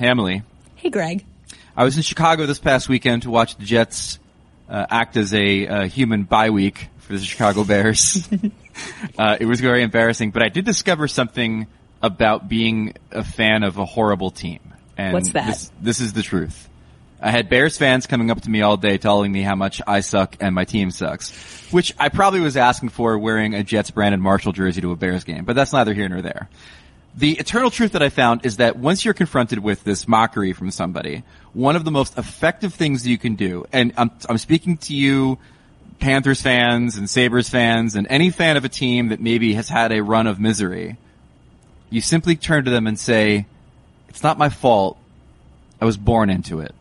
Hey, 0.00 0.42
Hey, 0.76 0.88
Greg. 0.88 1.26
I 1.76 1.84
was 1.84 1.98
in 1.98 2.02
Chicago 2.02 2.46
this 2.46 2.58
past 2.58 2.88
weekend 2.88 3.24
to 3.24 3.30
watch 3.30 3.56
the 3.56 3.66
Jets 3.66 4.18
uh, 4.66 4.86
act 4.88 5.18
as 5.18 5.34
a 5.34 5.66
uh, 5.66 5.88
human 5.88 6.22
bye 6.22 6.48
week 6.48 6.88
for 7.00 7.12
the 7.12 7.18
Chicago 7.18 7.64
Bears. 7.64 8.26
uh, 9.18 9.36
it 9.38 9.44
was 9.44 9.60
very 9.60 9.82
embarrassing, 9.82 10.30
but 10.30 10.42
I 10.42 10.48
did 10.48 10.64
discover 10.64 11.06
something 11.06 11.66
about 12.00 12.48
being 12.48 12.94
a 13.10 13.22
fan 13.22 13.62
of 13.62 13.76
a 13.76 13.84
horrible 13.84 14.30
team. 14.30 14.60
And 14.96 15.12
What's 15.12 15.32
that? 15.32 15.48
This, 15.48 15.72
this 15.82 16.00
is 16.00 16.14
the 16.14 16.22
truth. 16.22 16.70
I 17.20 17.30
had 17.30 17.50
Bears 17.50 17.76
fans 17.76 18.06
coming 18.06 18.30
up 18.30 18.40
to 18.40 18.48
me 18.48 18.62
all 18.62 18.78
day 18.78 18.96
telling 18.96 19.30
me 19.30 19.42
how 19.42 19.54
much 19.54 19.82
I 19.86 20.00
suck 20.00 20.34
and 20.40 20.54
my 20.54 20.64
team 20.64 20.90
sucks, 20.92 21.30
which 21.70 21.94
I 21.98 22.08
probably 22.08 22.40
was 22.40 22.56
asking 22.56 22.88
for 22.88 23.18
wearing 23.18 23.52
a 23.52 23.62
Jets 23.62 23.90
Brandon 23.90 24.22
Marshall 24.22 24.52
jersey 24.52 24.80
to 24.80 24.92
a 24.92 24.96
Bears 24.96 25.24
game, 25.24 25.44
but 25.44 25.56
that's 25.56 25.74
neither 25.74 25.92
here 25.92 26.08
nor 26.08 26.22
there. 26.22 26.48
The 27.16 27.32
eternal 27.32 27.70
truth 27.70 27.92
that 27.92 28.02
I 28.02 28.08
found 28.08 28.46
is 28.46 28.58
that 28.58 28.76
once 28.76 29.04
you're 29.04 29.14
confronted 29.14 29.58
with 29.58 29.82
this 29.82 30.06
mockery 30.06 30.52
from 30.52 30.70
somebody, 30.70 31.24
one 31.52 31.74
of 31.74 31.84
the 31.84 31.90
most 31.90 32.16
effective 32.16 32.72
things 32.74 33.06
you 33.06 33.18
can 33.18 33.34
do, 33.34 33.66
and 33.72 33.92
I'm, 33.96 34.10
I'm 34.28 34.38
speaking 34.38 34.76
to 34.78 34.94
you, 34.94 35.38
Panthers 35.98 36.40
fans 36.40 36.96
and 36.96 37.10
Sabres 37.10 37.48
fans 37.48 37.94
and 37.94 38.06
any 38.08 38.30
fan 38.30 38.56
of 38.56 38.64
a 38.64 38.68
team 38.68 39.08
that 39.08 39.20
maybe 39.20 39.54
has 39.54 39.68
had 39.68 39.92
a 39.92 40.02
run 40.02 40.26
of 40.26 40.40
misery, 40.40 40.96
you 41.90 42.00
simply 42.00 42.36
turn 42.36 42.64
to 42.64 42.70
them 42.70 42.86
and 42.86 42.98
say, 42.98 43.46
it's 44.08 44.22
not 44.22 44.38
my 44.38 44.48
fault. 44.48 44.96
I 45.80 45.84
was 45.84 45.96
born 45.96 46.30
into 46.30 46.60
it. 46.60 46.74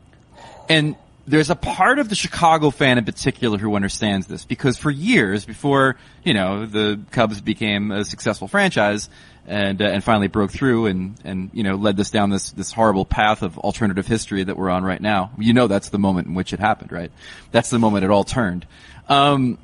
And 0.70 0.96
there's 1.28 1.50
a 1.50 1.56
part 1.56 2.00
of 2.00 2.10
the 2.10 2.16
Chicago 2.16 2.70
fan 2.72 2.98
in 2.98 3.06
particular 3.06 3.58
who 3.58 3.76
understands 3.76 4.28
this 4.28 4.46
because 4.46 4.78
for 4.78 4.90
years 4.90 5.46
before, 5.46 5.96
you 6.24 6.34
know, 6.34 6.66
the 6.66 7.00
Cubs 7.12 7.42
became 7.42 7.92
a 7.92 8.04
successful 8.04 8.48
franchise 8.48 9.10
and, 9.50 9.82
uh, 9.82 9.86
and 9.86 10.04
finally 10.04 10.28
broke 10.28 10.52
through 10.52 10.86
and, 10.86 11.16
and, 11.24 11.50
you 11.54 11.64
know, 11.64 11.76
led 11.76 12.00
us 12.00 12.12
down 12.12 12.30
this, 12.30 12.52
this 12.52 12.72
horrible 12.72 13.04
path 13.04 13.42
of 13.42 13.58
alternative 13.58 14.06
history 14.06 14.44
that 14.44 14.56
we're 14.56 14.70
on 14.70 14.84
right 14.84 15.02
now. 15.02 15.32
You 15.40 15.54
know, 15.54 15.66
that's 15.66 15.90
the 15.90 15.98
moment 15.98 16.28
in 16.28 16.36
which 16.36 16.54
it 16.54 16.60
happened, 16.60 16.92
right? 16.92 17.12
That's 17.52 17.72
the 17.72 17.80
moment 17.80 18.06
it 18.06 18.12
all 18.12 18.24
turned. 18.24 18.68
Um, 19.10 19.58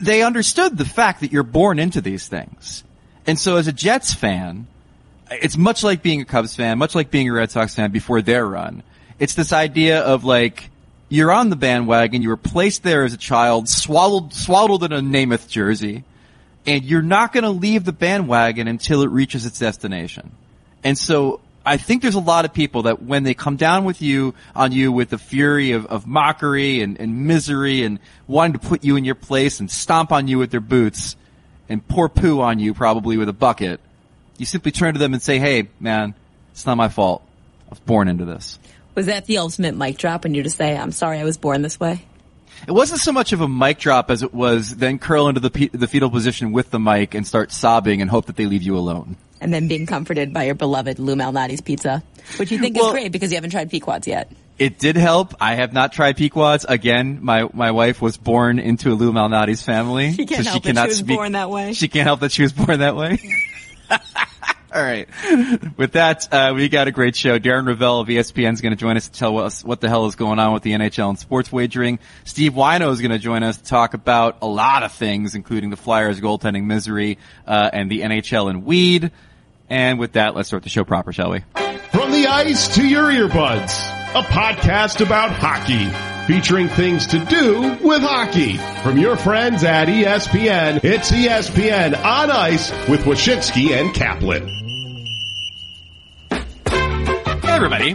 they 0.00 0.22
understood 0.22 0.78
the 0.78 0.84
fact 0.84 1.20
that 1.20 1.32
you're 1.32 1.42
born 1.42 1.80
into 1.80 2.00
these 2.00 2.28
things. 2.28 2.84
And 3.26 3.36
so 3.36 3.56
as 3.56 3.66
a 3.66 3.72
Jets 3.72 4.14
fan, 4.14 4.68
it's 5.32 5.56
much 5.56 5.82
like 5.82 6.00
being 6.00 6.20
a 6.20 6.24
Cubs 6.24 6.54
fan, 6.54 6.78
much 6.78 6.94
like 6.94 7.10
being 7.10 7.28
a 7.28 7.32
Red 7.32 7.50
Sox 7.50 7.74
fan 7.74 7.90
before 7.90 8.22
their 8.22 8.46
run. 8.46 8.84
It's 9.18 9.34
this 9.34 9.52
idea 9.52 10.00
of 10.00 10.22
like, 10.22 10.70
you're 11.08 11.32
on 11.32 11.50
the 11.50 11.56
bandwagon, 11.56 12.22
you 12.22 12.28
were 12.28 12.36
placed 12.36 12.84
there 12.84 13.04
as 13.04 13.12
a 13.12 13.18
child, 13.18 13.68
swallowed, 13.68 14.32
swaddled 14.32 14.84
in 14.84 14.92
a 14.92 15.00
Namath 15.00 15.48
jersey, 15.48 16.04
and 16.66 16.84
you're 16.84 17.02
not 17.02 17.32
gonna 17.32 17.50
leave 17.50 17.84
the 17.84 17.92
bandwagon 17.92 18.68
until 18.68 19.02
it 19.02 19.10
reaches 19.10 19.46
its 19.46 19.58
destination. 19.58 20.32
And 20.84 20.96
so, 20.98 21.40
I 21.64 21.76
think 21.76 22.02
there's 22.02 22.16
a 22.16 22.20
lot 22.20 22.44
of 22.44 22.52
people 22.52 22.82
that 22.82 23.02
when 23.02 23.22
they 23.22 23.34
come 23.34 23.56
down 23.56 23.84
with 23.84 24.02
you, 24.02 24.34
on 24.54 24.72
you 24.72 24.90
with 24.90 25.10
the 25.10 25.18
fury 25.18 25.72
of, 25.72 25.86
of 25.86 26.06
mockery 26.06 26.80
and, 26.82 26.98
and 26.98 27.26
misery 27.26 27.84
and 27.84 28.00
wanting 28.26 28.54
to 28.54 28.58
put 28.58 28.82
you 28.84 28.96
in 28.96 29.04
your 29.04 29.14
place 29.14 29.60
and 29.60 29.70
stomp 29.70 30.10
on 30.10 30.26
you 30.26 30.38
with 30.38 30.50
their 30.50 30.60
boots 30.60 31.16
and 31.68 31.86
pour 31.86 32.08
poo 32.08 32.40
on 32.40 32.58
you 32.58 32.74
probably 32.74 33.16
with 33.16 33.28
a 33.28 33.32
bucket, 33.32 33.80
you 34.38 34.46
simply 34.46 34.72
turn 34.72 34.94
to 34.94 34.98
them 34.98 35.12
and 35.12 35.22
say, 35.22 35.38
hey, 35.38 35.68
man, 35.78 36.14
it's 36.50 36.66
not 36.66 36.76
my 36.76 36.88
fault. 36.88 37.22
I 37.68 37.70
was 37.70 37.80
born 37.80 38.08
into 38.08 38.24
this. 38.24 38.58
Was 38.94 39.06
that 39.06 39.26
the 39.26 39.38
ultimate 39.38 39.76
mic 39.76 39.96
drop 39.96 40.24
when 40.24 40.34
you 40.34 40.42
just 40.42 40.58
say, 40.58 40.76
I'm 40.76 40.92
sorry 40.92 41.18
I 41.18 41.24
was 41.24 41.38
born 41.38 41.62
this 41.62 41.78
way? 41.78 42.04
It 42.66 42.72
wasn't 42.72 43.00
so 43.00 43.12
much 43.12 43.32
of 43.32 43.40
a 43.40 43.48
mic 43.48 43.78
drop 43.78 44.10
as 44.10 44.22
it 44.22 44.32
was 44.32 44.76
then 44.76 44.98
curl 44.98 45.28
into 45.28 45.40
the, 45.40 45.50
pe- 45.50 45.68
the 45.68 45.86
fetal 45.88 46.10
position 46.10 46.52
with 46.52 46.70
the 46.70 46.78
mic 46.78 47.14
and 47.14 47.26
start 47.26 47.50
sobbing 47.52 48.00
and 48.00 48.10
hope 48.10 48.26
that 48.26 48.36
they 48.36 48.46
leave 48.46 48.62
you 48.62 48.76
alone. 48.76 49.16
And 49.40 49.52
then 49.52 49.66
being 49.66 49.86
comforted 49.86 50.32
by 50.32 50.44
your 50.44 50.54
beloved 50.54 51.00
Lou 51.00 51.16
Malnati's 51.16 51.60
pizza, 51.60 52.02
which 52.36 52.52
you 52.52 52.58
think 52.58 52.76
Well- 52.76 52.86
is 52.88 52.92
great 52.92 53.12
because 53.12 53.32
you 53.32 53.36
haven't 53.36 53.50
tried 53.50 53.70
Pequod's 53.70 54.06
yet. 54.06 54.30
It 54.58 54.78
did 54.78 54.94
help. 54.96 55.34
I 55.40 55.54
have 55.56 55.72
not 55.72 55.92
tried 55.92 56.16
Pequods. 56.16 56.64
Again, 56.68 57.18
my, 57.22 57.48
my 57.52 57.72
wife 57.72 58.00
was 58.00 58.16
born 58.16 58.60
into 58.60 58.92
a 58.92 58.94
Lou 58.94 59.10
Malnati's 59.12 59.62
family. 59.62 60.12
She 60.12 60.26
can't 60.26 60.44
so 60.44 60.50
help 60.50 60.62
she 60.62 60.68
cannot 60.68 60.84
She 60.84 60.88
was 60.90 60.98
speak- 60.98 61.16
born 61.16 61.32
that 61.32 61.50
way. 61.50 61.72
She 61.72 61.88
can't 61.88 62.06
help 62.06 62.20
that 62.20 62.30
she 62.30 62.42
was 62.42 62.52
born 62.52 62.78
that 62.78 62.94
way. 62.94 63.18
All 64.74 64.82
right. 64.82 65.06
With 65.76 65.92
that, 65.92 66.32
uh, 66.32 66.52
we 66.54 66.68
got 66.70 66.88
a 66.88 66.92
great 66.92 67.14
show. 67.14 67.38
Darren 67.38 67.66
Rovell 67.66 68.00
of 68.00 68.08
ESPN 68.08 68.54
is 68.54 68.62
going 68.62 68.72
to 68.72 68.76
join 68.76 68.96
us 68.96 69.08
to 69.08 69.18
tell 69.18 69.38
us 69.38 69.62
what 69.62 69.82
the 69.82 69.88
hell 69.88 70.06
is 70.06 70.16
going 70.16 70.38
on 70.38 70.54
with 70.54 70.62
the 70.62 70.72
NHL 70.72 71.10
and 71.10 71.18
sports 71.18 71.52
wagering. 71.52 71.98
Steve 72.24 72.54
Whyno 72.54 72.90
is 72.90 73.00
going 73.00 73.10
to 73.10 73.18
join 73.18 73.42
us 73.42 73.58
to 73.58 73.64
talk 73.64 73.92
about 73.92 74.38
a 74.40 74.46
lot 74.46 74.82
of 74.82 74.92
things, 74.92 75.34
including 75.34 75.68
the 75.68 75.76
Flyers 75.76 76.20
goaltending 76.20 76.64
misery, 76.64 77.18
uh, 77.46 77.68
and 77.70 77.90
the 77.90 78.00
NHL 78.00 78.48
and 78.48 78.64
weed. 78.64 79.10
And 79.68 79.98
with 79.98 80.12
that, 80.12 80.34
let's 80.34 80.48
start 80.48 80.62
the 80.62 80.70
show 80.70 80.84
proper, 80.84 81.12
shall 81.12 81.30
we? 81.32 81.40
From 81.92 82.10
the 82.10 82.26
ice 82.26 82.74
to 82.76 82.86
your 82.86 83.10
earbuds, 83.10 83.78
a 84.14 84.22
podcast 84.22 85.04
about 85.04 85.32
hockey, 85.32 85.90
featuring 86.26 86.68
things 86.68 87.08
to 87.08 87.18
do 87.26 87.76
with 87.82 88.00
hockey. 88.00 88.56
From 88.82 88.96
your 88.96 89.16
friends 89.16 89.64
at 89.64 89.88
ESPN, 89.88 90.82
it's 90.82 91.10
ESPN 91.10 91.94
on 92.02 92.30
Ice 92.30 92.70
with 92.88 93.02
Wyshynski 93.02 93.78
and 93.78 93.94
Kaplan. 93.94 94.61
Everybody. 97.64 97.94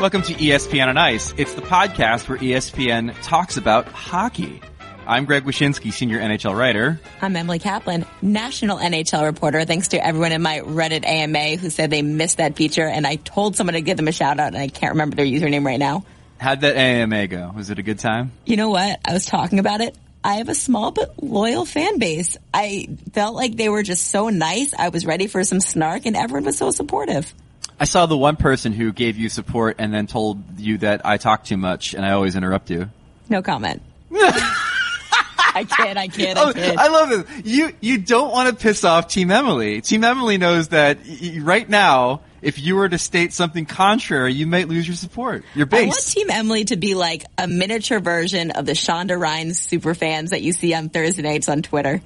Welcome 0.00 0.22
to 0.22 0.34
ESPN 0.34 0.88
on 0.88 0.98
Ice. 0.98 1.32
It's 1.36 1.54
the 1.54 1.62
podcast 1.62 2.28
where 2.28 2.38
ESPN 2.38 3.14
talks 3.22 3.56
about 3.56 3.86
hockey. 3.86 4.60
I'm 5.06 5.26
Greg 5.26 5.44
Wyshynski, 5.44 5.92
senior 5.92 6.18
NHL 6.18 6.58
writer. 6.58 7.00
I'm 7.22 7.36
Emily 7.36 7.60
Kaplan, 7.60 8.04
national 8.20 8.78
NHL 8.78 9.22
reporter. 9.22 9.64
Thanks 9.64 9.88
to 9.88 10.04
everyone 10.04 10.32
in 10.32 10.42
my 10.42 10.58
Reddit 10.58 11.06
AMA 11.06 11.54
who 11.56 11.70
said 11.70 11.90
they 11.90 12.02
missed 12.02 12.38
that 12.38 12.56
feature, 12.56 12.84
and 12.84 13.06
I 13.06 13.14
told 13.14 13.54
someone 13.54 13.74
to 13.74 13.80
give 13.80 13.96
them 13.96 14.08
a 14.08 14.12
shout 14.12 14.40
out, 14.40 14.48
and 14.48 14.56
I 14.56 14.66
can't 14.66 14.94
remember 14.94 15.14
their 15.14 15.24
username 15.24 15.64
right 15.64 15.78
now. 15.78 16.04
How'd 16.38 16.62
that 16.62 16.76
AMA 16.76 17.28
go? 17.28 17.52
Was 17.54 17.70
it 17.70 17.78
a 17.78 17.84
good 17.84 18.00
time? 18.00 18.32
You 18.44 18.56
know 18.56 18.70
what? 18.70 18.98
I 19.04 19.12
was 19.12 19.24
talking 19.24 19.60
about 19.60 19.82
it. 19.82 19.96
I 20.24 20.38
have 20.38 20.48
a 20.48 20.54
small 20.56 20.90
but 20.90 21.22
loyal 21.22 21.64
fan 21.64 22.00
base. 22.00 22.36
I 22.52 22.88
felt 23.12 23.36
like 23.36 23.54
they 23.54 23.68
were 23.68 23.84
just 23.84 24.08
so 24.08 24.30
nice. 24.30 24.74
I 24.76 24.88
was 24.88 25.06
ready 25.06 25.28
for 25.28 25.44
some 25.44 25.60
snark, 25.60 26.06
and 26.06 26.16
everyone 26.16 26.44
was 26.44 26.58
so 26.58 26.72
supportive. 26.72 27.32
I 27.78 27.84
saw 27.84 28.06
the 28.06 28.16
one 28.16 28.36
person 28.36 28.72
who 28.72 28.92
gave 28.92 29.16
you 29.18 29.28
support 29.28 29.76
and 29.78 29.92
then 29.92 30.06
told 30.06 30.58
you 30.58 30.78
that 30.78 31.04
I 31.04 31.16
talk 31.18 31.44
too 31.44 31.56
much 31.58 31.92
and 31.94 32.04
I 32.06 32.12
always 32.12 32.34
interrupt 32.36 32.70
you. 32.70 32.88
No 33.28 33.42
comment. 33.42 33.82
I 34.10 35.64
kid, 35.64 35.96
I 35.96 36.08
kid, 36.08 36.36
I 36.36 36.48
Oh, 36.48 36.52
kid. 36.52 36.76
I 36.76 36.88
love 36.88 37.08
this. 37.08 37.46
You 37.46 37.72
you 37.80 37.98
don't 37.98 38.30
want 38.30 38.50
to 38.50 38.62
piss 38.62 38.84
off 38.84 39.08
Team 39.08 39.30
Emily. 39.30 39.80
Team 39.80 40.04
Emily 40.04 40.36
knows 40.38 40.68
that 40.68 40.98
y- 41.06 41.18
y- 41.34 41.38
right 41.40 41.68
now, 41.68 42.20
if 42.42 42.58
you 42.58 42.76
were 42.76 42.88
to 42.88 42.98
state 42.98 43.32
something 43.32 43.64
contrary, 43.64 44.34
you 44.34 44.46
might 44.46 44.68
lose 44.68 44.86
your 44.86 44.96
support, 44.96 45.44
your 45.54 45.64
base. 45.66 45.82
I 45.82 45.86
want. 45.86 46.06
Team 46.06 46.30
Emily 46.30 46.64
to 46.66 46.76
be 46.76 46.94
like 46.94 47.24
a 47.38 47.48
miniature 47.48 48.00
version 48.00 48.50
of 48.50 48.66
the 48.66 48.72
Shonda 48.72 49.18
Rhimes 49.18 49.58
super 49.58 49.94
fans 49.94 50.30
that 50.30 50.42
you 50.42 50.52
see 50.52 50.74
on 50.74 50.90
Thursday 50.90 51.22
nights 51.22 51.48
on 51.48 51.62
Twitter. 51.62 52.02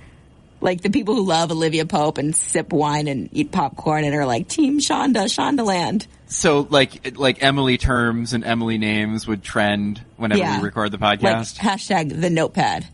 Like 0.62 0.82
the 0.82 0.90
people 0.90 1.14
who 1.14 1.24
love 1.24 1.50
Olivia 1.50 1.86
Pope 1.86 2.18
and 2.18 2.36
sip 2.36 2.72
wine 2.72 3.08
and 3.08 3.30
eat 3.32 3.50
popcorn 3.50 4.04
and 4.04 4.14
are 4.14 4.26
like 4.26 4.46
Team 4.48 4.78
Shonda, 4.78 5.24
Shondaland. 5.24 6.06
So 6.26 6.66
like 6.68 7.16
like 7.18 7.42
Emily 7.42 7.78
terms 7.78 8.34
and 8.34 8.44
Emily 8.44 8.76
names 8.78 9.26
would 9.26 9.42
trend 9.42 10.02
whenever 10.16 10.40
Yeah. 10.40 10.58
we 10.58 10.64
record 10.64 10.92
the 10.92 10.98
Like 10.98 11.20
podcast. 11.20 11.58
hashtag 11.58 12.20
the 12.20 12.30
notepad. 12.30 12.86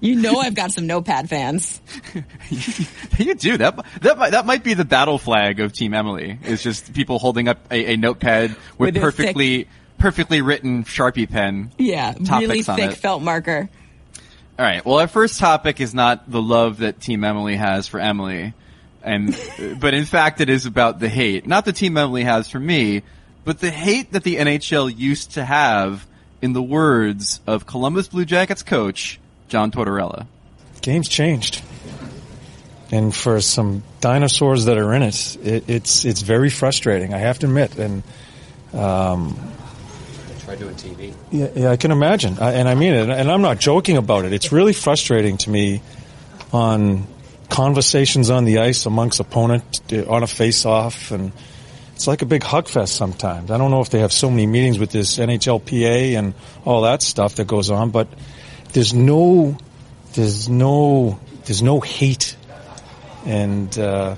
you 0.00 0.14
know 0.16 0.38
I've 0.38 0.54
got 0.54 0.72
some 0.72 0.86
notepad 0.86 1.28
fans. 1.28 1.80
you 3.18 3.34
do 3.34 3.56
that. 3.58 3.84
That 4.02 4.18
might, 4.18 4.30
that 4.30 4.46
might 4.46 4.62
be 4.62 4.74
the 4.74 4.84
battle 4.84 5.18
flag 5.18 5.60
of 5.60 5.72
Team 5.72 5.94
Emily. 5.94 6.38
Is 6.44 6.62
just 6.62 6.92
people 6.92 7.18
holding 7.18 7.48
up 7.48 7.58
a, 7.72 7.94
a 7.94 7.96
notepad 7.96 8.50
with, 8.78 8.94
With 8.94 9.02
perfectly 9.02 9.68
perfectly 9.98 10.42
written 10.42 10.84
Sharpie 10.84 11.28
pen. 11.28 11.72
Yeah, 11.78 12.14
really 12.30 12.62
thick 12.62 12.92
felt 12.92 13.22
marker. 13.22 13.68
All 14.58 14.64
right. 14.64 14.84
Well, 14.84 14.98
our 14.98 15.06
first 15.06 15.38
topic 15.38 15.80
is 15.80 15.94
not 15.94 16.28
the 16.28 16.42
love 16.42 16.78
that 16.78 17.00
Team 17.00 17.22
Emily 17.22 17.54
has 17.54 17.86
for 17.86 18.00
Emily, 18.00 18.54
and 19.04 19.38
but 19.80 19.94
in 19.94 20.04
fact, 20.04 20.40
it 20.40 20.50
is 20.50 20.66
about 20.66 20.98
the 20.98 21.08
hate. 21.08 21.46
Not 21.46 21.64
the 21.64 21.72
Team 21.72 21.96
Emily 21.96 22.24
has 22.24 22.50
for 22.50 22.58
me, 22.58 23.02
but 23.44 23.60
the 23.60 23.70
hate 23.70 24.12
that 24.12 24.24
the 24.24 24.36
NHL 24.36 24.96
used 24.96 25.32
to 25.34 25.44
have, 25.44 26.04
in 26.42 26.52
the 26.52 26.62
words 26.62 27.40
of 27.46 27.66
Columbus 27.66 28.08
Blue 28.08 28.24
Jackets 28.24 28.62
coach 28.62 29.20
John 29.48 29.70
Tortorella. 29.70 30.26
game's 30.82 31.08
changed. 31.08 31.62
And 32.90 33.14
for 33.14 33.40
some 33.40 33.82
dinosaurs 34.00 34.64
that 34.64 34.78
are 34.78 34.94
in 34.94 35.02
it, 35.02 35.36
it 35.44 35.64
it's 35.68 36.04
it's 36.04 36.22
very 36.22 36.48
frustrating. 36.48 37.12
I 37.12 37.18
have 37.18 37.38
to 37.40 37.46
admit, 37.46 37.76
and 37.76 38.02
um, 38.72 39.38
Try 40.48 40.56
doing 40.56 40.76
TV. 40.76 41.14
yeah, 41.30 41.48
yeah 41.54 41.70
I 41.70 41.76
can 41.76 41.90
imagine, 41.90 42.38
I, 42.38 42.52
and 42.52 42.66
I 42.66 42.74
mean 42.74 42.94
it. 42.94 43.10
And 43.10 43.30
I'm 43.30 43.42
not 43.42 43.58
joking 43.58 43.98
about 43.98 44.24
it. 44.24 44.32
It's 44.32 44.50
really 44.50 44.72
frustrating 44.72 45.36
to 45.38 45.50
me 45.50 45.82
on 46.54 47.06
conversations 47.50 48.30
on 48.30 48.46
the 48.46 48.60
ice 48.60 48.86
amongst 48.86 49.20
opponents 49.20 49.82
uh, 49.92 50.06
on 50.08 50.22
a 50.22 50.26
face-off, 50.26 51.10
and 51.10 51.32
it's 51.94 52.06
like 52.06 52.22
a 52.22 52.24
big 52.24 52.42
hug 52.42 52.66
fest 52.66 52.96
sometimes. 52.96 53.50
I 53.50 53.58
don't 53.58 53.70
know 53.70 53.82
if 53.82 53.90
they 53.90 54.00
have 54.00 54.10
so 54.10 54.30
many 54.30 54.46
meetings 54.46 54.78
with 54.78 54.90
this 54.90 55.18
NHLPA 55.18 56.18
and 56.18 56.32
all 56.64 56.80
that 56.82 57.02
stuff 57.02 57.34
that 57.34 57.46
goes 57.46 57.68
on, 57.68 57.90
but 57.90 58.08
there's 58.72 58.94
no, 58.94 59.54
there's 60.14 60.48
no, 60.48 61.20
there's 61.44 61.62
no 61.62 61.80
hate 61.80 62.36
and 63.26 63.78
uh, 63.78 64.16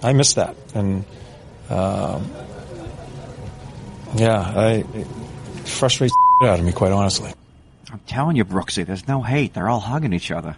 I 0.00 0.12
miss 0.12 0.34
that. 0.34 0.54
And 0.76 1.04
Um, 1.68 2.30
yeah, 4.14 4.38
I, 4.38 4.84
frustrates 5.68 6.14
the 6.40 6.46
out 6.48 6.58
of 6.58 6.64
me, 6.64 6.72
quite 6.72 6.92
honestly. 6.92 7.32
I'm 7.92 8.00
telling 8.00 8.36
you, 8.36 8.44
Brooksy, 8.44 8.84
there's 8.84 9.06
no 9.06 9.22
hate. 9.22 9.54
They're 9.54 9.68
all 9.68 9.80
hugging 9.80 10.12
each 10.12 10.30
other. 10.30 10.56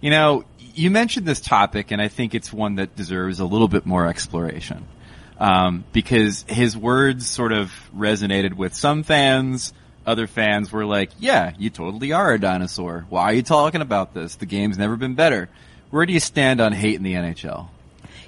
You 0.00 0.10
know, 0.10 0.44
you 0.74 0.90
mentioned 0.90 1.26
this 1.26 1.40
topic, 1.40 1.90
and 1.92 2.00
I 2.02 2.08
think 2.08 2.34
it's 2.34 2.52
one 2.52 2.76
that 2.76 2.96
deserves 2.96 3.40
a 3.40 3.44
little 3.44 3.68
bit 3.68 3.86
more 3.86 4.06
exploration. 4.06 4.86
Um, 5.38 5.84
because 5.92 6.44
his 6.48 6.76
words 6.76 7.26
sort 7.26 7.52
of 7.52 7.72
resonated 7.96 8.54
with 8.54 8.74
some 8.74 9.02
fans. 9.02 9.72
Other 10.06 10.26
fans 10.26 10.70
were 10.70 10.84
like, 10.84 11.10
yeah, 11.18 11.52
you 11.58 11.70
totally 11.70 12.12
are 12.12 12.32
a 12.32 12.38
dinosaur. 12.38 13.06
Why 13.08 13.24
are 13.24 13.32
you 13.34 13.42
talking 13.42 13.80
about 13.80 14.14
this? 14.14 14.36
The 14.36 14.46
game's 14.46 14.78
never 14.78 14.96
been 14.96 15.14
better. 15.14 15.48
Where 15.90 16.06
do 16.06 16.12
you 16.12 16.20
stand 16.20 16.60
on 16.60 16.72
hate 16.72 16.96
in 16.96 17.02
the 17.02 17.14
NHL? 17.14 17.68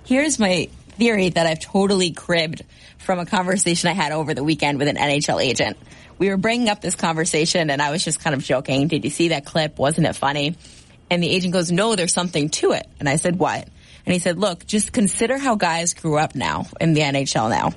Here's 0.05 0.39
my 0.39 0.69
theory 0.91 1.29
that 1.31 1.47
I've 1.47 1.61
totally 1.61 2.13
cribbed 2.13 2.63
from 2.99 3.19
a 3.19 3.27
conversation 3.27 3.89
I 3.89 3.93
had 3.93 4.13
over 4.13 4.35
the 4.35 4.43
weekend 4.43 4.79
with 4.79 4.89
an 4.89 4.97
NHL 4.97 5.43
agent. 5.43 5.77
We 6.19 6.31
were 6.31 6.37
bringing 6.37 6.69
up 6.69 6.81
this 6.81 6.95
conversation 6.95 7.71
and 7.71 7.83
I 7.83 7.91
was 7.91 8.05
just 8.05 8.21
kind 8.21 8.35
of 8.35 8.43
joking. 8.43 8.89
Did 8.89 9.05
you 9.05 9.11
see 9.11 9.29
that 9.29 9.45
clip? 9.45 9.79
Wasn't 9.79 10.07
it 10.07 10.15
funny? 10.15 10.57
And 11.11 11.23
the 11.23 11.29
agent 11.29 11.53
goes, 11.53 11.71
no, 11.71 11.95
there's 11.95 12.13
something 12.13 12.49
to 12.51 12.73
it. 12.73 12.87
And 12.99 13.09
I 13.09 13.17
said, 13.17 13.39
what? 13.39 13.69
And 14.05 14.13
he 14.13 14.19
said, 14.19 14.39
look, 14.39 14.67
just 14.67 14.93
consider 14.93 15.37
how 15.37 15.57
guys 15.57 15.95
grew 15.95 16.19
up 16.19 16.35
now 16.35 16.67
in 16.81 16.95
the 16.95 17.03
NHL 17.03 17.51
now. 17.51 17.73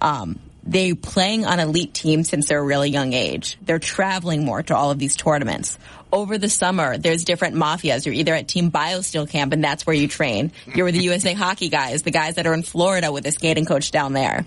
Um, 0.00 0.38
they 0.66 0.94
playing 0.94 1.46
on 1.46 1.60
elite 1.60 1.94
teams 1.94 2.28
since 2.28 2.48
they're 2.48 2.58
a 2.58 2.64
really 2.64 2.90
young 2.90 3.12
age. 3.12 3.56
They're 3.62 3.78
traveling 3.78 4.44
more 4.44 4.62
to 4.64 4.74
all 4.74 4.90
of 4.90 4.98
these 4.98 5.16
tournaments. 5.16 5.78
Over 6.12 6.38
the 6.38 6.48
summer, 6.48 6.98
there's 6.98 7.24
different 7.24 7.54
mafias. 7.54 8.04
You're 8.04 8.14
either 8.14 8.34
at 8.34 8.48
Team 8.48 8.72
BioSteel 8.72 9.30
camp 9.30 9.52
and 9.52 9.62
that's 9.62 9.86
where 9.86 9.94
you 9.94 10.08
train. 10.08 10.50
You're 10.74 10.86
with 10.86 10.94
the 10.94 11.02
USA 11.02 11.34
hockey 11.34 11.68
guys, 11.68 12.02
the 12.02 12.10
guys 12.10 12.34
that 12.34 12.46
are 12.46 12.54
in 12.54 12.62
Florida 12.62 13.12
with 13.12 13.24
the 13.24 13.30
skating 13.30 13.64
coach 13.64 13.92
down 13.92 14.12
there. 14.12 14.44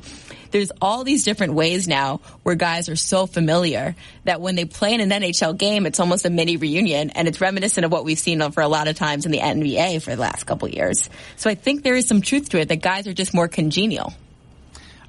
There's 0.52 0.72
all 0.82 1.04
these 1.04 1.24
different 1.24 1.54
ways 1.54 1.88
now 1.88 2.22
where 2.44 2.56
guys 2.56 2.90
are 2.90 2.96
so 2.96 3.26
familiar 3.28 3.96
that 4.26 4.42
when 4.42 4.56
they 4.56 4.66
play 4.66 4.94
in 4.94 5.02
an 5.02 5.10
NHL 5.10 5.58
game, 5.58 5.86
it's 5.86 6.00
almost 6.00 6.26
a 6.26 6.30
mini 6.30 6.58
reunion 6.58 7.10
and 7.12 7.28
it's 7.28 7.42
reminiscent 7.42 7.86
of 7.86 7.92
what 7.92 8.06
we've 8.06 8.20
seen 8.20 8.40
for 8.52 8.62
a 8.62 8.68
lot 8.68 8.88
of 8.88 8.96
times 8.96 9.26
in 9.26 9.32
the 9.32 9.40
NBA 9.40 10.02
for 10.02 10.12
the 10.12 10.22
last 10.22 10.46
couple 10.46 10.70
years. 10.70 11.10
So 11.36 11.50
I 11.50 11.56
think 11.56 11.84
there 11.84 11.96
is 11.96 12.08
some 12.08 12.22
truth 12.22 12.50
to 12.50 12.60
it 12.60 12.70
that 12.70 12.82
guys 12.82 13.08
are 13.08 13.14
just 13.14 13.34
more 13.34 13.48
congenial. 13.48 14.14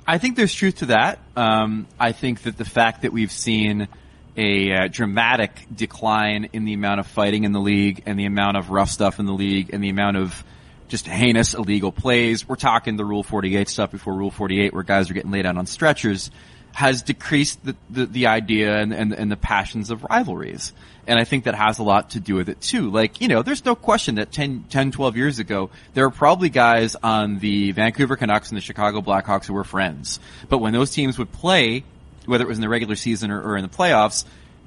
I 0.07 0.19
think 0.19 0.37
there's 0.37 0.55
truth 0.55 0.77
to 0.79 0.87
that. 0.87 1.21
Um, 1.37 1.87
I 1.99 2.13
think 2.13 2.43
that 2.43 2.57
the 2.57 2.65
fact 2.65 3.03
that 3.03 3.13
we've 3.13 3.31
seen 3.31 3.89
a 4.37 4.73
uh, 4.73 4.89
dramatic 4.89 5.53
decline 5.75 6.49
in 6.53 6.65
the 6.65 6.73
amount 6.73 7.01
of 7.01 7.07
fighting 7.07 7.45
in 7.45 7.53
the 7.53 7.61
league 7.61 8.03
and 8.07 8.19
the 8.19 8.25
amount 8.25 8.57
of 8.57 8.71
rough 8.71 8.91
stuff 8.91 9.19
in 9.19 9.27
the 9.27 9.33
league 9.33 9.71
and 9.73 9.83
the 9.83 9.91
amount 9.91 10.17
of 10.17 10.45
just 10.91 11.07
heinous 11.07 11.55
illegal 11.55 11.93
plays. 11.93 12.47
We're 12.47 12.57
talking 12.57 12.97
the 12.97 13.05
Rule 13.05 13.23
48 13.23 13.69
stuff 13.69 13.93
before 13.93 14.13
Rule 14.13 14.31
48 14.31 14.75
where 14.75 14.83
guys 14.83 15.09
are 15.11 15.15
getting 15.15 15.31
laid 15.31 15.47
out 15.47 15.57
on 15.57 15.67
stretchers 15.67 16.31
has 16.73 17.03
decreased 17.03 17.65
the, 17.65 17.77
the, 17.89 18.07
the 18.07 18.27
idea 18.27 18.79
and, 18.79 18.93
and, 18.93 19.13
and, 19.13 19.31
the 19.31 19.37
passions 19.37 19.91
of 19.91 20.05
rivalries. 20.05 20.73
And 21.07 21.19
I 21.19 21.25
think 21.25 21.45
that 21.45 21.57
has 21.57 21.81
a 21.81 21.83
lot 21.83 22.11
to 22.11 22.21
do 22.21 22.37
with 22.37 22.49
it 22.49 22.61
too. 22.61 22.91
Like, 22.91 23.21
you 23.21 23.27
know, 23.27 23.43
there's 23.43 23.65
no 23.65 23.75
question 23.75 24.17
that 24.17 24.31
10, 24.31 24.67
10, 24.71 24.93
12 24.93 25.17
years 25.17 25.39
ago, 25.41 25.71
there 25.95 26.05
were 26.05 26.15
probably 26.15 26.49
guys 26.49 26.95
on 27.03 27.41
the 27.41 27.73
Vancouver 27.73 28.15
Canucks 28.15 28.51
and 28.51 28.57
the 28.57 28.63
Chicago 28.63 29.01
Blackhawks 29.01 29.47
who 29.47 29.55
were 29.55 29.65
friends. 29.65 30.21
But 30.49 30.59
when 30.59 30.73
those 30.73 30.93
teams 30.93 31.19
would 31.19 31.33
play, 31.33 31.83
whether 32.27 32.45
it 32.45 32.49
was 32.49 32.59
in 32.59 32.63
the 32.63 32.69
regular 32.69 32.95
season 32.95 33.33
or, 33.33 33.43
or 33.43 33.57
in 33.57 33.63
the 33.63 33.69
playoffs, 33.69 34.25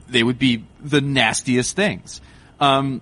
they 0.09 0.23
would 0.23 0.39
be 0.39 0.65
the 0.81 0.99
nastiest 0.99 1.75
things. 1.75 2.19
Um, 2.59 3.01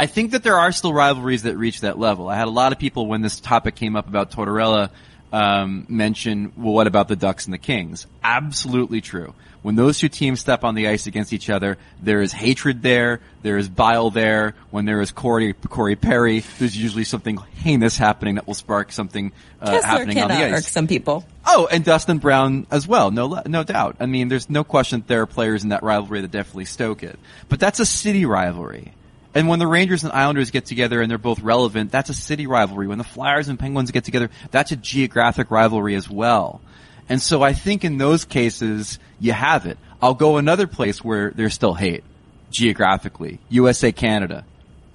I 0.00 0.06
think 0.06 0.30
that 0.30 0.42
there 0.42 0.56
are 0.56 0.72
still 0.72 0.94
rivalries 0.94 1.42
that 1.42 1.58
reach 1.58 1.82
that 1.82 1.98
level. 1.98 2.26
I 2.30 2.34
had 2.34 2.48
a 2.48 2.50
lot 2.50 2.72
of 2.72 2.78
people 2.78 3.06
when 3.06 3.20
this 3.20 3.38
topic 3.38 3.74
came 3.74 3.96
up 3.96 4.08
about 4.08 4.30
Tortorella 4.30 4.88
um, 5.30 5.84
mention, 5.90 6.54
well, 6.56 6.72
what 6.72 6.86
about 6.86 7.08
the 7.08 7.16
Ducks 7.16 7.44
and 7.44 7.52
the 7.52 7.58
Kings? 7.58 8.06
Absolutely 8.22 9.02
true. 9.02 9.34
When 9.60 9.76
those 9.76 9.98
two 9.98 10.08
teams 10.08 10.40
step 10.40 10.64
on 10.64 10.74
the 10.74 10.88
ice 10.88 11.06
against 11.06 11.34
each 11.34 11.50
other, 11.50 11.76
there 12.02 12.22
is 12.22 12.32
hatred 12.32 12.80
there, 12.80 13.20
there 13.42 13.58
is 13.58 13.68
bile 13.68 14.08
there. 14.08 14.54
When 14.70 14.86
there 14.86 15.02
is 15.02 15.10
Corey, 15.10 15.52
Corey 15.52 15.96
Perry, 15.96 16.44
there's 16.58 16.74
usually 16.74 17.04
something 17.04 17.36
heinous 17.56 17.98
happening 17.98 18.36
that 18.36 18.46
will 18.46 18.54
spark 18.54 18.92
something 18.92 19.32
uh, 19.60 19.82
happening 19.82 20.18
on 20.18 20.28
the 20.28 20.34
ice. 20.34 20.60
Irk 20.60 20.64
some 20.64 20.86
people. 20.86 21.26
Oh, 21.44 21.68
and 21.70 21.84
Dustin 21.84 22.16
Brown 22.16 22.66
as 22.70 22.88
well, 22.88 23.10
no, 23.10 23.42
no 23.44 23.64
doubt. 23.64 23.96
I 24.00 24.06
mean, 24.06 24.28
there's 24.28 24.48
no 24.48 24.64
question 24.64 25.00
that 25.00 25.08
there 25.08 25.20
are 25.20 25.26
players 25.26 25.62
in 25.62 25.68
that 25.68 25.82
rivalry 25.82 26.22
that 26.22 26.30
definitely 26.30 26.64
stoke 26.64 27.02
it. 27.02 27.18
But 27.50 27.60
that's 27.60 27.80
a 27.80 27.86
city 27.86 28.24
rivalry. 28.24 28.94
And 29.34 29.48
when 29.48 29.58
the 29.60 29.66
Rangers 29.66 30.02
and 30.02 30.12
Islanders 30.12 30.50
get 30.50 30.66
together 30.66 31.00
and 31.00 31.10
they're 31.10 31.18
both 31.18 31.40
relevant, 31.40 31.92
that's 31.92 32.10
a 32.10 32.14
city 32.14 32.46
rivalry. 32.46 32.88
When 32.88 32.98
the 32.98 33.04
Flyers 33.04 33.48
and 33.48 33.58
Penguins 33.58 33.90
get 33.92 34.04
together, 34.04 34.30
that's 34.50 34.72
a 34.72 34.76
geographic 34.76 35.50
rivalry 35.50 35.94
as 35.94 36.10
well. 36.10 36.60
And 37.08 37.22
so 37.22 37.42
I 37.42 37.52
think 37.52 37.84
in 37.84 37.98
those 37.98 38.24
cases, 38.24 38.98
you 39.20 39.32
have 39.32 39.66
it. 39.66 39.78
I'll 40.02 40.14
go 40.14 40.36
another 40.36 40.66
place 40.66 41.04
where 41.04 41.30
there's 41.30 41.54
still 41.54 41.74
hate, 41.74 42.02
geographically. 42.50 43.38
USA 43.48 43.92
Canada. 43.92 44.44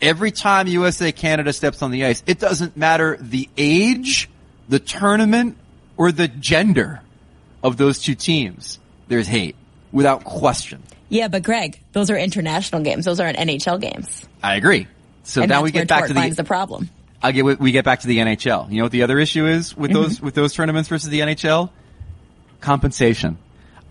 Every 0.01 0.31
time 0.31 0.67
USA 0.67 1.11
Canada 1.11 1.53
steps 1.53 1.81
on 1.81 1.91
the 1.91 2.05
ice, 2.05 2.23
it 2.25 2.39
doesn't 2.39 2.75
matter 2.75 3.17
the 3.19 3.49
age, 3.57 4.29
the 4.67 4.79
tournament, 4.79 5.57
or 5.95 6.11
the 6.11 6.27
gender 6.27 7.01
of 7.63 7.77
those 7.77 7.99
two 7.99 8.15
teams. 8.15 8.79
There's 9.07 9.27
hate. 9.27 9.55
Without 9.91 10.25
question. 10.25 10.83
Yeah, 11.09 11.27
but 11.27 11.43
Greg, 11.43 11.79
those 11.91 12.09
are 12.09 12.17
international 12.17 12.81
games. 12.81 13.05
Those 13.05 13.19
aren't 13.19 13.37
NHL 13.37 13.79
games. 13.79 14.25
I 14.41 14.55
agree. 14.55 14.87
So 15.23 15.41
and 15.41 15.49
now 15.49 15.63
we 15.63 15.71
get 15.71 15.87
back 15.87 16.07
to 16.07 16.13
the, 16.13 16.29
the 16.29 16.43
problem. 16.43 16.89
I 17.21 17.31
get 17.31 17.59
we 17.59 17.71
get 17.71 17.85
back 17.85 18.01
to 18.01 18.07
the 18.07 18.19
NHL. 18.19 18.69
You 18.69 18.77
know 18.77 18.83
what 18.83 18.91
the 18.91 19.03
other 19.03 19.19
issue 19.19 19.45
is 19.45 19.75
with 19.75 19.91
mm-hmm. 19.91 20.01
those 20.01 20.21
with 20.21 20.35
those 20.35 20.53
tournaments 20.53 20.89
versus 20.89 21.09
the 21.09 21.21
NHL? 21.21 21.69
Compensation. 22.61 23.37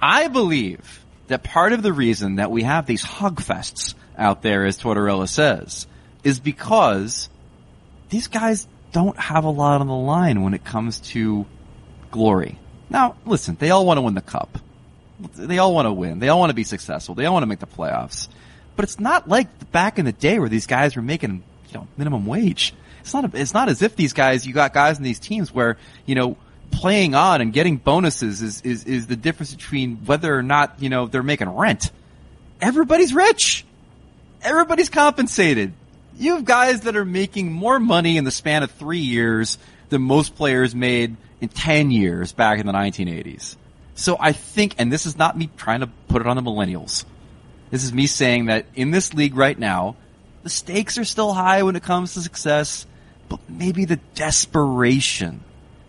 I 0.01 0.29
believe 0.29 1.05
that 1.29 1.43
part 1.43 1.73
of 1.73 1.83
the 1.83 1.93
reason 1.93 2.37
that 2.37 2.51
we 2.51 2.63
have 2.63 2.87
these 2.87 3.03
hogfests 3.03 3.95
out 4.17 4.43
there, 4.43 4.65
as 4.65 4.79
Tortorella 4.79 5.29
says, 5.29 5.87
is 6.23 6.41
because 6.41 7.29
these 8.11 8.29
guys 8.29 8.69
don't 8.93 9.19
have 9.19 9.45
a 9.45 9.51
lot 9.51 9.81
on 9.81 9.87
the 9.87 9.95
line 9.95 10.43
when 10.43 10.55
it 10.55 10.65
comes 10.65 11.01
to 11.01 11.47
glory. 12.11 12.59
Now, 12.91 13.17
listen, 13.25 13.57
they 13.59 13.71
all 13.71 13.87
want 13.87 13.99
to 13.99 14.03
win 14.03 14.15
the 14.15 14.21
cup 14.21 14.59
they 15.21 15.59
all 15.59 15.75
want 15.75 15.87
to 15.87 15.93
win. 15.93 16.19
They 16.19 16.29
all 16.29 16.41
want 16.41 16.51
to 16.51 16.55
be 16.55 16.65
successful. 16.65 17.15
They 17.15 17.27
all 17.27 17.35
want 17.35 17.43
to 17.43 17.49
make 17.49 17.61
the 17.61 17.67
playoffs. 17.67 18.29
But 18.77 18.85
it's 18.85 18.99
not 18.99 19.29
like 19.29 19.71
back 19.71 19.99
in 19.99 20.05
the 20.05 20.13
day 20.13 20.39
where 20.39 20.49
these 20.49 20.67
guys 20.67 20.97
were 20.97 21.03
making, 21.03 21.43
you 21.69 21.75
know, 21.75 21.87
minimum 21.97 22.27
wage. 22.27 22.75
It's 23.01 23.15
not, 23.15 23.35
a, 23.35 23.41
it's 23.41 23.55
not 23.55 23.69
as 23.69 23.83
if 23.83 23.97
these 23.97 24.13
guys, 24.13 24.47
you 24.47 24.55
got 24.55 24.73
guys 24.73 24.99
in 24.99 25.05
these 25.05 25.21
teams 25.21 25.53
where, 25.55 25.77
you 26.07 26.15
know, 26.15 26.37
playing 26.71 27.15
on 27.15 27.41
and 27.41 27.53
getting 27.53 27.77
bonuses 27.77 28.43
is, 28.43 28.63
is, 28.63 28.85
is 28.85 29.07
the 29.07 29.17
difference 29.17 29.55
between 29.55 29.97
whether 30.07 30.37
or 30.37 30.43
not, 30.43 30.83
you 30.83 30.89
know, 30.89 31.07
they're 31.07 31.23
making 31.23 31.49
rent. 31.49 31.91
Everybody's 32.61 33.15
rich. 33.15 33.65
Everybody's 34.43 34.89
compensated. 34.89 35.73
You 36.19 36.37
have 36.37 36.45
guys 36.45 36.83
that 36.83 36.97
are 36.97 37.05
making 37.05 37.53
more 37.53 37.79
money 37.79 38.17
in 38.17 38.25
the 38.25 38.31
span 38.31 38.63
of 38.63 38.71
three 38.73 38.99
years 38.99 39.59
than 39.89 40.03
most 40.03 40.35
players 40.35 40.75
made 40.75 41.17
in 41.41 41.49
10 41.49 41.91
years 41.91 42.33
back 42.33 42.59
in 42.59 42.67
the 42.67 42.73
1980s. 42.73 43.57
So 43.95 44.17
I 44.19 44.33
think, 44.33 44.75
and 44.79 44.93
this 44.93 45.07
is 45.07 45.17
not 45.17 45.37
me 45.37 45.51
trying 45.57 45.81
to 45.81 45.87
put 46.09 46.21
it 46.21 46.27
on 46.27 46.37
the 46.37 46.43
millennials. 46.43 47.05
This 47.71 47.85
is 47.85 47.93
me 47.93 48.07
saying 48.07 48.47
that 48.47 48.67
in 48.75 48.91
this 48.91 49.15
league 49.15 49.37
right 49.37 49.59
now, 49.59 49.97
the 50.43 50.51
stakes 50.51 50.99
are 50.99 51.05
still 51.05 51.33
high 51.33 51.63
when 51.63 51.77
it 51.77 51.83
comes 51.83 52.15
to 52.15 52.21
success, 52.21 52.87
but 53.29 53.41
maybe 53.49 53.85
the 53.85 53.97
desperation 54.15 55.43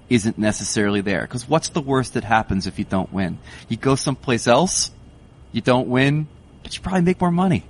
isn't 0.09 0.37
necessarily 0.37 1.01
there. 1.01 1.21
Because 1.21 1.47
what's 1.47 1.69
the 1.69 1.81
worst 1.81 2.13
that 2.13 2.23
happens 2.23 2.67
if 2.67 2.79
you 2.79 2.85
don't 2.85 3.11
win? 3.11 3.39
You 3.69 3.77
go 3.77 3.95
someplace 3.95 4.47
else, 4.47 4.91
you 5.51 5.61
don't 5.61 5.87
win, 5.87 6.27
but 6.63 6.75
you 6.75 6.81
probably 6.81 7.01
make 7.01 7.19
more 7.19 7.31
money. 7.31 7.63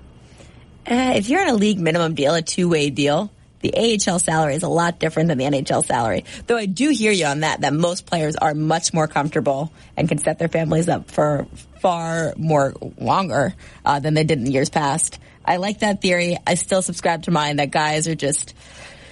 Uh, 0.89 1.13
if 1.15 1.29
you're 1.29 1.41
in 1.41 1.49
a 1.49 1.55
league 1.55 1.79
minimum 1.79 2.13
deal, 2.13 2.35
a 2.35 2.41
two-way 2.41 2.89
deal, 2.89 3.31
the 3.61 3.73
AHL 3.75 4.19
salary 4.19 4.55
is 4.55 4.63
a 4.63 4.69
lot 4.69 4.99
different 4.99 5.29
than 5.29 5.37
the 5.37 5.45
NHL 5.45 5.83
salary. 5.85 6.25
Though 6.47 6.57
I 6.57 6.65
do 6.65 6.89
hear 6.89 7.11
you 7.11 7.25
on 7.25 7.41
that, 7.41 7.61
that 7.61 7.73
most 7.73 8.05
players 8.05 8.35
are 8.35 8.53
much 8.53 8.93
more 8.93 9.07
comfortable 9.07 9.71
and 9.97 10.07
can 10.07 10.17
set 10.17 10.39
their 10.39 10.47
families 10.47 10.87
up 10.87 11.09
for 11.09 11.47
far 11.79 12.33
more 12.37 12.73
longer 12.99 13.55
uh, 13.83 13.99
than 13.99 14.13
they 14.13 14.23
did 14.23 14.39
in 14.39 14.51
years 14.51 14.69
past. 14.69 15.19
I 15.43 15.57
like 15.57 15.79
that 15.79 16.01
theory. 16.01 16.37
I 16.45 16.55
still 16.55 16.81
subscribe 16.81 17.23
to 17.23 17.31
mine 17.31 17.57
that 17.57 17.71
guys 17.71 18.07
are 18.07 18.15
just 18.15 18.53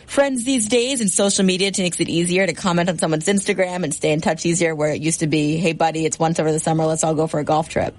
friends 0.06 0.44
these 0.44 0.68
days 0.68 1.02
and 1.02 1.10
social 1.10 1.44
media 1.44 1.72
makes 1.78 2.00
it 2.00 2.10
easier 2.10 2.46
to 2.46 2.54
comment 2.54 2.90
on 2.90 2.98
someone's 2.98 3.26
Instagram 3.26 3.84
and 3.84 3.94
stay 3.94 4.12
in 4.12 4.22
touch 4.22 4.46
easier 4.46 4.76
where 4.76 4.92
it 4.92 5.02
used 5.02 5.22
to 5.22 5.28
be, 5.28 5.58
hey 5.58 5.74
buddy, 5.74 6.06
it's 6.06 6.20
once 6.20 6.40
over 6.40 6.52
the 6.52 6.60
summer, 6.60 6.86
let's 6.86 7.04
all 7.04 7.16
go 7.16 7.28
for 7.28 7.40
a 7.40 7.44
golf 7.44 7.70
trip. 7.70 7.96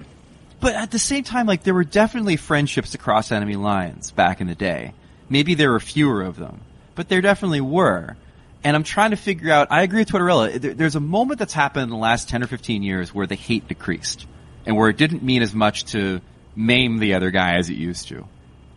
But 0.61 0.75
at 0.75 0.91
the 0.91 0.99
same 0.99 1.25
time, 1.25 1.47
like 1.47 1.63
there 1.63 1.75
were 1.75 1.85
definitely 1.85 2.37
friendships 2.37 2.95
across 2.95 3.33
enemy 3.33 3.57
lines 3.57 4.13
back 4.13 4.41
in 4.41 4.47
the 4.47 4.55
day. 4.55 4.93
Maybe 5.29 5.55
there 5.55 5.71
were 5.71 5.81
fewer 5.81 6.23
of 6.23 6.37
them, 6.37 6.61
but 6.95 7.09
there 7.09 7.21
definitely 7.21 7.61
were. 7.61 8.17
And 8.63 8.75
I'm 8.75 8.83
trying 8.83 9.11
to 9.11 9.17
figure 9.17 9.53
out, 9.53 9.69
I 9.71 9.83
agree 9.83 10.01
with 10.01 10.09
Tortorella, 10.09 10.77
there's 10.77 10.97
a 10.97 11.01
moment 11.01 11.39
that's 11.39 11.53
happened 11.53 11.85
in 11.85 11.91
the 11.91 11.97
last 11.97 12.29
10 12.31 12.43
or 12.43 12.47
15 12.47 12.83
years 12.83 13.15
where 13.15 13.27
the 13.27 13.35
hate 13.35 13.69
decreased 13.69 14.27
and 14.65 14.77
where 14.77 14.89
it 14.89 14.97
didn't 14.97 15.23
mean 15.23 15.43
as 15.43 15.55
much 15.55 15.85
to 15.87 16.21
maim 16.57 16.99
the 16.99 17.15
other 17.15 17.31
guy 17.31 17.57
as 17.57 17.69
it 17.69 17.75
used 17.75 18.09
to. 18.09 18.27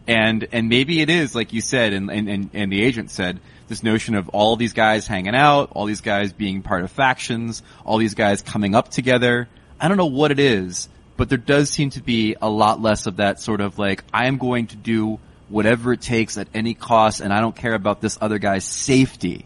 And, 0.08 0.48
and 0.52 0.70
maybe 0.70 1.02
it 1.02 1.10
is, 1.10 1.36
like 1.36 1.54
you 1.54 1.62
said, 1.62 1.94
and, 1.94 2.10
and, 2.10 2.50
and 2.54 2.72
the 2.72 2.82
agent 2.82 3.12
said, 3.12 3.40
this 3.68 3.84
notion 3.84 4.16
of 4.16 4.30
all 4.30 4.56
these 4.56 4.74
guys 4.74 5.08
hanging 5.08 5.36
out, 5.36 5.72
all 5.74 5.86
these 5.86 6.02
guys 6.02 6.32
being 6.32 6.62
part 6.62 6.84
of 6.84 6.92
factions, 6.92 7.62
all 7.86 7.98
these 7.98 8.14
guys 8.14 8.42
coming 8.42 8.76
up 8.76 8.90
together. 8.90 9.48
I 9.80 9.88
don't 9.88 9.98
know 9.98 10.06
what 10.06 10.32
it 10.32 10.40
is, 10.40 10.88
but 11.18 11.30
there 11.30 11.38
does 11.38 11.70
seem 11.70 11.90
to 11.92 12.02
be 12.02 12.36
a 12.42 12.50
lot 12.50 12.82
less 12.82 13.06
of 13.06 13.18
that 13.18 13.42
sort 13.42 13.62
of 13.62 13.78
like, 13.78 14.04
I 14.14 14.28
am 14.28 14.38
going 14.38 14.68
to 14.68 14.76
do 14.78 15.20
whatever 15.50 15.94
it 15.94 16.02
takes 16.02 16.38
at 16.38 16.48
any 16.54 16.74
cost 16.74 17.22
and 17.22 17.34
I 17.34 17.40
don't 17.40 17.56
care 17.56 17.74
about 17.74 18.02
this 18.02 18.18
other 18.20 18.40
guy's 18.40 18.66
safety. 18.66 19.46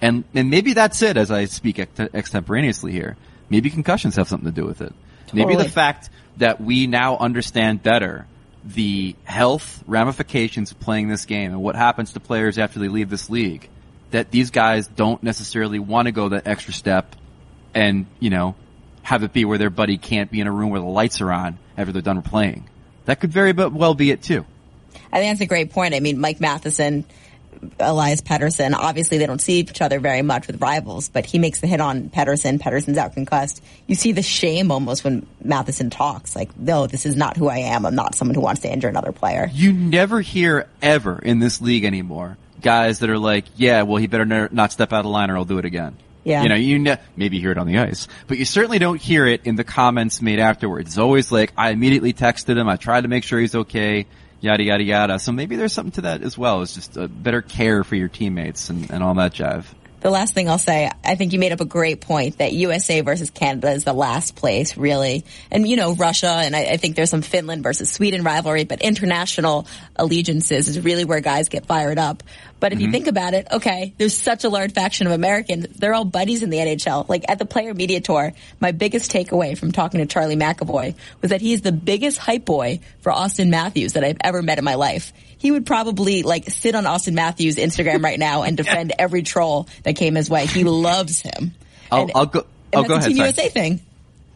And, 0.00 0.24
and 0.34 0.50
maybe 0.50 0.74
that's 0.74 1.00
it 1.02 1.16
as 1.16 1.30
I 1.30 1.46
speak 1.46 1.78
ex- 1.78 2.00
extemporaneously 2.14 2.92
here. 2.92 3.16
Maybe 3.48 3.70
concussions 3.70 4.16
have 4.16 4.28
something 4.28 4.52
to 4.52 4.54
do 4.54 4.66
with 4.66 4.80
it. 4.80 4.92
Maybe 5.32 5.56
the 5.56 5.68
fact 5.68 6.10
that 6.36 6.60
we 6.60 6.86
now 6.86 7.16
understand 7.16 7.82
better 7.82 8.26
the 8.64 9.14
health 9.24 9.82
ramifications 9.86 10.72
of 10.72 10.80
playing 10.80 11.08
this 11.08 11.24
game 11.24 11.52
and 11.52 11.62
what 11.62 11.76
happens 11.76 12.12
to 12.12 12.20
players 12.20 12.58
after 12.58 12.80
they 12.80 12.88
leave 12.88 13.08
this 13.08 13.30
league, 13.30 13.68
that 14.10 14.30
these 14.30 14.50
guys 14.50 14.88
don't 14.88 15.22
necessarily 15.22 15.78
want 15.78 16.06
to 16.06 16.12
go 16.12 16.28
that 16.30 16.46
extra 16.46 16.72
step 16.72 17.14
and, 17.74 18.06
you 18.18 18.30
know, 18.30 18.54
have 19.02 19.22
it 19.22 19.32
be 19.32 19.44
where 19.44 19.58
their 19.58 19.70
buddy 19.70 19.98
can't 19.98 20.30
be 20.30 20.40
in 20.40 20.46
a 20.46 20.52
room 20.52 20.70
where 20.70 20.80
the 20.80 20.86
lights 20.86 21.20
are 21.20 21.30
on 21.30 21.58
after 21.76 21.92
they're 21.92 22.02
done 22.02 22.22
playing. 22.22 22.68
That 23.04 23.20
could 23.20 23.30
very 23.30 23.52
well 23.52 23.94
be 23.94 24.10
it 24.10 24.22
too. 24.22 24.44
I 25.16 25.20
think 25.20 25.30
that's 25.30 25.40
a 25.40 25.46
great 25.46 25.70
point. 25.70 25.94
I 25.94 26.00
mean, 26.00 26.20
Mike 26.20 26.40
Matheson, 26.42 27.06
Elias 27.80 28.20
Pettersson, 28.20 28.74
obviously 28.74 29.16
they 29.16 29.24
don't 29.24 29.40
see 29.40 29.60
each 29.60 29.80
other 29.80 29.98
very 29.98 30.20
much 30.20 30.46
with 30.46 30.60
rivals, 30.60 31.08
but 31.08 31.24
he 31.24 31.38
makes 31.38 31.60
the 31.60 31.66
hit 31.66 31.80
on 31.80 32.10
Pettersson. 32.10 32.58
Pettersson's 32.58 32.98
out 32.98 33.14
concussed. 33.14 33.64
You 33.86 33.94
see 33.94 34.12
the 34.12 34.20
shame 34.20 34.70
almost 34.70 35.04
when 35.04 35.26
Matheson 35.42 35.88
talks, 35.88 36.36
like, 36.36 36.54
no, 36.58 36.86
this 36.86 37.06
is 37.06 37.16
not 37.16 37.38
who 37.38 37.48
I 37.48 37.60
am. 37.60 37.86
I'm 37.86 37.94
not 37.94 38.14
someone 38.14 38.34
who 38.34 38.42
wants 38.42 38.60
to 38.60 38.70
injure 38.70 38.88
another 38.88 39.10
player. 39.10 39.50
You 39.54 39.72
never 39.72 40.20
hear 40.20 40.68
ever 40.82 41.18
in 41.18 41.38
this 41.38 41.62
league 41.62 41.86
anymore 41.86 42.36
guys 42.60 42.98
that 42.98 43.08
are 43.08 43.18
like, 43.18 43.46
yeah, 43.56 43.82
well, 43.82 43.96
he 43.96 44.08
better 44.08 44.26
ne- 44.26 44.48
not 44.50 44.70
step 44.70 44.92
out 44.92 45.06
of 45.06 45.10
line 45.10 45.30
or 45.30 45.38
I'll 45.38 45.46
do 45.46 45.56
it 45.56 45.64
again. 45.64 45.96
Yeah. 46.24 46.42
You 46.42 46.50
know, 46.50 46.56
you 46.56 46.78
ne- 46.78 46.98
maybe 47.16 47.40
hear 47.40 47.52
it 47.52 47.58
on 47.58 47.66
the 47.66 47.78
ice, 47.78 48.06
but 48.26 48.36
you 48.36 48.44
certainly 48.44 48.78
don't 48.78 49.00
hear 49.00 49.26
it 49.26 49.46
in 49.46 49.56
the 49.56 49.64
comments 49.64 50.20
made 50.20 50.40
afterwards. 50.40 50.88
It's 50.88 50.98
always 50.98 51.32
like, 51.32 51.54
I 51.56 51.70
immediately 51.70 52.12
texted 52.12 52.58
him. 52.58 52.68
I 52.68 52.76
tried 52.76 53.02
to 53.02 53.08
make 53.08 53.24
sure 53.24 53.40
he's 53.40 53.54
okay. 53.54 54.06
Yada, 54.40 54.62
yada, 54.62 54.84
yada. 54.84 55.18
So 55.18 55.32
maybe 55.32 55.56
there's 55.56 55.72
something 55.72 55.92
to 55.92 56.00
that 56.02 56.22
as 56.22 56.36
well. 56.36 56.62
It's 56.62 56.74
just 56.74 56.96
a 56.96 57.08
better 57.08 57.42
care 57.42 57.82
for 57.84 57.96
your 57.96 58.08
teammates 58.08 58.70
and, 58.70 58.90
and 58.90 59.02
all 59.02 59.14
that 59.14 59.32
jive. 59.32 59.64
The 60.06 60.12
last 60.12 60.34
thing 60.34 60.48
I'll 60.48 60.56
say, 60.56 60.88
I 61.02 61.16
think 61.16 61.32
you 61.32 61.40
made 61.40 61.50
up 61.50 61.60
a 61.60 61.64
great 61.64 62.00
point 62.00 62.38
that 62.38 62.52
USA 62.52 63.00
versus 63.00 63.30
Canada 63.30 63.72
is 63.72 63.82
the 63.82 63.92
last 63.92 64.36
place, 64.36 64.76
really. 64.76 65.24
And, 65.50 65.66
you 65.66 65.74
know, 65.74 65.96
Russia, 65.96 66.28
and 66.28 66.54
I, 66.54 66.60
I 66.60 66.76
think 66.76 66.94
there's 66.94 67.10
some 67.10 67.22
Finland 67.22 67.64
versus 67.64 67.90
Sweden 67.90 68.22
rivalry, 68.22 68.62
but 68.62 68.82
international 68.82 69.66
allegiances 69.96 70.68
is 70.68 70.78
really 70.78 71.04
where 71.04 71.18
guys 71.18 71.48
get 71.48 71.66
fired 71.66 71.98
up. 71.98 72.22
But 72.60 72.72
if 72.72 72.78
you 72.78 72.86
mm-hmm. 72.86 72.92
think 72.92 73.06
about 73.08 73.34
it, 73.34 73.48
okay, 73.50 73.94
there's 73.98 74.16
such 74.16 74.44
a 74.44 74.48
large 74.48 74.74
faction 74.74 75.08
of 75.08 75.12
Americans. 75.12 75.66
They're 75.76 75.92
all 75.92 76.04
buddies 76.04 76.44
in 76.44 76.50
the 76.50 76.58
NHL. 76.58 77.08
Like 77.08 77.24
at 77.28 77.40
the 77.40 77.44
player 77.44 77.74
media 77.74 78.00
tour, 78.00 78.32
my 78.60 78.70
biggest 78.70 79.10
takeaway 79.10 79.58
from 79.58 79.72
talking 79.72 79.98
to 79.98 80.06
Charlie 80.06 80.36
McAvoy 80.36 80.94
was 81.20 81.30
that 81.30 81.40
he's 81.40 81.62
the 81.62 81.72
biggest 81.72 82.18
hype 82.18 82.44
boy 82.44 82.78
for 83.00 83.10
Austin 83.10 83.50
Matthews 83.50 83.94
that 83.94 84.04
I've 84.04 84.18
ever 84.20 84.40
met 84.40 84.58
in 84.58 84.64
my 84.64 84.76
life. 84.76 85.12
He 85.38 85.50
would 85.50 85.66
probably 85.66 86.22
like 86.22 86.48
sit 86.50 86.74
on 86.74 86.86
Austin 86.86 87.14
Matthews' 87.14 87.56
Instagram 87.56 88.02
right 88.02 88.18
now 88.18 88.42
and 88.42 88.56
defend 88.56 88.92
every 88.98 89.22
troll 89.22 89.68
that 89.82 89.94
came 89.96 90.14
his 90.14 90.30
way. 90.30 90.46
He 90.46 90.64
loves 90.64 91.20
him. 91.20 91.54
I'll, 91.92 92.02
And- 92.02 92.12
I'll 92.14 92.26
go. 92.26 92.40
and 92.72 92.84
Oh, 92.84 92.88
go 92.88 92.94
ahead. 92.94 93.08
Team 93.08 93.16
sorry. 93.16 93.28
USA 93.28 93.48
thing. 93.48 93.80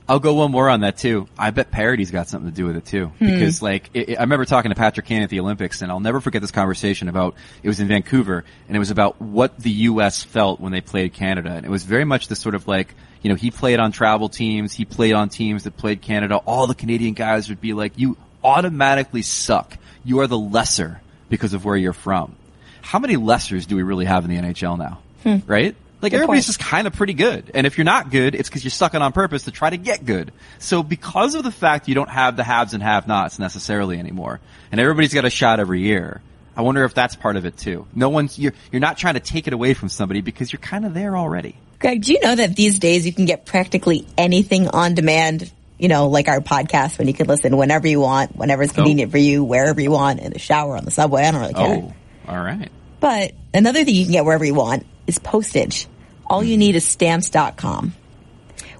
I'll 0.09 0.19
go 0.19 0.35
one 0.35 0.51
more 0.51 0.69
on 0.69 0.81
that 0.81 0.99
too. 0.99 1.29
I 1.39 1.51
bet 1.51 1.71
parity's 1.71 2.11
got 2.11 2.27
something 2.29 2.51
to 2.51 2.57
do 2.57 2.67
with 2.67 2.77
it 2.77 2.85
too. 2.85 3.07
Hmm. 3.07 3.27
Because 3.27 3.63
like, 3.63 3.91
it, 3.95 4.19
I 4.19 4.23
remember 4.23 4.45
talking 4.45 4.71
to 4.73 4.75
Patrick 4.75 5.07
Kane 5.07 5.23
at 5.23 5.31
the 5.31 5.39
Olympics 5.39 5.83
and 5.83 5.93
I'll 5.93 6.01
never 6.01 6.21
forget 6.21 6.43
this 6.43 6.51
conversation 6.51 7.09
about, 7.09 7.37
it 7.63 7.69
was 7.69 7.79
in 7.79 7.87
Vancouver 7.87 8.45
and 8.67 8.77
it 8.77 8.81
was 8.81 8.91
about 8.91 9.21
what 9.23 9.57
the 9.61 9.71
U.S. 9.71 10.25
felt 10.25 10.59
when 10.61 10.73
they 10.73 10.81
played 10.81 11.13
Canada. 11.13 11.51
And 11.51 11.65
it 11.65 11.71
was 11.71 11.85
very 11.85 12.05
much 12.05 12.27
this 12.27 12.41
sort 12.41 12.57
of 12.57 12.67
like, 12.67 12.95
you 13.23 13.29
know, 13.31 13.37
he 13.37 13.53
played 13.53 13.79
on 13.79 13.93
travel 13.93 14.29
teams, 14.29 14.73
he 14.73 14.85
played 14.85 15.13
on 15.13 15.29
teams 15.29 15.63
that 15.63 15.77
played 15.77 16.03
Canada. 16.03 16.37
All 16.39 16.67
the 16.67 16.75
Canadian 16.75 17.15
guys 17.15 17.49
would 17.49 17.61
be 17.61 17.73
like, 17.73 17.93
you 17.97 18.17
automatically 18.43 19.23
suck. 19.23 19.77
You 20.05 20.21
are 20.21 20.27
the 20.27 20.39
lesser 20.39 21.01
because 21.29 21.55
of 21.55 21.65
where 21.65 21.77
you're 21.77 21.93
from. 21.93 22.35
How 22.83 22.99
many 22.99 23.17
lessers 23.17 23.67
do 23.67 23.77
we 23.77 23.83
really 23.83 24.07
have 24.07 24.25
in 24.25 24.31
the 24.31 24.37
NHL 24.37 24.79
now? 24.79 25.01
Hmm. 25.23 25.37
Right? 25.47 25.77
Like 26.03 26.15
everybody's 26.15 26.47
point. 26.47 26.59
just 26.59 26.61
kind 26.61 26.87
of 26.87 26.95
pretty 26.95 27.13
good. 27.13 27.51
And 27.55 27.67
if 27.67 27.77
you're 27.77 27.85
not 27.85 28.11
good, 28.11 28.35
it's 28.35 28.49
because 28.49 28.65
you're 28.65 28.71
sucking 28.71 29.03
on 29.03 29.13
purpose 29.13 29.45
to 29.45 29.51
try 29.51 29.69
to 29.69 29.77
get 29.77 30.05
good. 30.07 30.33
So 30.59 30.83
because 30.83 31.35
of 31.35 31.45
the 31.45 31.51
fact 31.51 31.89
you 31.89 31.95
don't 31.95 32.09
have 32.09 32.37
the 32.37 32.45
haves 32.45 32.73
and 32.73 32.83
have-nots 32.83 33.39
necessarily 33.39 33.99
anymore, 33.99 34.41
and 34.73 34.81
everybody's 34.81 35.13
got 35.13 35.27
a 35.27 35.31
shot 35.31 35.61
every 35.61 35.83
year, 35.83 36.23
I 36.57 36.63
wonder 36.63 36.85
if 36.85 36.95
that's 36.95 37.17
part 37.17 37.37
of 37.37 37.45
it 37.45 37.59
too. 37.59 37.87
No 37.95 38.09
one's, 38.09 38.39
you're, 38.39 38.55
you're 38.73 38.81
not 38.81 38.97
trying 38.97 39.15
to 39.15 39.21
take 39.21 39.47
it 39.47 39.53
away 39.53 39.75
from 39.75 39.91
somebody 39.91 40.23
because 40.23 40.53
you're 40.53 40.61
kind 40.61 40.87
of 40.87 40.95
there 40.95 41.17
already. 41.17 41.55
Greg, 41.79 42.03
do 42.03 42.13
you 42.13 42.21
know 42.21 42.35
that 42.35 42.57
these 42.57 42.79
days 42.79 43.07
you 43.07 43.13
can 43.13 43.27
get 43.27 43.45
practically 43.45 44.07
anything 44.17 44.69
on 44.69 44.95
demand? 44.95 45.53
You 45.81 45.89
know, 45.89 46.09
like 46.09 46.29
our 46.29 46.41
podcast 46.41 46.99
when 46.99 47.09
you 47.09 47.15
can 47.15 47.27
listen 47.27 47.57
whenever 47.57 47.89
you 47.89 48.01
want, 48.01 48.37
whenever 48.37 48.63
it's 48.63 48.73
oh. 48.75 48.77
convenient 48.77 49.11
for 49.11 49.19
you, 49.19 49.43
wherever 49.43 49.81
you 49.81 49.91
want, 49.91 50.21
in 50.21 50.33
the 50.33 50.39
shower, 50.39 50.77
on 50.77 50.85
the 50.85 50.91
subway. 50.91 51.25
I 51.25 51.31
don't 51.31 51.41
really 51.41 51.55
care. 51.55 51.91
Oh, 52.29 52.33
all 52.33 52.43
right. 52.43 52.71
But 53.01 53.33
another 53.55 53.85
thing 53.85 53.95
you 53.95 54.05
can 54.05 54.13
get 54.13 54.25
wherever 54.25 54.45
you 54.45 54.55
want 54.55 54.87
is 55.07 55.19
postage. 55.19 55.89
All 56.27 56.45
you 56.45 56.55
mm-hmm. 56.55 56.61
need 56.61 56.77
is 56.77 56.85
stamps.com. 56.85 57.95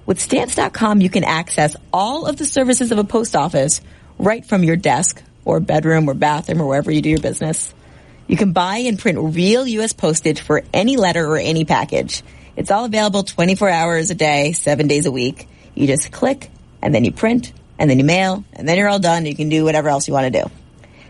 With 0.05 0.19
stamps.com, 0.19 1.01
you 1.01 1.09
can 1.09 1.23
access 1.23 1.75
all 1.91 2.25
of 2.25 2.37
the 2.37 2.45
services 2.45 2.91
of 2.91 2.99
a 2.99 3.03
post 3.03 3.35
office 3.35 3.81
right 4.17 4.45
from 4.45 4.63
your 4.63 4.75
desk 4.75 5.21
or 5.43 5.59
bedroom 5.59 6.07
or 6.07 6.13
bathroom 6.13 6.61
or 6.61 6.67
wherever 6.67 6.91
you 6.91 7.01
do 7.01 7.09
your 7.09 7.19
business. 7.19 7.73
You 8.27 8.37
can 8.37 8.53
buy 8.53 8.77
and 8.77 8.97
print 8.97 9.35
real 9.35 9.67
U.S. 9.67 9.93
postage 9.93 10.39
for 10.39 10.63
any 10.73 10.97
letter 10.97 11.25
or 11.25 11.37
any 11.37 11.65
package. 11.65 12.23
It's 12.55 12.71
all 12.71 12.85
available 12.85 13.23
24 13.23 13.69
hours 13.69 14.11
a 14.11 14.15
day, 14.15 14.53
seven 14.53 14.87
days 14.87 15.05
a 15.05 15.11
week. 15.11 15.47
You 15.75 15.87
just 15.87 16.11
click 16.11 16.49
and 16.81 16.93
then 16.93 17.03
you 17.05 17.11
print 17.11 17.53
and 17.79 17.89
then 17.89 17.97
you 17.97 18.05
mail 18.05 18.43
and 18.53 18.67
then 18.67 18.77
you're 18.77 18.89
all 18.89 18.99
done. 18.99 19.25
You 19.25 19.35
can 19.35 19.49
do 19.49 19.63
whatever 19.63 19.89
else 19.89 20.07
you 20.07 20.13
want 20.13 20.33
to 20.33 20.43
do. 20.43 20.49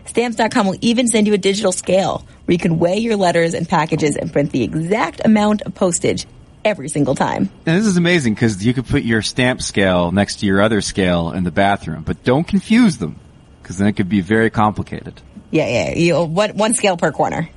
Stamps.com 0.06 0.66
will 0.66 0.78
even 0.80 1.08
send 1.08 1.26
you 1.26 1.34
a 1.34 1.38
digital 1.38 1.72
scale 1.72 2.26
where 2.44 2.52
you 2.52 2.58
can 2.58 2.78
weigh 2.78 2.98
your 2.98 3.16
letters 3.16 3.54
and 3.54 3.68
packages 3.68 4.16
and 4.16 4.32
print 4.32 4.50
the 4.50 4.62
exact 4.62 5.20
amount 5.24 5.62
of 5.62 5.74
postage 5.74 6.26
every 6.64 6.88
single 6.88 7.14
time. 7.14 7.50
And 7.66 7.78
this 7.78 7.86
is 7.86 7.96
amazing 7.96 8.34
because 8.34 8.64
you 8.64 8.74
could 8.74 8.86
put 8.86 9.02
your 9.02 9.22
stamp 9.22 9.62
scale 9.62 10.12
next 10.12 10.40
to 10.40 10.46
your 10.46 10.60
other 10.60 10.80
scale 10.80 11.32
in 11.32 11.44
the 11.44 11.50
bathroom, 11.50 12.02
but 12.02 12.22
don't 12.24 12.46
confuse 12.46 12.98
them 12.98 13.18
because 13.62 13.78
then 13.78 13.88
it 13.88 13.92
could 13.92 14.08
be 14.08 14.20
very 14.20 14.50
complicated. 14.50 15.20
Yeah, 15.50 15.68
yeah. 15.68 15.94
You 15.94 16.24
one 16.24 16.56
one 16.56 16.74
scale 16.74 16.96
per 16.96 17.12
corner. 17.12 17.48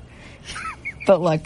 but 1.07 1.21
look, 1.21 1.41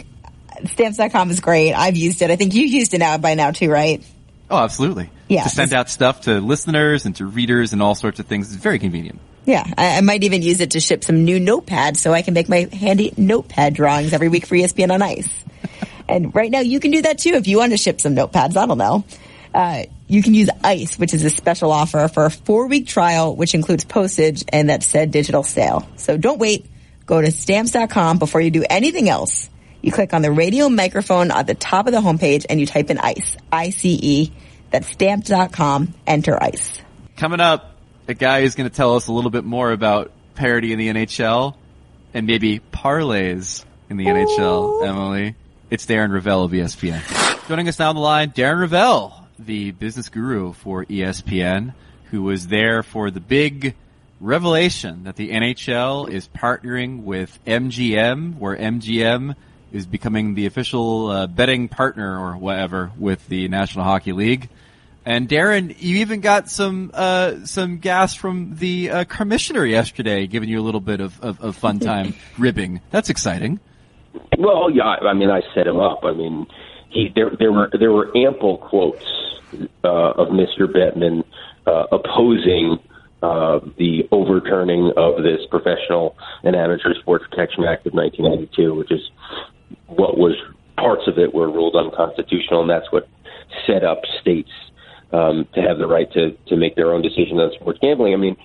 stamps.com 0.66 1.30
is 1.30 1.40
great. 1.40 1.72
I've 1.72 1.96
used 1.96 2.22
it. 2.22 2.30
I 2.30 2.36
think 2.36 2.54
you've 2.54 2.72
used 2.72 2.92
it 2.92 2.98
now 2.98 3.18
by 3.18 3.34
now 3.34 3.52
too, 3.52 3.70
right? 3.70 4.04
Oh, 4.50 4.58
absolutely. 4.58 5.10
Yeah. 5.28 5.44
To 5.44 5.48
send 5.48 5.72
out 5.72 5.88
stuff 5.88 6.22
to 6.22 6.40
listeners 6.40 7.06
and 7.06 7.14
to 7.16 7.26
readers 7.26 7.72
and 7.72 7.80
all 7.80 7.94
sorts 7.94 8.18
of 8.18 8.26
things. 8.26 8.52
It's 8.52 8.62
very 8.62 8.78
convenient. 8.78 9.20
Yeah, 9.46 9.64
I, 9.78 9.96
I 9.96 10.00
might 10.00 10.24
even 10.24 10.42
use 10.42 10.60
it 10.60 10.72
to 10.72 10.80
ship 10.80 11.02
some 11.02 11.24
new 11.24 11.40
notepads 11.40 11.96
so 11.96 12.12
I 12.12 12.22
can 12.22 12.34
make 12.34 12.48
my 12.48 12.68
handy 12.72 13.12
notepad 13.16 13.74
drawings 13.74 14.12
every 14.12 14.28
week 14.28 14.46
for 14.46 14.54
ESPN 14.54 14.92
on 14.92 15.02
Ice. 15.02 15.28
and 16.08 16.34
right 16.34 16.50
now 16.50 16.60
you 16.60 16.80
can 16.80 16.90
do 16.90 17.02
that 17.02 17.18
too 17.18 17.30
if 17.34 17.46
you 17.46 17.58
want 17.58 17.72
to 17.72 17.78
ship 17.78 18.00
some 18.00 18.14
notepads. 18.14 18.56
I 18.56 18.66
don't 18.66 18.78
know. 18.78 19.04
Uh, 19.52 19.84
you 20.06 20.22
can 20.22 20.34
use 20.34 20.48
ICE, 20.62 20.98
which 20.98 21.14
is 21.14 21.24
a 21.24 21.30
special 21.30 21.72
offer 21.72 22.06
for 22.08 22.26
a 22.26 22.30
four 22.30 22.66
week 22.66 22.86
trial, 22.86 23.34
which 23.34 23.54
includes 23.54 23.84
postage 23.84 24.44
and 24.48 24.70
that 24.70 24.82
said 24.82 25.10
digital 25.10 25.42
sale. 25.42 25.88
So 25.96 26.16
don't 26.16 26.38
wait. 26.38 26.66
Go 27.06 27.20
to 27.20 27.30
stamps.com 27.32 28.18
before 28.18 28.40
you 28.40 28.52
do 28.52 28.64
anything 28.68 29.08
else. 29.08 29.49
You 29.82 29.92
click 29.92 30.12
on 30.12 30.22
the 30.22 30.30
radio 30.30 30.68
microphone 30.68 31.30
at 31.30 31.46
the 31.46 31.54
top 31.54 31.86
of 31.86 31.92
the 31.92 32.00
homepage 32.00 32.44
and 32.48 32.60
you 32.60 32.66
type 32.66 32.90
in 32.90 32.98
ICE. 32.98 33.36
I-C-E. 33.50 34.32
That's 34.70 34.88
stamps.com. 34.88 35.94
Enter 36.06 36.42
ICE. 36.42 36.82
Coming 37.16 37.40
up, 37.40 37.74
a 38.06 38.14
guy 38.14 38.42
who's 38.42 38.54
going 38.54 38.68
to 38.68 38.74
tell 38.74 38.96
us 38.96 39.08
a 39.08 39.12
little 39.12 39.30
bit 39.30 39.44
more 39.44 39.72
about 39.72 40.12
parity 40.34 40.72
in 40.72 40.78
the 40.78 40.88
NHL 40.88 41.54
and 42.12 42.26
maybe 42.26 42.60
parlays 42.72 43.64
in 43.88 43.96
the 43.96 44.06
NHL, 44.06 44.86
Emily. 44.86 45.34
It's 45.70 45.86
Darren 45.86 46.10
Rovell 46.10 46.44
of 46.44 46.50
ESPN. 46.52 47.48
Joining 47.48 47.68
us 47.68 47.78
now 47.78 47.90
on 47.90 47.94
the 47.94 48.00
line, 48.00 48.30
Darren 48.30 48.68
Rovell, 48.68 49.26
the 49.38 49.70
business 49.72 50.08
guru 50.08 50.52
for 50.52 50.84
ESPN, 50.84 51.74
who 52.10 52.22
was 52.22 52.48
there 52.48 52.82
for 52.82 53.10
the 53.10 53.20
big 53.20 53.74
revelation 54.20 55.04
that 55.04 55.16
the 55.16 55.30
NHL 55.30 56.10
is 56.10 56.28
partnering 56.28 57.04
with 57.04 57.38
MGM, 57.46 58.38
where 58.38 58.56
MGM 58.56 59.34
is 59.72 59.86
becoming 59.86 60.34
the 60.34 60.46
official 60.46 61.10
uh, 61.10 61.26
betting 61.26 61.68
partner 61.68 62.18
or 62.18 62.36
whatever 62.36 62.90
with 62.98 63.26
the 63.28 63.48
National 63.48 63.84
Hockey 63.84 64.12
League. 64.12 64.48
And 65.04 65.28
Darren, 65.28 65.74
you 65.80 65.98
even 65.98 66.20
got 66.20 66.50
some 66.50 66.90
uh, 66.92 67.44
some 67.44 67.78
gas 67.78 68.14
from 68.14 68.56
the 68.56 68.90
uh, 68.90 69.04
commissioner 69.04 69.64
yesterday, 69.64 70.26
giving 70.26 70.48
you 70.48 70.60
a 70.60 70.62
little 70.62 70.80
bit 70.80 71.00
of, 71.00 71.20
of, 71.20 71.40
of 71.40 71.56
fun 71.56 71.78
time 71.80 72.14
ribbing. 72.38 72.80
That's 72.90 73.08
exciting. 73.08 73.60
Well, 74.38 74.70
yeah, 74.70 74.84
I 74.84 75.14
mean, 75.14 75.30
I 75.30 75.40
set 75.54 75.66
him 75.66 75.78
up. 75.78 76.00
I 76.04 76.12
mean, 76.12 76.46
he 76.90 77.10
there 77.14 77.30
there 77.38 77.52
were 77.52 77.70
there 77.78 77.92
were 77.92 78.14
ample 78.16 78.58
quotes 78.58 79.04
uh, 79.84 79.88
of 79.88 80.28
Mr. 80.28 80.66
Bettman 80.66 81.24
uh, 81.66 81.86
opposing 81.92 82.78
uh, 83.22 83.60
the 83.78 84.08
overturning 84.12 84.92
of 84.96 85.22
this 85.22 85.40
Professional 85.50 86.16
and 86.42 86.56
Amateur 86.56 86.94
Sports 87.00 87.24
Protection 87.30 87.64
Act 87.64 87.86
of 87.86 87.94
1992, 87.94 88.74
which 88.74 88.90
is 88.90 89.00
what 89.86 90.18
was 90.18 90.34
parts 90.76 91.02
of 91.06 91.18
it 91.18 91.34
were 91.34 91.50
ruled 91.50 91.76
unconstitutional, 91.76 92.62
and 92.62 92.70
that's 92.70 92.90
what 92.90 93.08
set 93.66 93.84
up 93.84 94.00
states 94.20 94.50
um, 95.12 95.46
to 95.54 95.60
have 95.60 95.78
the 95.78 95.86
right 95.86 96.10
to 96.12 96.32
to 96.48 96.56
make 96.56 96.76
their 96.76 96.92
own 96.92 97.02
decisions 97.02 97.40
on 97.40 97.52
sports 97.58 97.78
gambling. 97.80 98.14
I 98.14 98.16
mean, 98.16 98.36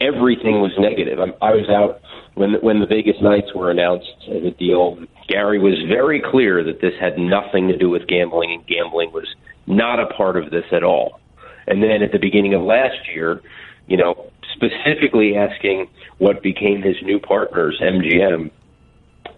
everything 0.00 0.60
was 0.60 0.72
negative. 0.78 1.18
I, 1.18 1.46
I 1.46 1.50
was 1.54 1.68
out 1.68 2.00
when 2.34 2.54
when 2.62 2.80
the 2.80 2.86
Vegas 2.86 3.16
Knights 3.20 3.54
were 3.54 3.70
announced 3.70 4.12
as 4.28 4.44
a 4.44 4.50
deal. 4.50 4.98
Gary 5.28 5.58
was 5.58 5.74
very 5.88 6.20
clear 6.20 6.64
that 6.64 6.80
this 6.80 6.94
had 7.00 7.18
nothing 7.18 7.68
to 7.68 7.76
do 7.76 7.88
with 7.88 8.06
gambling, 8.06 8.52
and 8.52 8.66
gambling 8.66 9.12
was 9.12 9.28
not 9.66 10.00
a 10.00 10.06
part 10.06 10.36
of 10.36 10.50
this 10.50 10.64
at 10.72 10.82
all. 10.82 11.20
And 11.66 11.82
then 11.82 12.02
at 12.02 12.10
the 12.10 12.18
beginning 12.18 12.54
of 12.54 12.62
last 12.62 12.96
year, 13.14 13.40
you 13.86 13.96
know, 13.96 14.30
specifically 14.54 15.36
asking 15.36 15.88
what 16.18 16.42
became 16.42 16.82
his 16.82 16.96
new 17.02 17.20
partners, 17.20 17.80
MGM, 17.80 18.50